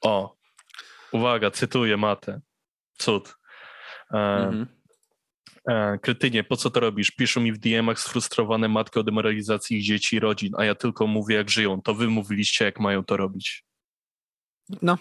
[0.00, 0.34] O,
[1.12, 2.40] uwaga, cytuję Matę.
[2.98, 3.34] Cud.
[4.10, 4.66] E, mhm.
[5.68, 7.10] E, kretynie, po co to robisz?
[7.10, 11.06] Piszą mi w DM-ach sfrustrowane matki o demoralizacji ich dzieci i rodzin, a ja tylko
[11.06, 11.82] mówię, jak żyją.
[11.82, 13.64] To wy mówiliście, jak mają to robić.
[14.82, 14.98] No,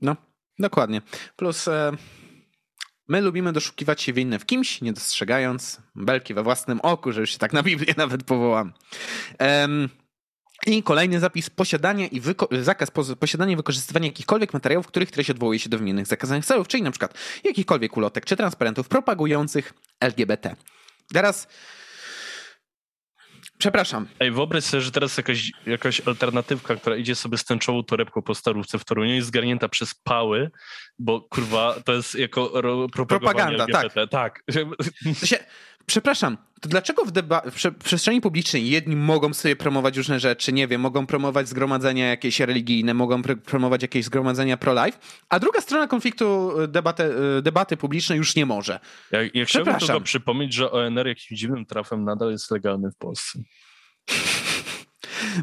[0.00, 0.16] no,
[0.58, 1.02] dokładnie.
[1.36, 1.92] Plus e,
[3.08, 7.30] my lubimy doszukiwać się winne w kimś, nie dostrzegając belki we własnym oku, że już
[7.30, 8.72] się tak na Biblię nawet powołam.
[10.66, 12.20] I kolejny zapis, posiadanie i
[12.62, 12.90] zakaz
[13.20, 16.90] posiadania i wykorzystywania jakichkolwiek materiałów, których treść odwołuje się do wymienionych zakazanych celów, czyli na
[16.90, 20.56] przykład jakichkolwiek ulotek czy transparentów propagujących LGBT.
[21.12, 21.48] Teraz
[23.58, 24.06] przepraszam.
[24.20, 28.34] Ej, wyobraź sobie, że teraz jakaś, jakaś alternatywka, która idzie sobie z tęczową torebką po
[28.34, 30.50] starówce w Toruniu jest zgarnięta przez pały,
[30.98, 34.08] bo kurwa, to jest jako ro, Propaganda, LGBT.
[34.08, 34.42] tak.
[34.46, 34.54] tak.
[35.28, 35.36] Się,
[35.86, 37.12] przepraszam, to dlaczego w,
[37.52, 42.40] w, przestrzeni publicznej jedni mogą sobie promować różne rzeczy, nie wiem, mogą promować zgromadzenia jakieś
[42.40, 47.02] religijne, mogą pr- promować jakieś zgromadzenia pro-life, a druga strona konfliktu y, debaty,
[47.38, 48.80] y, debaty publicznej już nie może.
[49.12, 53.38] Ja, ja chciałbym tylko przypomnieć, że ONR jakimś dziwnym trafem nadal jest legalny w Polsce.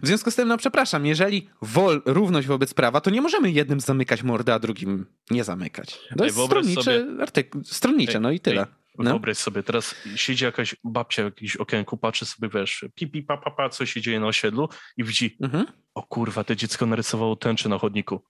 [0.04, 3.80] W związku z tym, no przepraszam, jeżeli wol, równość wobec prawa, to nie możemy jednym
[3.80, 6.00] zamykać mordę, a drugim nie zamykać.
[6.18, 7.22] To jest stronnicze, sobie...
[7.22, 8.68] artykuł, stronnicze, no i tyle.
[8.98, 9.12] No.
[9.12, 13.52] Wyobraź sobie, teraz siedzi jakaś babcia w jakimś okienku, patrzy sobie, wiesz, pipi, pa, pa,
[13.52, 15.66] pa, co się dzieje na osiedlu i widzi, mhm.
[15.94, 18.24] o kurwa, to dziecko narysowało tęczy na chodniku.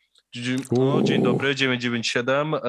[0.72, 2.54] No, dzień dobry, 997.
[2.54, 2.62] E,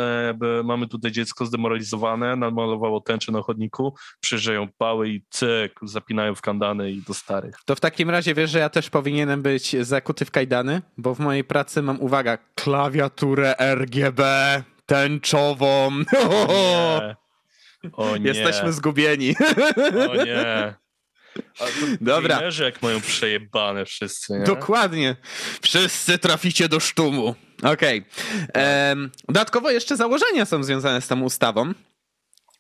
[0.65, 6.91] mamy tutaj dziecko zdemoralizowane, namalowało tęczę na chodniku, przyjeżdżają pały i cyk, zapinają w kandany
[6.91, 7.55] i do starych.
[7.65, 11.19] To w takim razie wiesz, że ja też powinienem być zakuty w kajdany, bo w
[11.19, 14.23] mojej pracy mam, uwaga, klawiaturę RGB
[14.87, 15.91] tęczową.
[16.49, 17.17] O nie.
[17.93, 18.27] O nie.
[18.27, 19.35] Jesteśmy zgubieni.
[20.11, 20.75] O nie.
[22.01, 22.37] Dobra.
[22.37, 24.45] Gamerzy jak mają przejebane wszyscy, nie?
[24.45, 25.17] Dokładnie.
[25.63, 27.35] Wszyscy traficie do sztumu.
[27.63, 28.05] Okej.
[28.49, 29.11] Okay.
[29.29, 31.73] Dodatkowo jeszcze założenia są związane z tą ustawą.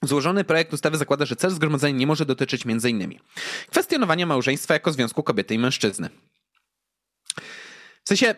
[0.02, 3.18] Złożony projekt ustawy zakłada, że cel zgromadzenia nie może dotyczyć m.in.
[3.70, 6.08] kwestionowania małżeństwa jako związku kobiety i mężczyzny.
[8.04, 8.34] W sensie,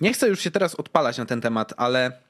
[0.00, 2.22] nie chcę już się teraz odpalać na ten temat, ale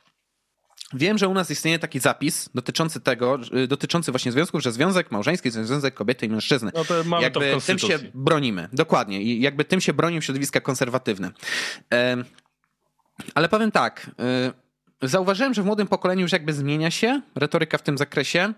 [0.95, 5.11] Wiem, że u nas istnieje taki zapis dotyczący tego, y, dotyczący właśnie związków, że związek
[5.11, 6.71] małżeński to związek kobiety i mężczyzny.
[6.75, 8.69] No to mamy jakby to w tym się bronimy.
[8.73, 9.23] Dokładnie.
[9.23, 11.31] I jakby tym się bronią środowiska konserwatywne.
[13.35, 14.11] Ale powiem tak.
[15.03, 18.53] Zauważyłem, że w młodym pokoleniu już jakby zmienia się retoryka w tym zakresie.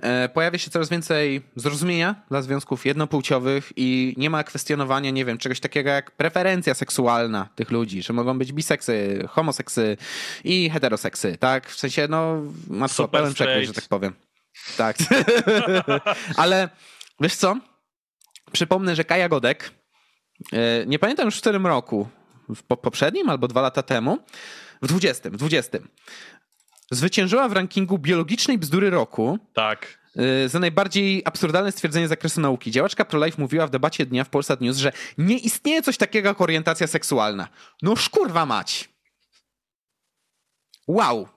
[0.00, 5.38] E, pojawia się coraz więcej zrozumienia dla związków jednopłciowych i nie ma kwestionowania, nie wiem,
[5.38, 9.96] czegoś takiego jak preferencja seksualna tych ludzi, że mogą być biseksy, homoseksy
[10.44, 11.70] i heteroseksy, tak?
[11.70, 14.14] W sensie, no, matko, pełen przekrój, że tak powiem.
[14.76, 14.96] Tak.
[16.36, 16.68] Ale
[17.20, 17.56] wiesz co?
[18.52, 19.70] Przypomnę, że Kaja Godek,
[20.52, 22.08] e, nie pamiętam już w którym roku,
[22.48, 24.18] w poprzednim albo dwa lata temu,
[24.82, 25.78] w 20, w 20.
[26.90, 29.38] Zwyciężyła w rankingu biologicznej bzdury roku.
[29.54, 29.98] Tak.
[30.44, 32.70] Y, za najbardziej absurdalne stwierdzenie z zakresu nauki.
[32.70, 36.40] Działaczka ProLife mówiła w debacie dnia w Polsat News, że nie istnieje coś takiego jak
[36.40, 37.48] orientacja seksualna.
[37.82, 38.88] No szkurwa mać.
[40.86, 41.28] Wow.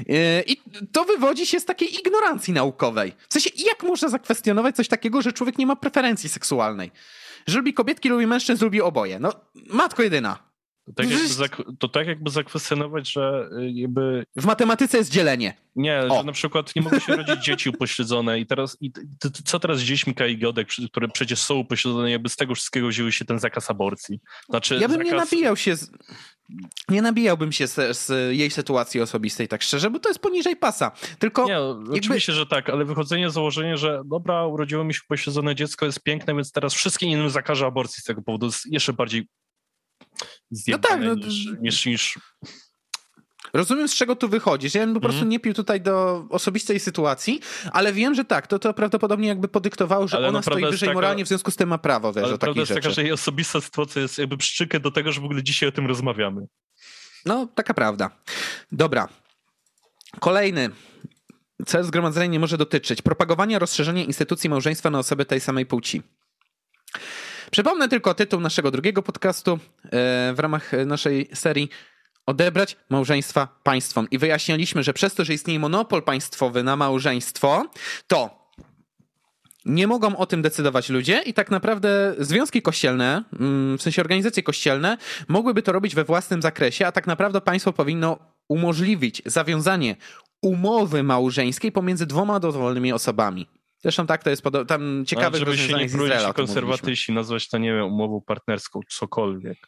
[0.00, 0.56] Y, I
[0.92, 3.12] to wywodzi się z takiej ignorancji naukowej.
[3.28, 6.90] W sensie, jak można zakwestionować coś takiego, że człowiek nie ma preferencji seksualnej?
[7.46, 9.18] Że lubi kobietki, lubi mężczyzn, lubi oboje.
[9.18, 10.53] No, matko jedyna.
[10.86, 14.24] To tak, jakby, to tak jakby zakwestionować, że y, jakby...
[14.36, 15.54] W matematyce jest dzielenie.
[15.76, 16.16] Nie, o.
[16.16, 18.92] że na przykład nie mogą się rodzić dzieci upośledzone i teraz i
[19.44, 23.12] co teraz z dziećmi Kai Godek, które przecież są upośledzone, jakby z tego wszystkiego wzięły
[23.12, 24.20] się ten zakaz aborcji.
[24.48, 25.12] Znaczy, ja bym zakaz...
[25.12, 25.90] nie nabijał się z...
[26.88, 30.92] Nie nabijałbym się z, z, jej sytuacji osobistej, tak szczerze, bo to jest poniżej pasa.
[31.18, 31.44] Tylko.
[31.44, 31.92] Nie, jakby...
[31.92, 36.02] oczywiście, że tak, ale wychodzenie z założenia, że dobra, urodziło mi się upośledzone dziecko, jest
[36.02, 38.46] piękne, więc teraz wszystkim innym zakażę aborcji z tego powodu.
[38.46, 39.28] Jest jeszcze bardziej
[40.68, 42.18] no tak, no, niż, niż, niż...
[43.52, 44.74] Rozumiem, z czego tu wychodzisz.
[44.74, 45.28] Ja bym po prostu mm.
[45.28, 47.40] nie pił tutaj do osobistej sytuacji,
[47.72, 50.78] ale wiem, że tak, to, to prawdopodobnie jakby podyktowało, że ale ona no, stoi wyżej
[50.88, 50.94] taka...
[50.94, 52.82] moralnie, w związku z tym ma prawo, wiesz, ale o prawda jest rzeczy.
[52.82, 55.72] taka, że jej osobista sytuacja jest jakby przyczykę do tego, że w ogóle dzisiaj o
[55.72, 56.46] tym rozmawiamy.
[57.26, 58.10] No, taka prawda.
[58.72, 59.08] Dobra.
[60.20, 60.70] Kolejny
[61.66, 66.02] cel zgromadzenia nie może dotyczyć propagowania rozszerzenia instytucji małżeństwa na osoby tej samej płci.
[67.54, 69.58] Przypomnę tylko tytuł naszego drugiego podcastu e,
[70.34, 71.68] w ramach naszej serii
[72.26, 74.10] Odebrać małżeństwa państwom.
[74.10, 77.66] I wyjaśniliśmy, że przez to, że istnieje monopol państwowy na małżeństwo,
[78.06, 78.50] to
[79.64, 84.42] nie mogą o tym decydować ludzie i tak naprawdę związki kościelne, mm, w sensie organizacje
[84.42, 84.98] kościelne,
[85.28, 88.18] mogłyby to robić we własnym zakresie, a tak naprawdę państwo powinno
[88.48, 89.96] umożliwić zawiązanie
[90.42, 93.48] umowy małżeńskiej pomiędzy dwoma dowolnymi osobami.
[93.84, 94.68] Zresztą tak to jest pod...
[94.68, 99.58] tam ciekawe żeby się nie bronić konserwatyści nazwać to, nie wiem, umową partnerską, cokolwiek.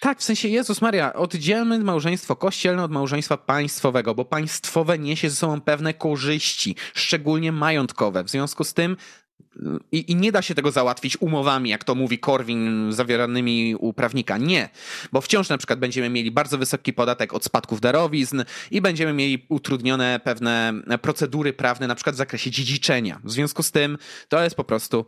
[0.00, 5.36] Tak, w sensie Jezus Maria, oddzielmy małżeństwo kościelne od małżeństwa państwowego, bo państwowe niesie ze
[5.36, 8.24] sobą pewne korzyści, szczególnie majątkowe.
[8.24, 8.96] W związku z tym
[9.92, 14.38] i, I, nie da się tego załatwić umowami, jak to mówi Korwin, zawieranymi u prawnika.
[14.38, 14.68] Nie,
[15.12, 19.46] bo wciąż na przykład będziemy mieli bardzo wysoki podatek od spadków darowizn i będziemy mieli
[19.48, 20.72] utrudnione pewne
[21.02, 23.20] procedury prawne, na przykład w zakresie dziedziczenia.
[23.24, 23.98] W związku z tym
[24.28, 25.04] to jest po prostu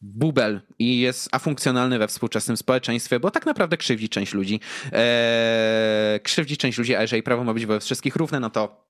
[0.00, 4.60] bubel i jest afunkcjonalny we współczesnym społeczeństwie, bo tak naprawdę krzywdzi część ludzi.
[4.92, 8.84] Eee, krzywdzi część ludzi, a jeżeli prawo ma być wobec wszystkich równe, no to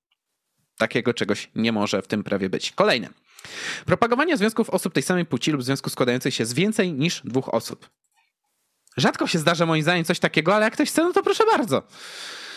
[0.79, 2.73] Takiego czegoś nie może w tym prawie być.
[2.73, 3.09] Kolejne.
[3.87, 7.91] Propagowanie związków osób tej samej płci lub związków składających się z więcej niż dwóch osób.
[8.97, 11.83] Rzadko się zdarza moim zdaniem coś takiego, ale jak ktoś chce, no to proszę bardzo.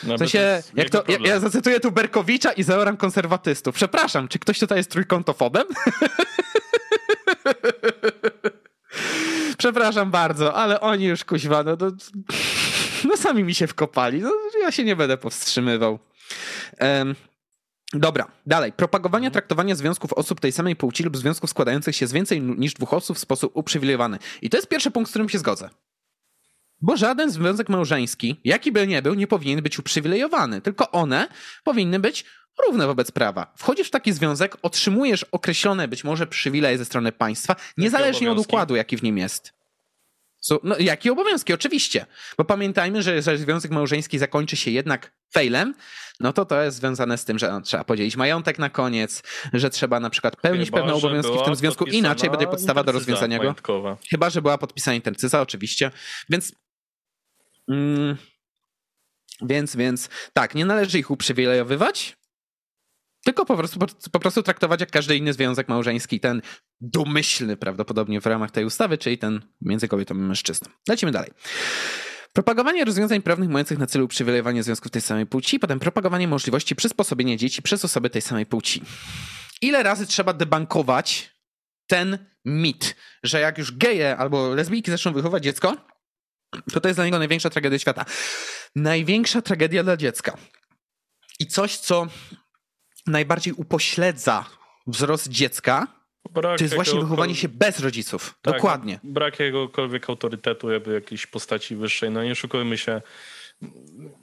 [0.04, 3.76] No, W sensie, to jak to, ja, ja zacytuję tu Berkowicza i zaoram konserwatystów.
[3.76, 5.64] Przepraszam, czy ktoś tutaj jest trójkątofobem?
[9.58, 11.92] Przepraszam bardzo, ale oni już kuźwa, no, no,
[13.04, 14.22] no sami mi się wkopali.
[14.22, 14.32] No,
[14.62, 16.00] ja się nie będę powstrzymywał.
[16.80, 17.16] Um,
[17.94, 18.74] Dobra, dalej.
[18.74, 22.94] Propagowanie traktowania związków osób tej samej płci lub związków składających się z więcej niż dwóch
[22.94, 24.20] osób w sposób uprzywilejowany.
[24.42, 25.70] I to jest pierwszy punkt, z którym się zgodzę.
[26.82, 31.28] Bo żaden związek małżeński, jaki by nie był, nie powinien być uprzywilejowany, tylko one
[31.64, 32.26] powinny być
[32.66, 33.54] równe wobec prawa.
[33.58, 38.76] Wchodzisz w taki związek, otrzymujesz określone być może przywileje ze strony państwa, niezależnie od układu,
[38.76, 39.57] jaki w nim jest.
[40.48, 41.54] So, no, jakie obowiązki?
[41.54, 42.06] Oczywiście.
[42.38, 45.74] Bo pamiętajmy, że jeżeli związek małżeński zakończy się jednak failem,
[46.20, 49.70] no to to jest związane z tym, że no, trzeba podzielić majątek na koniec, że
[49.70, 53.40] trzeba na przykład pełnić Chyba, pewne obowiązki w tym związku, inaczej będzie podstawa do rozwiązania
[53.40, 53.56] go.
[54.10, 55.92] Chyba, że była podpisana intercyza, oczywiście.
[56.30, 56.56] Więc.
[57.70, 58.18] Mm,
[59.42, 62.17] więc, więc tak, nie należy ich uprzywilejowywać,
[63.28, 63.80] tylko po prostu,
[64.12, 66.42] po, prostu traktować jak każdy inny związek małżeński, ten
[66.82, 70.72] domyślny prawdopodobnie w ramach tej ustawy, czyli ten między kobietą a mężczyzną.
[70.90, 71.32] Lecimy dalej.
[72.34, 77.38] Propagowanie rozwiązań prawnych mających na celu uprzywilejowanie związków tej samej płci, potem propagowanie możliwości przysposobienia
[77.38, 78.82] dzieci przez osoby tej samej płci.
[79.62, 81.36] Ile razy trzeba debankować
[81.88, 85.76] ten mit, że jak już geje albo lesbijki zaczną wychować dziecko,
[86.74, 88.06] to to jest dla niego największa tragedia świata.
[88.76, 90.38] Największa tragedia dla dziecka.
[91.40, 92.08] I coś, co
[93.08, 94.46] najbardziej upośledza
[94.88, 95.88] wzrost dziecka,
[96.32, 98.36] Brak to jest właśnie wychowanie się bez rodziców.
[98.42, 99.00] Tak, Dokładnie.
[99.04, 102.12] Brak jakiegokolwiek autorytetu, jakby jakiejś postaci wyższej.
[102.12, 103.02] No nie szukujmy się.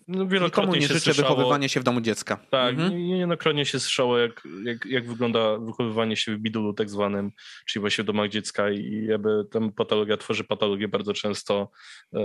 [0.09, 2.36] No, Nikomu nie się życzę słyszało, wychowywania się w domu dziecka.
[2.51, 2.90] Tak, Mhm.
[2.98, 7.31] nie- niejednokrotnie się słyszało, jak, jak, jak wygląda wychowywanie się w bidulu tak zwanym,
[7.66, 11.70] czyli właśnie w domach dziecka i jakby tam patologia tworzy patologię bardzo często
[12.12, 12.20] e,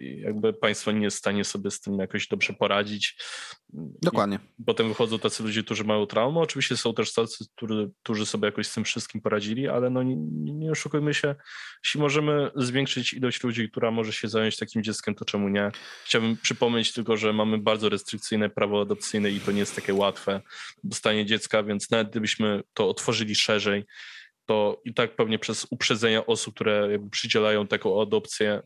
[0.00, 3.16] jakby państwo nie jest w stanie sobie z tym jakoś dobrze poradzić.
[4.02, 4.38] Dokładnie.
[4.58, 6.40] I potem wychodzą tacy ludzie, którzy mają traumę.
[6.40, 10.16] Oczywiście są też tacy, którzy, którzy sobie jakoś z tym wszystkim poradzili, ale no nie,
[10.54, 11.34] nie oszukujmy się,
[11.84, 15.70] jeśli możemy zwiększyć ilość ludzi, która może się zająć takim dzieckiem, to czemu nie?
[16.04, 20.40] Chciałbym przypomnieć tylko, że mamy bardzo restrykcyjne prawo adopcyjne i to nie jest takie łatwe
[20.84, 23.84] dostanie dziecka, więc nawet gdybyśmy to otworzyli szerzej,
[24.46, 28.62] to i tak pewnie przez uprzedzenia osób, które jakby przydzielają taką adopcję,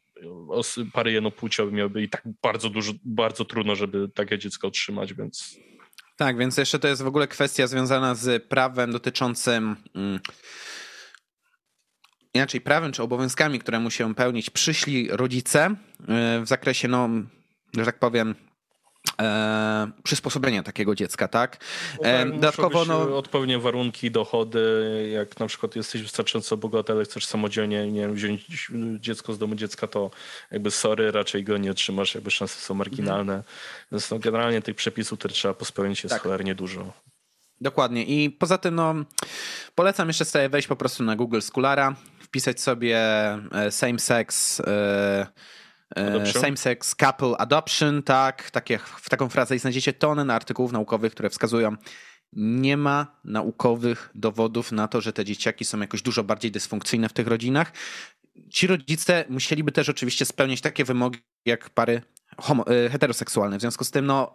[0.93, 5.56] pary jednopłciowe miałyby i tak bardzo dużo, bardzo trudno, żeby takie dziecko otrzymać, więc
[6.16, 9.77] Tak, więc jeszcze to jest w ogóle kwestia związana z prawem dotyczącym.
[9.94, 10.20] Mm,
[12.35, 17.09] inaczej, prawem czy obowiązkami, które muszą pełnić przyszli rodzice yy, w zakresie, no,
[17.76, 18.34] że tak powiem,
[19.20, 21.64] e, przysposobienia takiego dziecka, tak?
[22.02, 27.26] E, dodatkowo, być no, odpowiednie warunki, dochody, jak na przykład jesteś wystarczająco bogaty, ale chcesz
[27.26, 28.70] samodzielnie nie wiem, wziąć
[29.00, 30.10] dziecko z domu dziecka, to
[30.50, 33.42] jakby sorry, raczej go nie otrzymasz, jakby szanse są marginalne.
[33.92, 36.22] Więc no, generalnie tych przepisów, które trzeba pospełnić jest Tak.
[36.22, 36.92] cholernie dużo.
[37.60, 38.04] Dokładnie.
[38.04, 38.94] I poza tym, no,
[39.74, 42.98] polecam jeszcze sobie wejść po prostu na Google Scholara, wpisać sobie
[43.52, 44.60] e, same sex.
[44.60, 45.26] E,
[45.97, 46.43] Adoption?
[46.43, 51.31] same sex couple adoption, tak, takie, w taką frazę i znajdziecie tonę artykułów naukowych, które
[51.31, 51.77] wskazują,
[52.32, 57.12] nie ma naukowych dowodów na to, że te dzieciaki są jakoś dużo bardziej dysfunkcyjne w
[57.12, 57.73] tych rodzinach.
[58.51, 62.02] Ci rodzice musieliby też oczywiście spełniać takie wymogi jak pary
[62.39, 63.59] homo, e, heteroseksualne.
[63.59, 64.32] W związku z tym, no,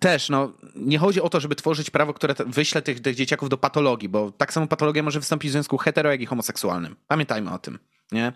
[0.00, 3.58] też, no, nie chodzi o to, żeby tworzyć prawo, które wyśle tych, tych dzieciaków do
[3.58, 6.96] patologii, bo tak samo patologia może wystąpić w związku hetero, jak i homoseksualnym.
[7.08, 7.78] Pamiętajmy o tym,
[8.12, 8.32] nie?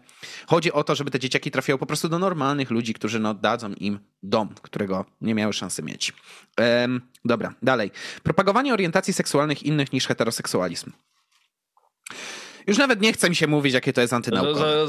[0.47, 3.73] Chodzi o to, żeby te dzieciaki trafiały po prostu do normalnych ludzi, którzy, no, dadzą
[3.73, 6.13] im dom, którego nie miały szansy mieć.
[6.57, 7.91] Em, dobra, dalej.
[8.23, 10.93] Propagowanie orientacji seksualnych innych niż heteroseksualizm.
[12.67, 14.87] Już nawet nie chce mi się mówić, jakie to jest antynaukowe.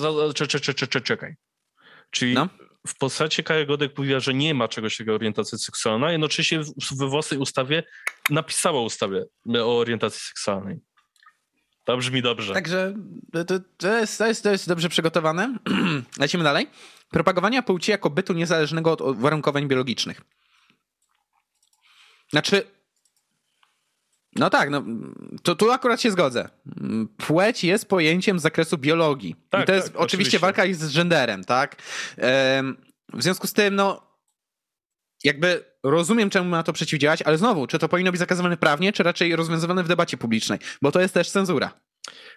[1.03, 1.35] Czekaj.
[2.11, 2.49] Czyli No.
[2.87, 6.61] w postaci Kaja Godek mówiła, że nie ma czegoś takiego orientacji seksualnej, a jednocześnie
[6.91, 7.83] we własnej ustawie
[8.29, 9.25] napisała ustawę
[9.59, 10.79] o orientacji seksualnej.
[11.87, 12.53] To brzmi dobrze.
[12.53, 12.93] Także
[13.47, 15.57] to, to, jest, to, jest, to jest dobrze przygotowane.
[16.19, 16.67] Lecimy dalej.
[17.09, 20.21] Propagowania płci jako bytu niezależnego od uwarunkowań biologicznych.
[22.31, 22.63] Znaczy.
[24.35, 24.83] No tak, no,
[25.43, 26.49] to tu akurat się zgodzę.
[27.17, 29.29] Płeć jest pojęciem z zakresu biologii.
[29.29, 30.39] I Tak, to jest tak, oczywiście oczywiście.
[30.39, 31.75] walka z genderem, tak?
[33.13, 34.06] W związku z tym, no,
[35.23, 39.03] jakby rozumiem, czemu ma to przeciwdziałać, ale znowu, czy to powinno być zakazywane prawnie, czy
[39.03, 40.59] raczej rozwiązywane w debacie publicznej?
[40.81, 41.79] Bo to jest też cenzura.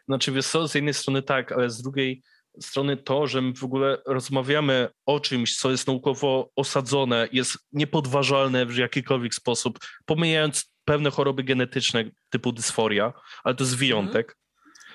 [0.08, 2.22] Znaczy, wiesz co, z jednej strony tak, ale z drugiej
[2.60, 8.66] strony to, że my w ogóle rozmawiamy o czymś, co jest naukowo osadzone, jest niepodważalne
[8.66, 13.12] w jakikolwiek sposób, pomijając pewne choroby genetyczne typu dysforia,
[13.44, 13.88] ale to jest mhm.
[13.88, 14.36] wyjątek.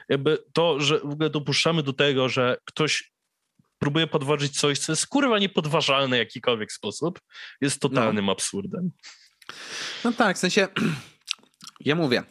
[0.10, 3.15] Jakby to, że w ogóle dopuszczamy do tego, że ktoś
[3.80, 7.20] próbuje podważyć coś, co jest kurwa niepodważalne w jakikolwiek sposób,
[7.62, 8.32] jest totalnym no.
[8.32, 8.92] absurdem.
[10.04, 10.68] No tak, w sensie
[11.80, 12.24] ja mówię,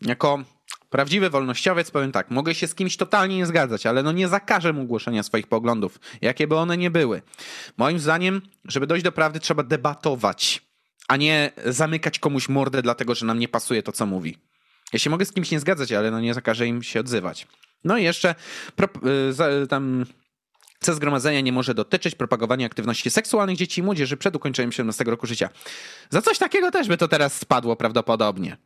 [0.00, 0.44] jako
[0.90, 4.72] prawdziwy wolnościowiec powiem tak, mogę się z kimś totalnie nie zgadzać, ale no nie zakażę
[4.72, 7.22] mu głoszenia swoich poglądów, jakie by one nie były.
[7.76, 10.62] Moim zdaniem, żeby dojść do prawdy, trzeba debatować,
[11.08, 14.38] a nie zamykać komuś mordę, dlatego że nam nie pasuje to, co mówi.
[14.92, 17.46] Ja się mogę z kimś nie zgadzać, ale no nie zakażę im się odzywać.
[17.84, 18.34] No i jeszcze
[18.76, 18.88] pro,
[19.62, 20.06] y, tam
[20.80, 25.26] C zgromadzenia nie może dotyczyć propagowania aktywności seksualnych dzieci i młodzieży przed ukończeniem 17 roku
[25.26, 25.48] życia.
[26.10, 28.56] Za coś takiego też by to teraz spadło prawdopodobnie.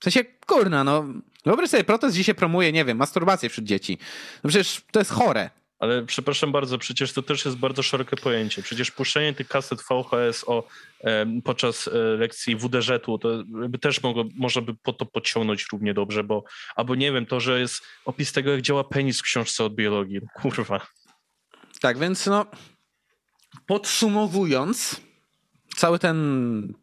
[0.00, 1.04] W sensie, kurna, no
[1.44, 3.98] wyobraź sobie, protest dzisiaj promuje, nie wiem, masturbację wśród dzieci.
[4.44, 5.50] No przecież to jest chore.
[5.78, 8.62] Ale przepraszam bardzo, przecież to też jest bardzo szerokie pojęcie.
[8.62, 10.68] Przecież puszczenie tych kaset VHS o,
[11.04, 16.24] e, podczas lekcji WDŻ-u to by też mogło, można by po to podciągnąć równie dobrze,
[16.24, 16.44] bo
[16.76, 20.20] albo nie wiem, to, że jest opis tego, jak działa penis w książce od biologii.
[20.34, 20.86] Kurwa.
[21.80, 22.46] Tak, więc no
[23.66, 25.00] podsumowując,
[25.76, 26.74] cały ten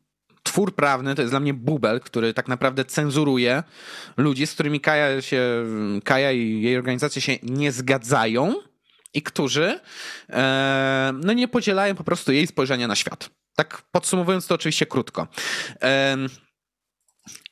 [0.44, 3.64] twór prawny to jest dla mnie bubel, który tak naprawdę cenzuruje
[4.18, 5.66] ludzi, z którymi Kaja, się,
[6.04, 8.56] Kaja i jej organizacje się nie zgadzają
[9.14, 9.80] i którzy
[10.30, 13.30] e, no nie podzielają po prostu jej spojrzenia na świat.
[13.56, 15.28] Tak podsumowując to oczywiście krótko.
[15.82, 16.18] E,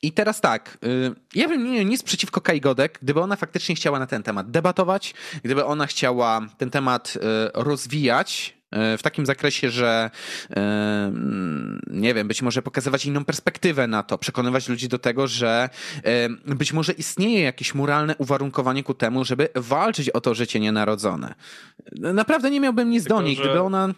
[0.01, 3.75] i teraz tak, y, ja bym nie miał nic przeciwko Kai Godek, gdyby ona faktycznie
[3.75, 5.13] chciała na ten temat debatować,
[5.43, 7.19] gdyby ona chciała ten temat y,
[7.53, 8.55] rozwijać
[8.93, 10.09] y, w takim zakresie, że
[11.87, 15.69] nie wiem, być może pokazywać inną perspektywę na to, przekonywać ludzi do tego, że
[16.45, 21.33] być może istnieje jakieś moralne uwarunkowanie ku temu, żeby walczyć o to życie nienarodzone.
[21.95, 23.93] Naprawdę nie miałbym nic Tylko, do niej, gdyby ona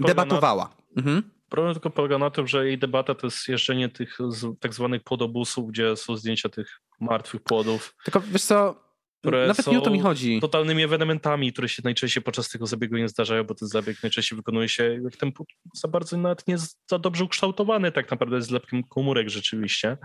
[0.00, 0.64] debatowała.
[0.96, 1.02] Na...
[1.02, 1.22] Mhm.
[1.52, 4.18] Problem tylko polega na tym, że jej debata to jest jeżdżenie tych
[4.60, 7.94] tak zwanych płodobusów, gdzie są zdjęcia tych martwych płodów.
[8.04, 8.82] Tylko wiesz co,
[9.24, 10.40] Nawet nie o to mi chodzi.
[10.40, 14.68] totalnymi ewenementami, które się najczęściej podczas tego zabiegu nie zdarzają, bo ten zabieg najczęściej wykonuje
[14.68, 15.32] się jak ten
[15.74, 16.56] za bardzo nawet nie
[16.90, 19.96] za dobrze ukształtowany, tak naprawdę jest zlepkiem komórek rzeczywiście.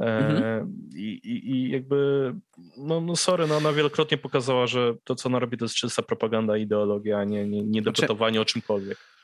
[0.00, 0.74] E, mhm.
[0.94, 2.34] i, i, I, jakby,
[2.76, 6.02] no, no sorry, no ona wielokrotnie pokazała, że to, co ona robi, to jest czysta
[6.02, 8.50] propaganda, ideologia, a nie, nie, nie znaczy- debatowanie znaczy...
[8.50, 9.17] o czymkolwiek.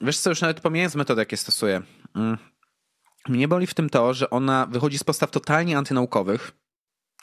[0.00, 1.82] Wiesz co, już nawet pomijając metody, jakie stosuje.
[2.14, 2.38] Mm.
[3.28, 6.52] Mnie boli w tym to, że ona wychodzi z postaw totalnie antynaukowych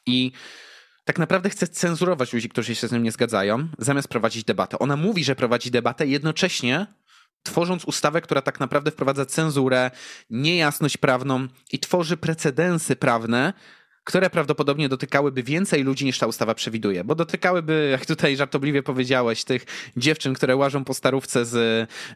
[0.06, 0.31] i
[1.06, 4.80] tak naprawdę chce cenzurować ludzi, którzy się z nim nie zgadzają, zamiast prowadzić debatę.
[4.80, 6.88] Ona mówi, że prowadzi debatę, jednocześnie
[7.44, 9.91] tworząc ustawę, która tak naprawdę wprowadza cenzurę,
[10.30, 13.53] niejasność prawną i tworzy precedensy prawne,
[14.03, 19.43] które prawdopodobnie dotykałyby więcej ludzi niż ta ustawa przewiduje, bo dotykałyby, jak tutaj żartobliwie powiedziałeś,
[19.43, 19.65] tych
[19.97, 21.55] dziewczyn, które łażą po starówce z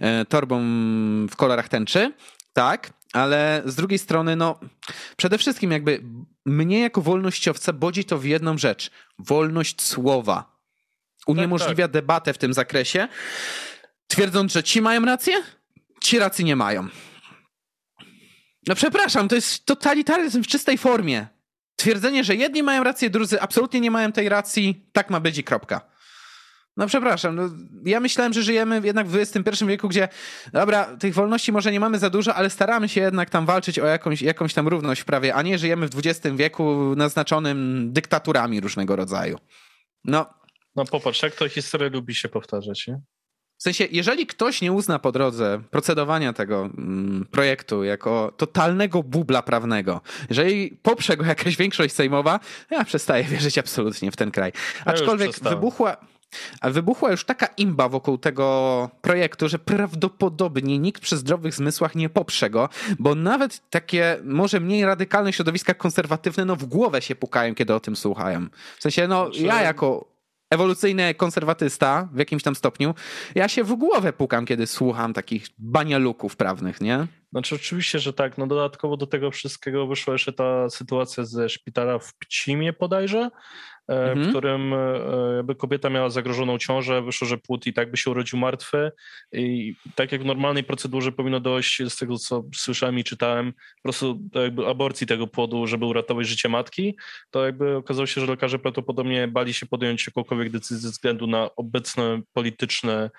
[0.01, 0.61] e, torbą
[1.27, 2.13] w kolorach tęczy,
[2.53, 4.59] tak, ale z drugiej strony, no,
[5.17, 6.03] przede wszystkim jakby
[6.45, 8.91] mnie jako wolnościowca bodzi to w jedną rzecz.
[9.19, 10.57] Wolność słowa.
[11.27, 11.91] Uniemożliwia tak, tak.
[11.91, 13.07] debatę w tym zakresie,
[14.07, 15.33] twierdząc, że ci mają rację,
[16.01, 16.87] ci racji nie mają.
[18.67, 21.27] No przepraszam, to jest totalitaryzm w czystej formie
[21.77, 25.43] twierdzenie, że jedni mają rację, drudzy absolutnie nie mają tej racji, tak ma być i
[25.43, 25.81] kropka.
[26.77, 27.49] No przepraszam, no,
[27.85, 30.07] ja myślałem, że żyjemy jednak w XXI wieku, gdzie
[30.53, 33.85] dobra, tych wolności może nie mamy za dużo, ale staramy się jednak tam walczyć o
[33.85, 39.37] jakąś, jakąś tam równość prawie, a nie żyjemy w XX wieku naznaczonym dyktaturami różnego rodzaju.
[40.03, 40.25] No.
[40.75, 43.01] No popatrz, jak to historia lubi się powtarzać, nie?
[43.57, 49.41] W sensie, jeżeli ktoś nie uzna po drodze procedowania tego mm, projektu jako totalnego bubla
[49.41, 52.39] prawnego, jeżeli poprze go jakaś większość sejmowa,
[52.71, 54.51] ja przestaję wierzyć absolutnie w ten kraj.
[54.85, 55.97] Aczkolwiek wybuchła,
[56.61, 62.09] a wybuchła już taka imba wokół tego projektu, że prawdopodobnie nikt przy zdrowych zmysłach nie
[62.09, 62.69] poprze go,
[62.99, 67.79] bo nawet takie może mniej radykalne środowiska konserwatywne no w głowę się pukają, kiedy o
[67.79, 68.47] tym słuchają.
[68.77, 69.41] W sensie, no znaczy...
[69.41, 70.16] ja jako
[70.49, 72.93] ewolucyjny konserwatysta w jakimś tam stopniu,
[73.35, 77.07] ja się w głowę pukam, kiedy słucham takich banialuków prawnych, nie?
[77.31, 78.37] Znaczy oczywiście, że tak.
[78.37, 83.29] No dodatkowo do tego wszystkiego wyszła jeszcze ta sytuacja ze szpitala w Pcimie bodajże,
[83.87, 84.25] mhm.
[84.25, 84.77] w którym e,
[85.35, 88.91] jakby kobieta miała zagrożoną ciążę, wyszło, że płód i tak by się urodził martwy.
[89.31, 93.81] I tak jak w normalnej procedurze powinno dojść, z tego co słyszałem i czytałem, po
[93.83, 96.97] prostu jakby aborcji tego płodu, żeby uratować życie matki,
[97.31, 101.49] to jakby okazało się, że lekarze prawdopodobnie bali się podjąć jakąkolwiek decyzję ze względu na
[101.55, 103.09] obecne polityczne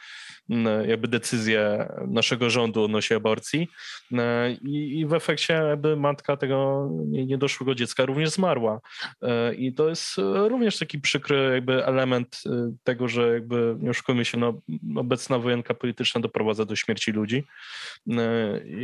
[0.86, 3.68] jakby decyzje naszego rządu odnośnie aborcji.
[4.12, 8.80] E, i, i w efekcie jakby matka tego niedoszłego dziecka również zmarła.
[9.58, 10.18] I to jest
[10.58, 12.50] również taki przykry jakby element y,
[12.84, 14.60] tego, że jakby, nie oszukujmy się, no,
[14.96, 17.44] obecna wojenka polityczna doprowadza do śmierci ludzi.
[18.08, 18.14] Y,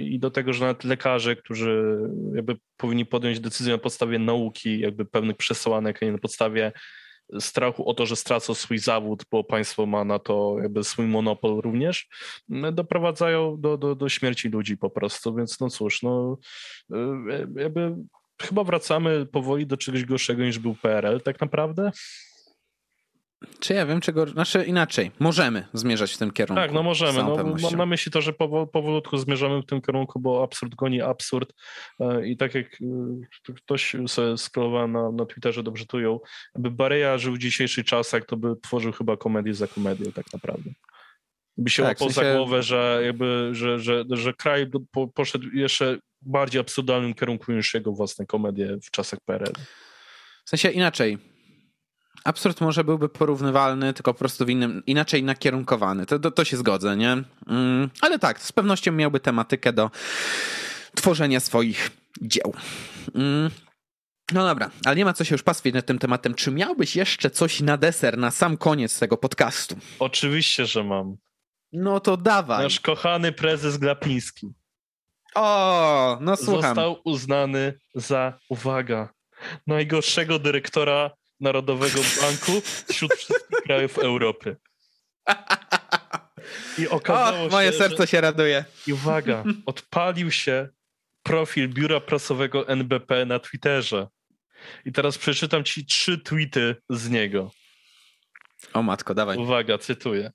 [0.01, 1.99] i do tego, że nawet lekarze, którzy
[2.35, 6.73] jakby powinni podjąć decyzję na podstawie nauki, jakby pewnych przesłanek, a nie na podstawie
[7.41, 11.61] strachu o to, że stracą swój zawód, bo państwo ma na to jakby swój monopol
[11.61, 12.09] również,
[12.73, 16.39] doprowadzają do, do, do śmierci ludzi po prostu, więc no cóż, no
[17.57, 17.97] jakby
[18.45, 21.91] chyba wracamy powoli do czegoś gorszego niż był PRL tak naprawdę.
[23.61, 24.27] Czy ja wiem, czego.
[24.27, 26.63] Znaczy inaczej, możemy zmierzać w tym kierunku.
[26.63, 27.19] Tak, no możemy.
[27.19, 28.33] No, mam na myśli to, że
[28.73, 31.53] powolutku zmierzamy w tym kierunku, bo absurd goni absurd.
[32.01, 32.67] E, I tak jak
[33.49, 36.21] e, ktoś sobie scrollowałem na, na Twitterze, dobrze tują,
[36.55, 40.71] aby Bareja żył w dzisiejszych czasach, to by tworzył chyba komedię za komedię, tak naprawdę
[41.57, 42.31] by się tak, łapał w sensie...
[42.31, 44.67] za głowę, że, jakby, że, że, że kraj
[45.15, 49.53] poszedł jeszcze bardziej absurdalnym kierunku niż jego własne komedie w czasach PRL.
[50.45, 51.19] W sensie inaczej.
[52.25, 56.07] Absurd może byłby porównywalny, tylko po prostu w innym, inaczej nakierunkowany.
[56.07, 57.23] To, to, to się zgodzę, nie?
[57.47, 59.91] Mm, ale tak, z pewnością miałby tematykę do
[60.95, 61.91] tworzenia swoich
[62.23, 62.55] dzieł.
[63.15, 63.51] Mm.
[64.33, 66.35] No dobra, ale nie ma co się już pastwić nad tym tematem.
[66.35, 69.77] Czy miałbyś jeszcze coś na deser, na sam koniec tego podcastu?
[69.99, 71.17] Oczywiście, że mam.
[71.75, 72.63] No to dawaj.
[72.63, 74.55] Nasz kochany prezes Glapiński.
[75.35, 76.63] O, no słucham.
[76.63, 79.09] Został uznany za, uwaga,
[79.67, 81.11] najgorszego dyrektora
[81.41, 84.57] Narodowego Banku wśród wszystkich krajów Europy.
[86.79, 88.07] I okazało o, moje się, serce że...
[88.07, 88.65] się raduje.
[88.87, 90.69] I uwaga, odpalił się
[91.23, 94.09] profil biura prasowego NBP na Twitterze.
[94.85, 97.51] I teraz przeczytam ci trzy tweety z niego.
[98.73, 99.39] O matko, dawaj.
[99.39, 100.33] Uwaga, cytuję.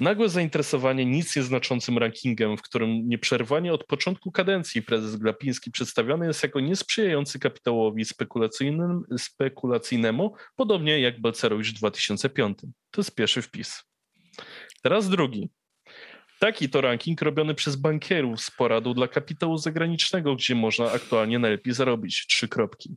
[0.00, 6.42] Nagłe zainteresowanie nic nieznaczącym rankingiem, w którym nieprzerwanie od początku kadencji prezes Glapiński przedstawiony jest
[6.42, 8.04] jako niesprzyjający kapitałowi
[9.18, 12.58] spekulacyjnemu, podobnie jak Balcerowicz w 2005.
[12.90, 13.82] To jest pierwszy wpis.
[14.82, 15.50] Teraz drugi.
[16.38, 21.74] Taki to ranking robiony przez bankierów z poradą dla kapitału zagranicznego, gdzie można aktualnie najlepiej
[21.74, 22.26] zarobić.
[22.26, 22.96] Trzy kropki.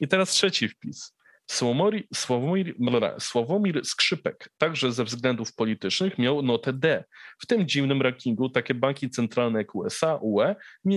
[0.00, 1.14] I teraz trzeci wpis.
[1.46, 2.74] Sławomir, Sławomir,
[3.18, 7.04] Sławomir Skrzypek także ze względów politycznych miał notę D.
[7.38, 10.54] W tym dziwnym rankingu takie banki centralne jak USA, UE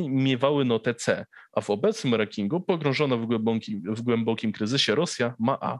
[0.10, 5.58] miewały notę C, a w obecnym rankingu pogrążona w głębokim, w głębokim kryzysie Rosja ma
[5.62, 5.80] A.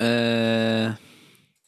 [0.00, 0.92] Eee,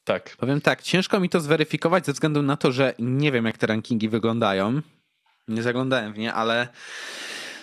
[0.04, 0.36] tak.
[0.36, 3.66] Powiem tak, ciężko mi to zweryfikować ze względu na to, że nie wiem, jak te
[3.66, 4.80] rankingi wyglądają.
[5.48, 6.68] Nie zaglądałem w nie, ale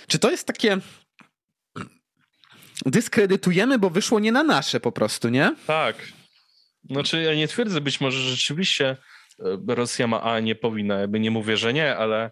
[0.07, 0.77] czy to jest takie
[2.85, 5.55] dyskredytujemy, bo wyszło nie na nasze po prostu, nie?
[5.67, 5.95] Tak.
[6.89, 8.97] Znaczy ja nie twierdzę, być może rzeczywiście
[9.69, 12.31] e, Rosja ma A, nie powinna, jakby nie mówię, że nie, ale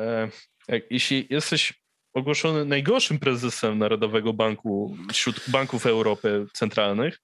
[0.00, 0.28] e,
[0.68, 1.74] jak, jeśli jesteś
[2.14, 7.20] ogłoszony najgorszym prezesem Narodowego Banku wśród banków Europy centralnych,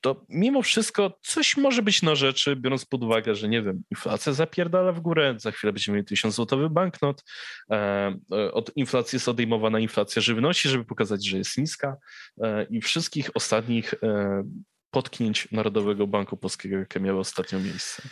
[0.00, 4.32] to mimo wszystko coś może być na rzeczy, biorąc pod uwagę, że nie wiem, inflacja
[4.32, 7.24] zapierdala w górę, za chwilę będziemy mieli 1000 złotowy banknot,
[7.70, 7.76] e,
[8.32, 11.96] e, od inflacji jest odejmowana inflacja żywności, żeby pokazać, że jest niska
[12.42, 13.94] e, i wszystkich ostatnich
[14.90, 18.02] potknięć Narodowego Banku Polskiego, jakie miały ostatnio miejsce.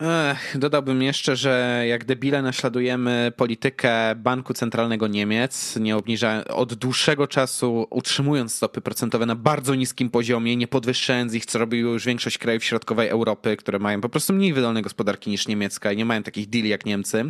[0.00, 7.26] Ech, dodałbym jeszcze, że jak debile naśladujemy politykę Banku Centralnego Niemiec, nie obniża, od dłuższego
[7.26, 12.38] czasu utrzymując stopy procentowe na bardzo niskim poziomie, nie podwyższając ich, co robi już większość
[12.38, 16.22] krajów środkowej Europy, które mają po prostu mniej wydolne gospodarki niż niemiecka i nie mają
[16.22, 17.24] takich deali jak Niemcy.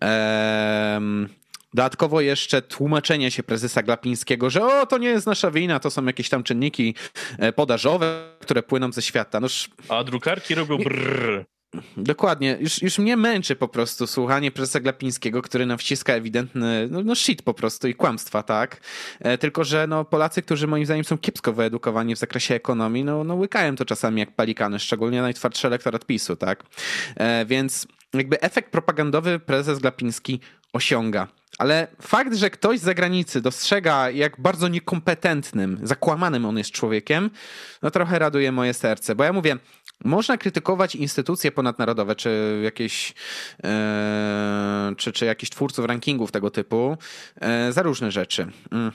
[0.00, 1.28] Ehm,
[1.74, 6.04] Dodatkowo jeszcze tłumaczenie się prezesa Glapińskiego, że o, to nie jest nasza wina, to są
[6.04, 6.94] jakieś tam czynniki
[7.38, 9.40] e, podażowe, które płyną ze świata.
[9.40, 9.70] Noż...
[9.88, 11.53] A drukarki robią brrr.
[11.96, 12.56] Dokładnie.
[12.60, 17.14] Już, już mnie męczy po prostu słuchanie prezesa Glapińskiego, który nam wciska ewidentny no, no
[17.14, 18.80] shit po prostu i kłamstwa, tak?
[19.20, 23.24] E, tylko, że no, Polacy, którzy moim zdaniem są kiepsko wyedukowani w zakresie ekonomii, no,
[23.24, 26.64] no łykają to czasami jak palikany, szczególnie najtwardszy elektorat PiSu, tak?
[27.16, 30.40] E, więc jakby efekt propagandowy prezes Glapiński
[30.72, 31.28] osiąga.
[31.58, 37.30] Ale fakt, że ktoś z zagranicy dostrzega, jak bardzo niekompetentnym, zakłamanym on jest człowiekiem,
[37.82, 39.14] no trochę raduje moje serce.
[39.14, 39.56] Bo ja mówię,
[40.04, 43.14] można krytykować instytucje ponadnarodowe, czy jakieś,
[43.64, 46.96] e, czy, czy jakieś twórców rankingów tego typu
[47.40, 48.46] e, za różne rzeczy.
[48.70, 48.92] Mm.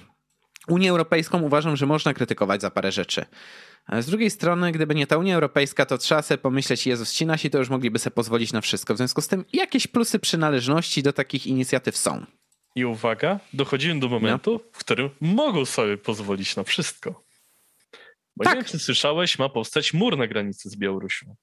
[0.68, 3.26] Unię Europejską uważam, że można krytykować za parę rzeczy.
[3.86, 7.26] Ale z drugiej strony, gdyby nie ta Unia Europejska, to trzeba sobie pomyśleć, Jezus, ci
[7.26, 8.94] nasi to już mogliby sobie pozwolić na wszystko.
[8.94, 12.26] W związku z tym jakieś plusy przynależności do takich inicjatyw są.
[12.80, 14.60] I uwaga, dochodzimy do momentu, no.
[14.72, 17.24] w którym mogą sobie pozwolić na wszystko.
[18.36, 18.56] Bo tak.
[18.56, 21.36] nie wiem, czy słyszałeś, ma powstać mur na granicy z Białorusią.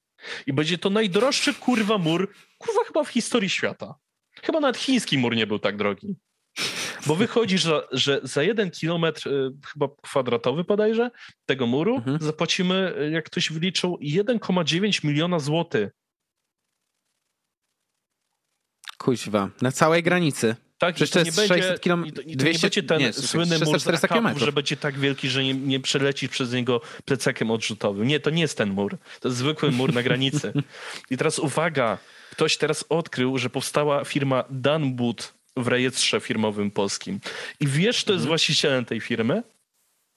[0.47, 3.95] I będzie to najdroższy kurwa mur, kurwa chyba w historii świata.
[4.43, 6.17] Chyba nawet chiński mur nie był tak drogi.
[7.07, 11.11] Bo wychodzi, że, że za jeden kilometr, y, chyba kwadratowy podajże,
[11.47, 12.19] tego muru mhm.
[12.21, 15.91] zapłacimy, y, jak ktoś wyliczył, 1,9 miliona złotych.
[18.99, 20.57] Kuźwa, na całej granicy.
[20.79, 22.07] Tak, Przecież to, jest 600 km.
[22.07, 24.39] I to, i to 200, nie będzie ten nie, słynny mur km.
[24.39, 28.07] że będzie tak wielki, że nie, nie przelecisz przez niego plecakiem odrzutowym.
[28.07, 28.99] Nie, to nie jest ten mur.
[29.21, 30.53] To jest zwykły mur na granicy.
[31.11, 31.99] I teraz uwaga,
[32.31, 37.21] ktoś teraz odkrył, że powstała firma Danbud w rejestrze firmowym polskim.
[37.61, 38.29] I wiesz, kto jest mhm.
[38.29, 39.43] właścicielem tej firmy?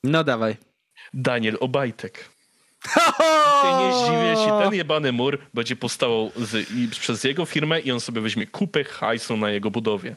[0.04, 0.58] No dawaj.
[1.14, 2.30] Daniel Obajtek.
[3.62, 8.00] Się nie zdziwię, jeśli ten jebany mur będzie powstawał z, przez jego firmę i on
[8.00, 10.16] sobie weźmie kupę hajsu na jego budowie.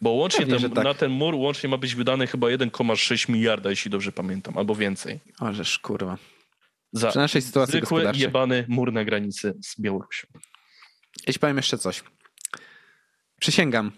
[0.00, 0.84] Bo łącznie Pewnie, ten, tak.
[0.84, 5.20] na ten mur łącznie ma być wydane chyba 1,6 miliarda, jeśli dobrze pamiętam, albo więcej.
[5.40, 6.18] Ożeż kurwa.
[6.92, 10.26] Za Przy naszej sytuacji zwykły jebany mur na granicy z Białorusią.
[11.26, 12.02] Ja ci powiem jeszcze coś.
[13.40, 13.92] Przysięgam.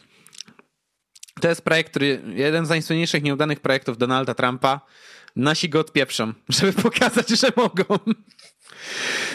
[1.41, 4.81] To jest projekt, który jeden z najsłynniejszych nieudanych projektów Donalda Trumpa.
[5.37, 7.85] Nasi go odpieprzą, żeby pokazać, że mogą.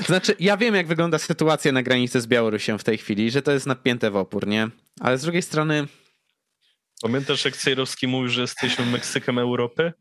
[0.05, 3.51] Znaczy, ja wiem, jak wygląda sytuacja na granicy z Białorusią w tej chwili, że to
[3.51, 4.69] jest napięte w opór, nie?
[4.99, 5.87] Ale z drugiej strony
[7.03, 9.93] Pamiętasz, jak Cejrowski mówił, że jesteśmy Meksykiem Europy?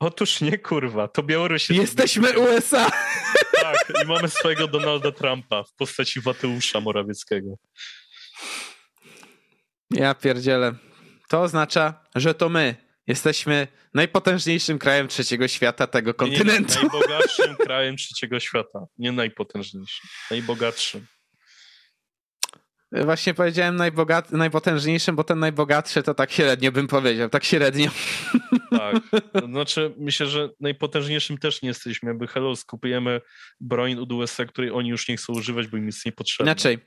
[0.00, 1.80] Otóż nie, kurwa, to Białoruś jest...
[1.80, 2.90] Jesteśmy USA!
[3.60, 7.54] Tak, i mamy swojego Donalda Trumpa w postaci Wateusza Morawieckiego.
[9.90, 10.74] Ja pierdzielę.
[11.28, 12.74] To oznacza, że to my
[13.06, 16.74] jesteśmy najpotężniejszym krajem trzeciego świata tego kontynentu.
[16.74, 18.86] Nie, nie, najbogatszym krajem trzeciego świata.
[18.98, 21.06] Nie najpotężniejszym, najbogatszym.
[22.92, 27.90] Właśnie powiedziałem najbogat, najpotężniejszym, bo ten najbogatszy to tak średnio bym powiedział, tak średnio.
[28.70, 28.96] Tak,
[29.52, 33.20] znaczy myślę, że najpotężniejszym też nie jesteśmy, jakby hello, skupujemy
[33.60, 36.50] broń od USA, której oni już nie chcą używać, bo im jest niepotrzebne.
[36.52, 36.78] Inaczej,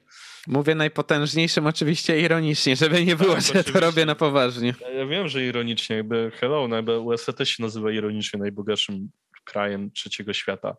[0.47, 3.73] mówię najpotężniejszym oczywiście ironicznie, żeby nie było, tak, że oczywiście.
[3.73, 4.73] to robię na poważnie.
[4.95, 9.09] Ja wiem, że ironicznie, jakby hello, no jakby USA też się nazywa ironicznie najbogatszym
[9.45, 10.75] krajem trzeciego świata.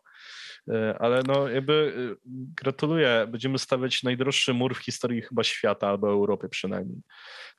[0.70, 2.28] E, ale no jakby e,
[2.62, 3.26] gratuluję.
[3.28, 7.01] Będziemy stawiać najdroższy mur w historii chyba świata albo Europy przynajmniej.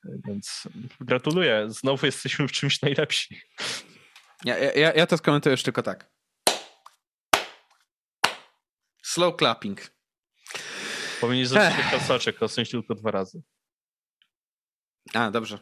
[0.04, 0.68] E, więc
[1.00, 1.66] gratuluję.
[1.68, 3.40] Znowu jesteśmy w czymś najlepsi.
[4.44, 6.10] Ja, ja, ja to skomentuję już tylko tak.
[9.02, 9.80] Slow clapping.
[11.20, 13.42] Powinien zrobić klasaczek, klasnąć tylko dwa razy.
[15.14, 15.58] A, dobrze.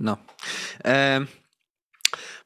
[0.00, 0.16] No.
[0.84, 1.26] E,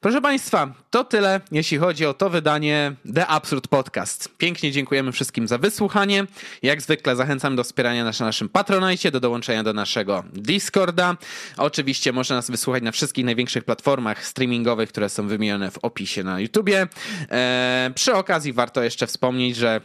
[0.03, 4.29] Proszę Państwa, to tyle, jeśli chodzi o to wydanie The Absurd Podcast.
[4.37, 6.25] Pięknie dziękujemy wszystkim za wysłuchanie.
[6.63, 11.17] Jak zwykle zachęcam do wspierania nas na naszym Patronite, do dołączenia do naszego Discorda.
[11.57, 16.39] Oczywiście można nas wysłuchać na wszystkich największych platformach streamingowych, które są wymienione w opisie na
[16.39, 16.87] YouTubie.
[17.29, 19.81] Eee, przy okazji warto jeszcze wspomnieć, że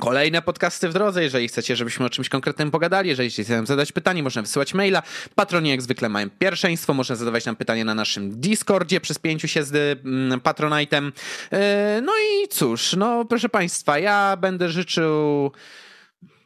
[0.00, 3.92] Kolejne podcasty w drodze, jeżeli chcecie, żebyśmy o czymś konkretnym pogadali, jeżeli chcecie nam zadać
[3.92, 5.02] pytanie, można wysyłać maila.
[5.34, 9.64] Patroni jak zwykle mają pierwszeństwo, można zadawać nam pytanie na naszym Discordzie przez pięciu się
[9.64, 11.12] z mm, Patronite'em.
[11.52, 15.52] E, no i cóż, no proszę Państwa, ja będę życzył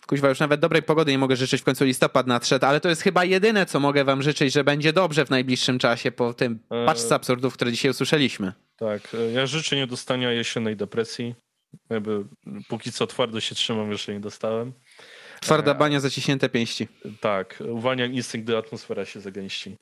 [0.06, 3.02] kuźwa, już nawet dobrej pogody nie mogę życzyć, w końcu listopad nadszedł, ale to jest
[3.02, 6.86] chyba jedyne, co mogę wam życzyć, że będzie dobrze w najbliższym czasie po tym e,
[6.86, 8.52] paczce absurdów, które dzisiaj usłyszeliśmy.
[8.77, 11.35] Tak, e, ja życzę niedostania jesiennej depresji,
[11.90, 12.24] jakby
[12.68, 14.72] póki co twardo się trzymam, jeszcze nie dostałem.
[15.40, 16.88] Twarda e, bania, zaciśnięte pięści.
[17.20, 19.76] Tak, uwalniam instynkt, gdy atmosfera się zagęści.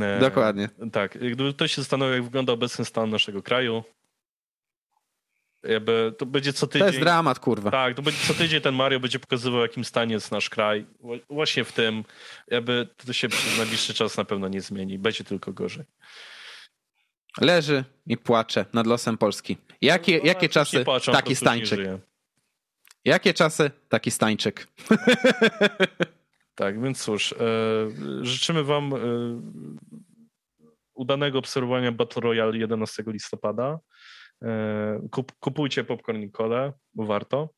[0.00, 0.68] E, Dokładnie.
[0.92, 3.84] Tak, gdyby ktoś się zastanowił, jak wygląda obecny stan naszego kraju,
[5.62, 6.80] jakby to będzie co tydzień.
[6.80, 7.70] To jest dramat, kurwa.
[7.70, 10.86] Tak, to będzie co tydzień ten Mario będzie pokazywał, jakim stanie jest nasz kraj.
[11.30, 12.04] Właśnie w tym,
[12.48, 14.98] jakby to się przez najbliższy czas na pewno nie zmieni.
[14.98, 15.84] Będzie tylko gorzej.
[17.40, 19.56] Leży i płacze nad losem Polski.
[19.80, 21.80] Jakie, no, jakie czasy, płaczą, taki Stańczyk.
[23.04, 24.68] Jakie czasy, taki Stańczyk.
[26.54, 27.36] tak, więc cóż, e,
[28.22, 28.98] życzymy wam e,
[30.94, 33.78] udanego obserwowania Battle Royale 11 listopada.
[34.44, 37.48] E, kup, kupujcie popcorn i kole, bo warto.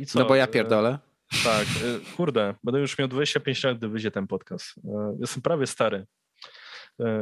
[0.00, 0.18] I co?
[0.18, 0.98] No bo ja pierdolę.
[1.44, 1.66] Tak,
[2.16, 4.74] kurde, będę już miał 25 lat, gdy wyjdzie ten podcast.
[5.20, 6.06] Jestem prawie stary.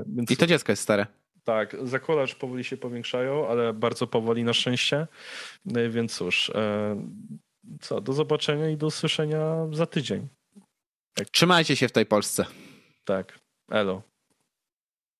[0.06, 0.30] Więc...
[0.30, 1.06] I to dziecko jest stare.
[1.48, 5.06] Tak, zakładacz powoli się powiększają, ale bardzo powoli na szczęście.
[5.64, 6.96] No więc cóż, e,
[7.80, 10.28] co, do zobaczenia i do usłyszenia za tydzień.
[11.14, 11.30] Tak.
[11.30, 12.44] Trzymajcie się w tej Polsce.
[13.04, 13.38] Tak,
[13.70, 14.02] elo.